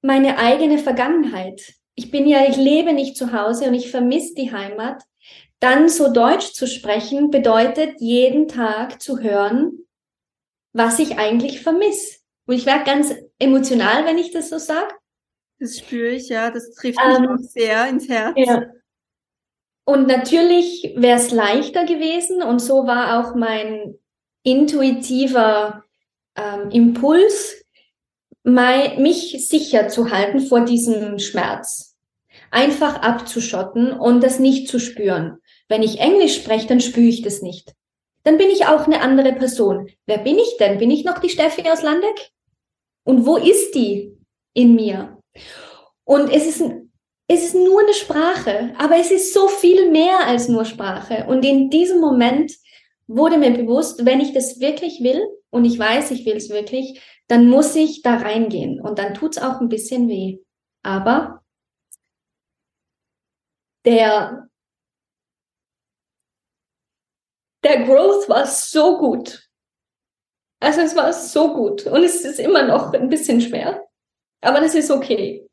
meine 0.00 0.38
eigene 0.38 0.78
Vergangenheit. 0.78 1.74
Ich 1.94 2.10
bin 2.10 2.26
ja, 2.26 2.48
ich 2.48 2.56
lebe 2.56 2.94
nicht 2.94 3.16
zu 3.16 3.32
Hause 3.32 3.66
und 3.68 3.74
ich 3.74 3.90
vermisse 3.90 4.34
die 4.34 4.52
Heimat. 4.52 5.02
Dann 5.60 5.88
so 5.88 6.12
Deutsch 6.12 6.52
zu 6.52 6.66
sprechen 6.66 7.30
bedeutet 7.30 8.00
jeden 8.00 8.48
Tag 8.48 9.00
zu 9.00 9.20
hören, 9.20 9.86
was 10.72 10.98
ich 10.98 11.18
eigentlich 11.18 11.62
vermisse. 11.62 12.18
Und 12.46 12.54
ich 12.54 12.66
werde 12.66 12.84
ganz 12.84 13.14
emotional, 13.38 14.04
wenn 14.04 14.18
ich 14.18 14.32
das 14.32 14.50
so 14.50 14.58
sage. 14.58 14.94
Das 15.58 15.78
spüre 15.78 16.10
ich, 16.10 16.28
ja. 16.28 16.50
Das 16.50 16.70
trifft 16.74 16.98
mich 16.98 17.18
Ähm, 17.18 17.28
auch 17.28 17.38
sehr 17.38 17.88
ins 17.88 18.08
Herz. 18.08 18.34
Ja. 18.36 18.66
Und 19.84 20.06
natürlich 20.08 20.94
wäre 20.96 21.18
es 21.18 21.30
leichter 21.30 21.84
gewesen 21.84 22.42
und 22.42 22.60
so 22.60 22.86
war 22.86 23.20
auch 23.20 23.34
mein 23.34 23.94
intuitiver 24.42 25.84
ähm, 26.36 26.70
Impuls, 26.70 27.64
mein, 28.42 29.00
mich 29.02 29.48
sicher 29.48 29.88
zu 29.88 30.10
halten 30.10 30.40
vor 30.40 30.60
diesem 30.64 31.18
Schmerz. 31.18 31.96
Einfach 32.50 33.02
abzuschotten 33.02 33.92
und 33.92 34.22
das 34.22 34.38
nicht 34.38 34.68
zu 34.68 34.78
spüren. 34.78 35.38
Wenn 35.68 35.82
ich 35.82 36.00
Englisch 36.00 36.36
spreche, 36.36 36.66
dann 36.66 36.80
spüre 36.80 37.08
ich 37.08 37.22
das 37.22 37.42
nicht. 37.42 37.74
Dann 38.22 38.38
bin 38.38 38.50
ich 38.50 38.66
auch 38.66 38.86
eine 38.86 39.00
andere 39.00 39.32
Person. 39.32 39.88
Wer 40.06 40.18
bin 40.18 40.38
ich 40.38 40.56
denn? 40.58 40.78
Bin 40.78 40.90
ich 40.90 41.04
noch 41.04 41.18
die 41.18 41.28
Steffi 41.28 41.62
aus 41.68 41.82
Landeck? 41.82 42.30
Und 43.04 43.24
wo 43.24 43.36
ist 43.36 43.74
die 43.74 44.16
in 44.52 44.74
mir? 44.74 45.18
Und 46.04 46.30
es 46.30 46.46
ist, 46.46 46.62
es 47.28 47.44
ist 47.44 47.54
nur 47.54 47.80
eine 47.80 47.94
Sprache, 47.94 48.74
aber 48.78 48.96
es 48.96 49.10
ist 49.10 49.32
so 49.32 49.48
viel 49.48 49.90
mehr 49.90 50.26
als 50.26 50.48
nur 50.48 50.64
Sprache. 50.64 51.26
Und 51.28 51.44
in 51.44 51.70
diesem 51.70 52.00
Moment 52.00 52.52
wurde 53.06 53.38
mir 53.38 53.52
bewusst, 53.52 54.04
wenn 54.04 54.20
ich 54.20 54.32
das 54.32 54.60
wirklich 54.60 55.00
will 55.02 55.20
und 55.50 55.64
ich 55.64 55.78
weiß, 55.78 56.10
ich 56.10 56.26
will 56.26 56.36
es 56.36 56.50
wirklich, 56.50 57.00
dann 57.28 57.48
muss 57.48 57.74
ich 57.74 58.02
da 58.02 58.16
reingehen 58.16 58.80
und 58.80 58.98
dann 58.98 59.14
tut 59.14 59.36
es 59.36 59.42
auch 59.42 59.60
ein 59.60 59.68
bisschen 59.68 60.08
weh. 60.08 60.38
Aber 60.82 61.42
der, 63.84 64.48
der 67.66 67.84
Growth 67.84 68.28
war 68.28 68.46
so 68.46 68.98
gut. 68.98 69.48
Also 70.60 70.80
es 70.80 70.94
war 70.94 71.12
so 71.12 71.52
gut 71.52 71.86
und 71.86 72.02
es 72.04 72.24
ist 72.24 72.38
immer 72.38 72.62
noch 72.62 72.92
ein 72.92 73.08
bisschen 73.08 73.40
schwer, 73.40 73.84
aber 74.40 74.60
das 74.60 74.74
ist 74.74 74.90
okay. 74.90 75.46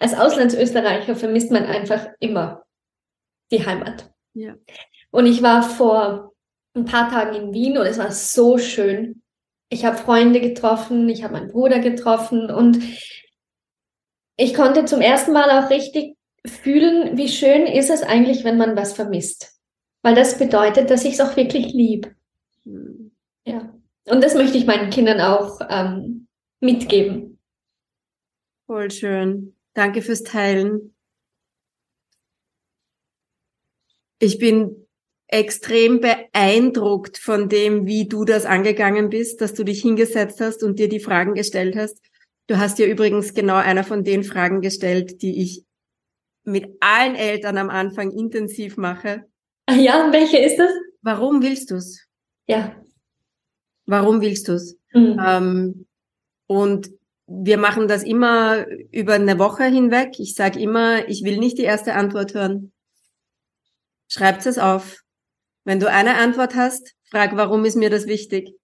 Als 0.00 0.14
Auslandsösterreicher 0.14 1.16
vermisst 1.16 1.50
man 1.50 1.64
einfach 1.64 2.08
immer 2.18 2.64
die 3.50 3.64
Heimat. 3.64 4.12
Ja. 4.34 4.54
Und 5.10 5.26
ich 5.26 5.42
war 5.42 5.62
vor 5.62 6.34
ein 6.74 6.84
paar 6.84 7.08
Tagen 7.08 7.36
in 7.36 7.52
Wien 7.54 7.78
und 7.78 7.86
es 7.86 7.98
war 7.98 8.10
so 8.10 8.58
schön. 8.58 9.22
Ich 9.70 9.84
habe 9.84 9.96
Freunde 9.96 10.40
getroffen, 10.40 11.08
ich 11.08 11.22
habe 11.22 11.34
meinen 11.34 11.52
Bruder 11.52 11.78
getroffen 11.78 12.50
und 12.50 12.82
ich 14.36 14.54
konnte 14.54 14.84
zum 14.84 15.00
ersten 15.00 15.32
Mal 15.32 15.50
auch 15.50 15.70
richtig 15.70 16.16
fühlen, 16.44 17.16
wie 17.16 17.28
schön 17.28 17.66
ist 17.66 17.90
es 17.90 18.02
eigentlich, 18.02 18.44
wenn 18.44 18.58
man 18.58 18.76
was 18.76 18.92
vermisst. 18.92 19.53
Weil 20.04 20.14
das 20.14 20.36
bedeutet, 20.36 20.90
dass 20.90 21.06
ich 21.06 21.14
es 21.14 21.20
auch 21.20 21.34
wirklich 21.34 21.72
lieb. 21.72 22.14
Hm. 22.66 23.10
Ja. 23.46 23.72
Und 24.04 24.22
das 24.22 24.34
möchte 24.34 24.58
ich 24.58 24.66
meinen 24.66 24.90
Kindern 24.90 25.18
auch 25.22 25.60
ähm, 25.70 26.28
mitgeben. 26.60 27.38
Voll 28.66 28.90
schön. 28.90 29.56
Danke 29.72 30.02
fürs 30.02 30.22
Teilen. 30.22 30.94
Ich 34.18 34.38
bin 34.38 34.86
extrem 35.26 36.00
beeindruckt 36.00 37.16
von 37.16 37.48
dem, 37.48 37.86
wie 37.86 38.06
du 38.06 38.26
das 38.26 38.44
angegangen 38.44 39.08
bist, 39.08 39.40
dass 39.40 39.54
du 39.54 39.64
dich 39.64 39.80
hingesetzt 39.80 40.38
hast 40.38 40.62
und 40.62 40.78
dir 40.78 40.90
die 40.90 41.00
Fragen 41.00 41.32
gestellt 41.32 41.76
hast. 41.76 41.98
Du 42.46 42.58
hast 42.58 42.78
dir 42.78 42.86
übrigens 42.86 43.32
genau 43.32 43.56
einer 43.56 43.84
von 43.84 44.04
den 44.04 44.22
Fragen 44.22 44.60
gestellt, 44.60 45.22
die 45.22 45.42
ich 45.42 45.64
mit 46.44 46.76
allen 46.80 47.14
Eltern 47.14 47.56
am 47.56 47.70
Anfang 47.70 48.10
intensiv 48.10 48.76
mache. 48.76 49.24
Ah 49.66 49.76
ja, 49.76 50.12
welche 50.12 50.38
ist 50.38 50.58
das? 50.58 50.70
Warum 51.02 51.42
willst 51.42 51.70
du's? 51.70 52.06
Ja. 52.46 52.74
Warum 53.86 54.20
willst 54.20 54.48
du's? 54.48 54.76
Mhm. 54.92 55.20
Ähm, 55.24 55.86
und 56.46 56.90
wir 57.26 57.58
machen 57.58 57.88
das 57.88 58.02
immer 58.02 58.66
über 58.90 59.14
eine 59.14 59.38
Woche 59.38 59.64
hinweg. 59.64 60.18
Ich 60.18 60.34
sage 60.34 60.60
immer, 60.60 61.08
ich 61.08 61.24
will 61.24 61.38
nicht 61.38 61.58
die 61.58 61.62
erste 61.62 61.94
Antwort 61.94 62.34
hören. 62.34 62.72
Schreibt 64.08 64.44
es 64.46 64.58
auf. 64.58 65.02
Wenn 65.64 65.80
du 65.80 65.90
eine 65.90 66.16
Antwort 66.16 66.54
hast, 66.54 66.94
frag, 67.10 67.36
warum 67.36 67.64
ist 67.64 67.76
mir 67.76 67.88
das 67.88 68.06
wichtig? 68.06 68.54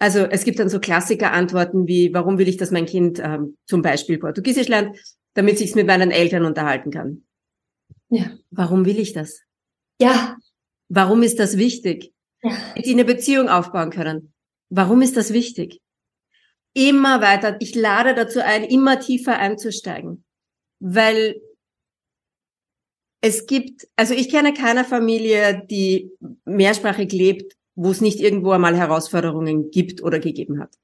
Also 0.00 0.20
es 0.20 0.44
gibt 0.44 0.58
dann 0.58 0.68
so 0.68 0.80
Klassiker-Antworten 0.80 1.86
wie, 1.86 2.12
warum 2.12 2.38
will 2.38 2.48
ich, 2.48 2.56
dass 2.56 2.70
mein 2.70 2.86
Kind 2.86 3.20
ähm, 3.20 3.56
zum 3.66 3.82
Beispiel 3.82 4.18
Portugiesisch 4.18 4.66
lernt, 4.66 4.96
damit 5.34 5.58
sich's 5.58 5.74
mit 5.74 5.86
meinen 5.86 6.10
Eltern 6.10 6.44
unterhalten 6.44 6.90
kann. 6.90 7.24
Ja. 8.08 8.32
Warum 8.50 8.86
will 8.86 8.98
ich 8.98 9.12
das? 9.12 9.42
Ja. 10.00 10.36
Warum 10.88 11.22
ist 11.22 11.38
das 11.38 11.56
wichtig? 11.56 12.12
Ja. 12.42 12.52
Sie 12.82 12.92
eine 12.92 13.04
Beziehung 13.04 13.48
aufbauen 13.48 13.90
können. 13.90 14.32
Warum 14.70 15.02
ist 15.02 15.16
das 15.16 15.32
wichtig? 15.32 15.80
Immer 16.72 17.20
weiter. 17.20 17.56
Ich 17.60 17.74
lade 17.74 18.14
dazu 18.14 18.42
ein, 18.42 18.64
immer 18.64 18.98
tiefer 18.98 19.38
einzusteigen. 19.38 20.24
Weil 20.80 21.40
es 23.20 23.46
gibt, 23.46 23.86
also 23.96 24.14
ich 24.14 24.30
kenne 24.30 24.54
keine 24.54 24.84
Familie, 24.84 25.66
die 25.68 26.10
mehrsprachig 26.44 27.12
lebt, 27.12 27.54
wo 27.74 27.90
es 27.90 28.00
nicht 28.00 28.20
irgendwo 28.20 28.52
einmal 28.52 28.76
Herausforderungen 28.76 29.70
gibt 29.70 30.02
oder 30.02 30.18
gegeben 30.18 30.60
hat. 30.60 30.74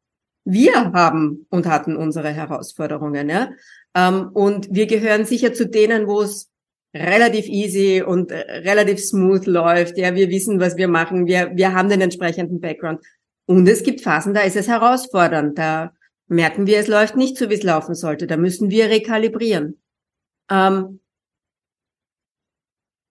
Wir 0.44 0.92
haben 0.92 1.46
und 1.50 1.66
hatten 1.66 1.96
unsere 1.96 2.30
Herausforderungen, 2.30 3.28
ja. 3.28 3.50
Ähm, 3.94 4.30
und 4.32 4.68
wir 4.70 4.86
gehören 4.86 5.24
sicher 5.24 5.52
zu 5.54 5.66
denen, 5.66 6.06
wo 6.06 6.22
es 6.22 6.50
relativ 6.96 7.46
easy 7.46 8.02
und 8.02 8.32
relativ 8.32 8.98
smooth 8.98 9.46
läuft. 9.46 9.96
Ja, 9.98 10.14
wir 10.14 10.28
wissen, 10.30 10.60
was 10.60 10.76
wir 10.76 10.88
machen. 10.88 11.26
Wir, 11.26 11.52
wir 11.54 11.72
haben 11.72 11.88
den 11.88 12.00
entsprechenden 12.00 12.60
Background. 12.60 13.00
Und 13.46 13.68
es 13.68 13.82
gibt 13.82 14.00
Phasen, 14.00 14.34
da 14.34 14.40
ist 14.40 14.56
es 14.56 14.68
herausfordernd. 14.68 15.56
Da 15.58 15.92
merken 16.26 16.66
wir, 16.66 16.78
es 16.78 16.88
läuft 16.88 17.16
nicht 17.16 17.36
so, 17.36 17.48
wie 17.50 17.54
es 17.54 17.62
laufen 17.62 17.94
sollte. 17.94 18.26
Da 18.26 18.36
müssen 18.36 18.70
wir 18.70 18.90
rekalibrieren. 18.90 19.80
Ähm, 20.50 21.00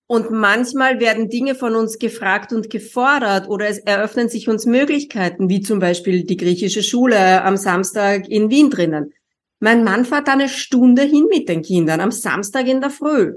und 0.07 0.29
manchmal 0.29 0.99
werden 0.99 1.29
Dinge 1.29 1.55
von 1.55 1.75
uns 1.75 1.97
gefragt 1.97 2.53
und 2.53 2.69
gefordert 2.69 3.49
oder 3.49 3.67
es 3.67 3.79
eröffnen 3.79 4.29
sich 4.29 4.47
uns 4.47 4.67
Möglichkeiten, 4.67 5.49
wie 5.49 5.61
zum 5.61 5.79
Beispiel 5.79 6.25
die 6.25 6.37
griechische 6.37 6.83
Schule 6.83 7.43
am 7.43 7.57
Samstag 7.57 8.27
in 8.29 8.51
Wien 8.51 8.69
drinnen. 8.69 9.13
Mein 9.59 9.83
Mann 9.83 10.05
fährt 10.05 10.29
eine 10.29 10.47
Stunde 10.47 11.01
hin 11.01 11.25
mit 11.29 11.49
den 11.49 11.63
Kindern 11.63 12.01
am 12.01 12.11
Samstag 12.11 12.67
in 12.67 12.81
der 12.81 12.91
Früh. 12.91 13.33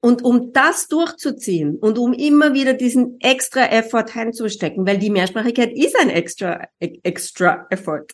Und 0.00 0.22
um 0.22 0.52
das 0.52 0.88
durchzuziehen 0.88 1.76
und 1.76 1.98
um 1.98 2.12
immer 2.12 2.54
wieder 2.54 2.74
diesen 2.74 3.20
extra 3.20 3.66
Effort 3.66 4.06
einzustecken, 4.14 4.86
weil 4.86 4.98
die 4.98 5.10
Mehrsprachigkeit 5.10 5.76
ist 5.76 5.98
ein 5.98 6.10
extra, 6.10 6.68
extra 6.78 7.66
Effort. 7.70 8.06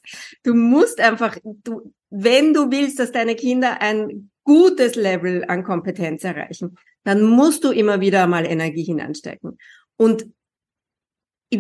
Du 0.43 0.55
musst 0.55 1.01
einfach, 1.01 1.37
du, 1.45 1.93
wenn 2.11 2.55
du 2.55 2.71
willst, 2.71 2.99
dass 2.99 3.13
deine 3.13 3.35
Kinder 3.35 3.81
ein 3.81 4.31
gutes 4.45 4.95
Level 4.95 5.45
an 5.49 5.65
Kompetenz 5.65 6.25
erreichen, 6.25 6.77
dann 7.05 7.23
musst 7.23 7.65
du 7.65 7.71
immer 7.71 8.01
wieder 8.01 8.27
mal 8.27 8.47
Energie 8.47 8.85
hineinstecken. 8.85 9.59
Und 9.97 10.27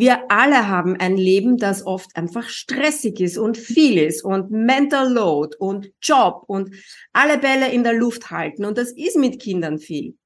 wir 0.00 0.30
alle 0.30 0.68
haben 0.68 0.96
ein 0.98 1.16
Leben, 1.16 1.56
das 1.56 1.86
oft 1.86 2.16
einfach 2.16 2.48
stressig 2.48 3.20
ist 3.20 3.38
und 3.38 3.58
viel 3.58 3.98
ist 3.98 4.24
und 4.24 4.50
Mental 4.50 5.12
Load 5.12 5.56
und 5.58 5.92
Job 6.00 6.44
und 6.46 6.74
alle 7.12 7.38
Bälle 7.38 7.70
in 7.70 7.84
der 7.84 7.92
Luft 7.92 8.30
halten. 8.30 8.64
Und 8.64 8.78
das 8.78 8.92
ist 8.92 9.16
mit 9.16 9.40
Kindern 9.40 9.78
viel. 9.78 10.16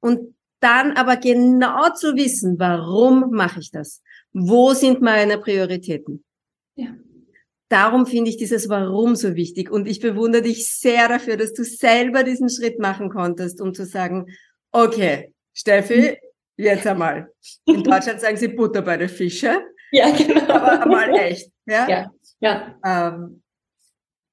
Und 0.00 0.34
dann 0.60 0.92
aber 0.92 1.16
genau 1.16 1.90
zu 1.94 2.16
wissen, 2.16 2.58
warum 2.58 3.30
mache 3.30 3.60
ich 3.60 3.70
das? 3.70 4.02
Wo 4.32 4.72
sind 4.72 5.00
meine 5.00 5.38
Prioritäten? 5.38 6.24
Ja. 6.74 6.94
Darum 7.68 8.06
finde 8.06 8.30
ich 8.30 8.36
dieses 8.36 8.68
Warum 8.68 9.16
so 9.16 9.34
wichtig. 9.34 9.70
Und 9.70 9.88
ich 9.88 10.00
bewundere 10.00 10.42
dich 10.42 10.68
sehr 10.68 11.08
dafür, 11.08 11.36
dass 11.36 11.52
du 11.52 11.64
selber 11.64 12.22
diesen 12.22 12.48
Schritt 12.48 12.78
machen 12.78 13.10
konntest, 13.10 13.60
um 13.60 13.74
zu 13.74 13.84
sagen, 13.84 14.26
Okay, 14.76 15.32
Steffi, 15.52 16.18
jetzt 16.56 16.86
einmal. 16.86 17.28
In 17.66 17.82
Deutschland 17.84 18.20
sagen 18.20 18.36
sie 18.36 18.48
Butter 18.48 18.82
bei 18.82 18.96
den 18.96 19.08
Fische. 19.08 19.60
Ja, 19.92 20.10
genau. 20.10 20.52
Aber 20.52 20.82
einmal 20.82 21.14
echt. 21.14 21.50
Ja, 21.66 21.88
ja. 21.88 22.10
ja. 22.40 22.78
Ähm, 22.84 23.42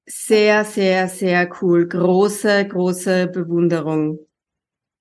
sehr, 0.06 0.64
sehr, 0.64 1.08
sehr 1.08 1.50
cool. 1.60 1.88
Große, 1.88 2.66
große 2.66 3.28
Bewunderung, 3.28 4.18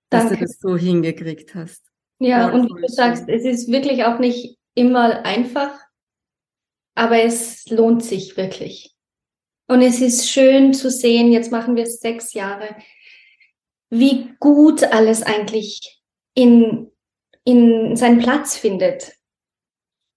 dass 0.09 0.23
Danke. 0.23 0.37
du 0.37 0.41
das 0.45 0.59
so 0.59 0.77
hingekriegt 0.77 1.55
hast. 1.55 1.83
Ja, 2.19 2.49
Voll 2.49 2.59
und 2.59 2.77
wie 2.77 2.81
du 2.81 2.87
sagst, 2.87 3.27
es 3.27 3.43
ist 3.43 3.71
wirklich 3.71 4.03
auch 4.05 4.19
nicht 4.19 4.57
immer 4.75 5.25
einfach, 5.25 5.79
aber 6.95 7.23
es 7.23 7.65
lohnt 7.69 8.03
sich 8.03 8.37
wirklich. 8.37 8.95
Und 9.67 9.81
es 9.81 10.01
ist 10.01 10.29
schön 10.29 10.73
zu 10.73 10.91
sehen, 10.91 11.31
jetzt 11.31 11.51
machen 11.51 11.75
wir 11.75 11.83
es 11.83 11.99
sechs 11.99 12.33
Jahre, 12.33 12.75
wie 13.89 14.35
gut 14.39 14.83
alles 14.83 15.23
eigentlich 15.23 16.01
in, 16.33 16.91
in 17.43 17.95
seinen 17.95 18.19
Platz 18.19 18.55
findet. 18.55 19.13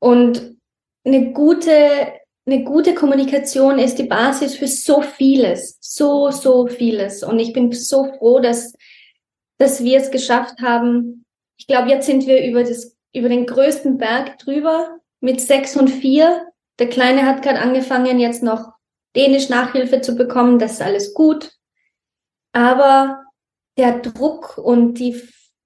Und 0.01 0.57
eine 1.05 1.33
gute, 1.33 2.13
eine 2.47 2.65
gute 2.65 2.95
Kommunikation 2.95 3.79
ist 3.79 3.99
die 3.99 4.05
Basis 4.05 4.57
für 4.57 4.69
so 4.69 5.01
vieles, 5.01 5.79
so, 5.81 6.31
so 6.31 6.67
vieles. 6.67 7.23
Und 7.23 7.39
ich 7.39 7.53
bin 7.53 7.73
so 7.73 8.13
froh, 8.19 8.41
dass, 8.41 8.75
dass 9.59 9.83
wir 9.83 9.99
es 9.99 10.11
geschafft 10.11 10.61
haben. 10.61 11.25
Ich 11.57 11.67
glaube, 11.67 11.89
jetzt 11.89 12.07
sind 12.07 12.27
wir 12.27 12.45
über 12.47 12.65
das, 12.65 12.97
über 13.15 13.29
den 13.29 13.47
größten 13.47 13.97
Berg 13.97 14.39
drüber 14.39 14.99
mit 15.21 15.41
sechs 15.41 15.77
und 15.77 15.89
vier. 15.89 16.47
Der 16.79 16.89
Kleine 16.89 17.25
hat 17.25 17.43
gerade 17.43 17.61
angefangen, 17.61 18.19
jetzt 18.19 18.43
noch 18.43 18.75
Dänisch 19.17 19.49
Nachhilfe 19.49 20.01
zu 20.01 20.17
bekommen. 20.17 20.59
Das 20.59 20.73
ist 20.73 20.83
alles 20.83 21.15
gut. 21.15 21.53
Aber 22.53 23.23
der 23.77 24.01
Druck 24.01 24.59
und 24.59 24.95
die, 24.95 25.23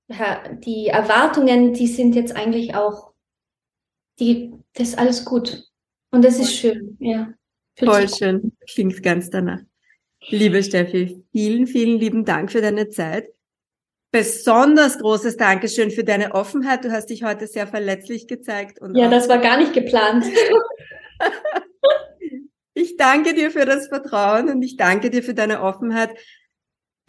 die 0.09 0.87
Erwartungen, 0.89 1.75
die 1.75 1.87
sind 1.87 2.15
jetzt 2.15 2.35
eigentlich 2.35 2.75
auch, 2.75 3.13
die, 4.19 4.53
das 4.75 4.89
ist 4.89 4.99
alles 4.99 5.25
gut. 5.25 5.65
Und 6.11 6.25
das 6.25 6.39
ist 6.39 6.55
schön, 6.55 6.97
ja. 7.01 7.35
Voll 7.79 8.09
schön. 8.09 8.53
Klingt 8.69 9.03
ganz 9.03 9.31
danach. 9.31 9.61
Liebe 10.29 10.63
Steffi, 10.63 11.23
vielen, 11.31 11.67
vielen 11.67 12.01
lieben 12.01 12.25
Dank 12.25 12.51
für 12.51 12.61
deine 12.61 12.89
Zeit. 12.89 13.29
Besonders 14.11 14.99
großes 14.99 15.37
Dankeschön 15.37 15.91
für 15.91 16.03
deine 16.03 16.33
Offenheit. 16.35 16.85
Du 16.85 16.91
hast 16.91 17.11
dich 17.11 17.23
heute 17.23 17.47
sehr 17.47 17.67
verletzlich 17.67 18.27
gezeigt. 18.27 18.81
Und 18.81 18.97
ja, 18.97 19.09
das 19.09 19.29
war 19.29 19.39
gar 19.39 19.59
nicht 19.59 19.75
geplant. 19.75 20.25
ich 22.75 22.97
danke 22.97 23.35
dir 23.35 23.51
für 23.51 23.67
das 23.67 23.89
Vertrauen 23.89 24.49
und 24.49 24.63
ich 24.63 24.77
danke 24.77 25.11
dir 25.11 25.23
für 25.23 25.35
deine 25.35 25.63
Offenheit. 25.63 26.11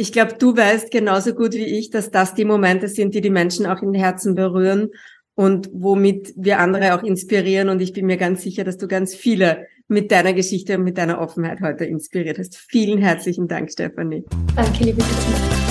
Ich 0.01 0.13
glaube, 0.13 0.35
du 0.39 0.55
weißt 0.55 0.91
genauso 0.91 1.33
gut 1.33 1.51
wie 1.55 1.77
ich, 1.77 1.89
dass 1.89 2.09
das 2.09 2.33
die 2.33 2.45
Momente 2.45 2.87
sind, 2.87 3.13
die 3.15 3.19
die 3.19 3.29
Menschen 3.29 3.65
auch 3.65 3.81
in 3.81 3.91
den 3.91 4.01
Herzen 4.01 4.33
berühren 4.33 4.91
und 5.35 5.69
womit 5.73 6.31
wir 6.37 6.59
andere 6.59 6.95
auch 6.95 7.03
inspirieren. 7.03 7.67
Und 7.67 7.81
ich 7.81 7.91
bin 7.91 8.05
mir 8.05 8.15
ganz 8.15 8.41
sicher, 8.41 8.63
dass 8.63 8.77
du 8.77 8.87
ganz 8.87 9.13
viele 9.13 9.67
mit 9.89 10.09
deiner 10.13 10.31
Geschichte 10.31 10.77
und 10.77 10.85
mit 10.85 10.97
deiner 10.97 11.19
Offenheit 11.19 11.59
heute 11.59 11.83
inspiriert 11.83 12.39
hast. 12.39 12.55
Vielen 12.55 12.99
herzlichen 12.99 13.49
Dank, 13.49 13.71
Stefanie. 13.71 14.23
Danke, 14.55 14.85
liebe 14.85 15.01
Christine. 15.01 15.68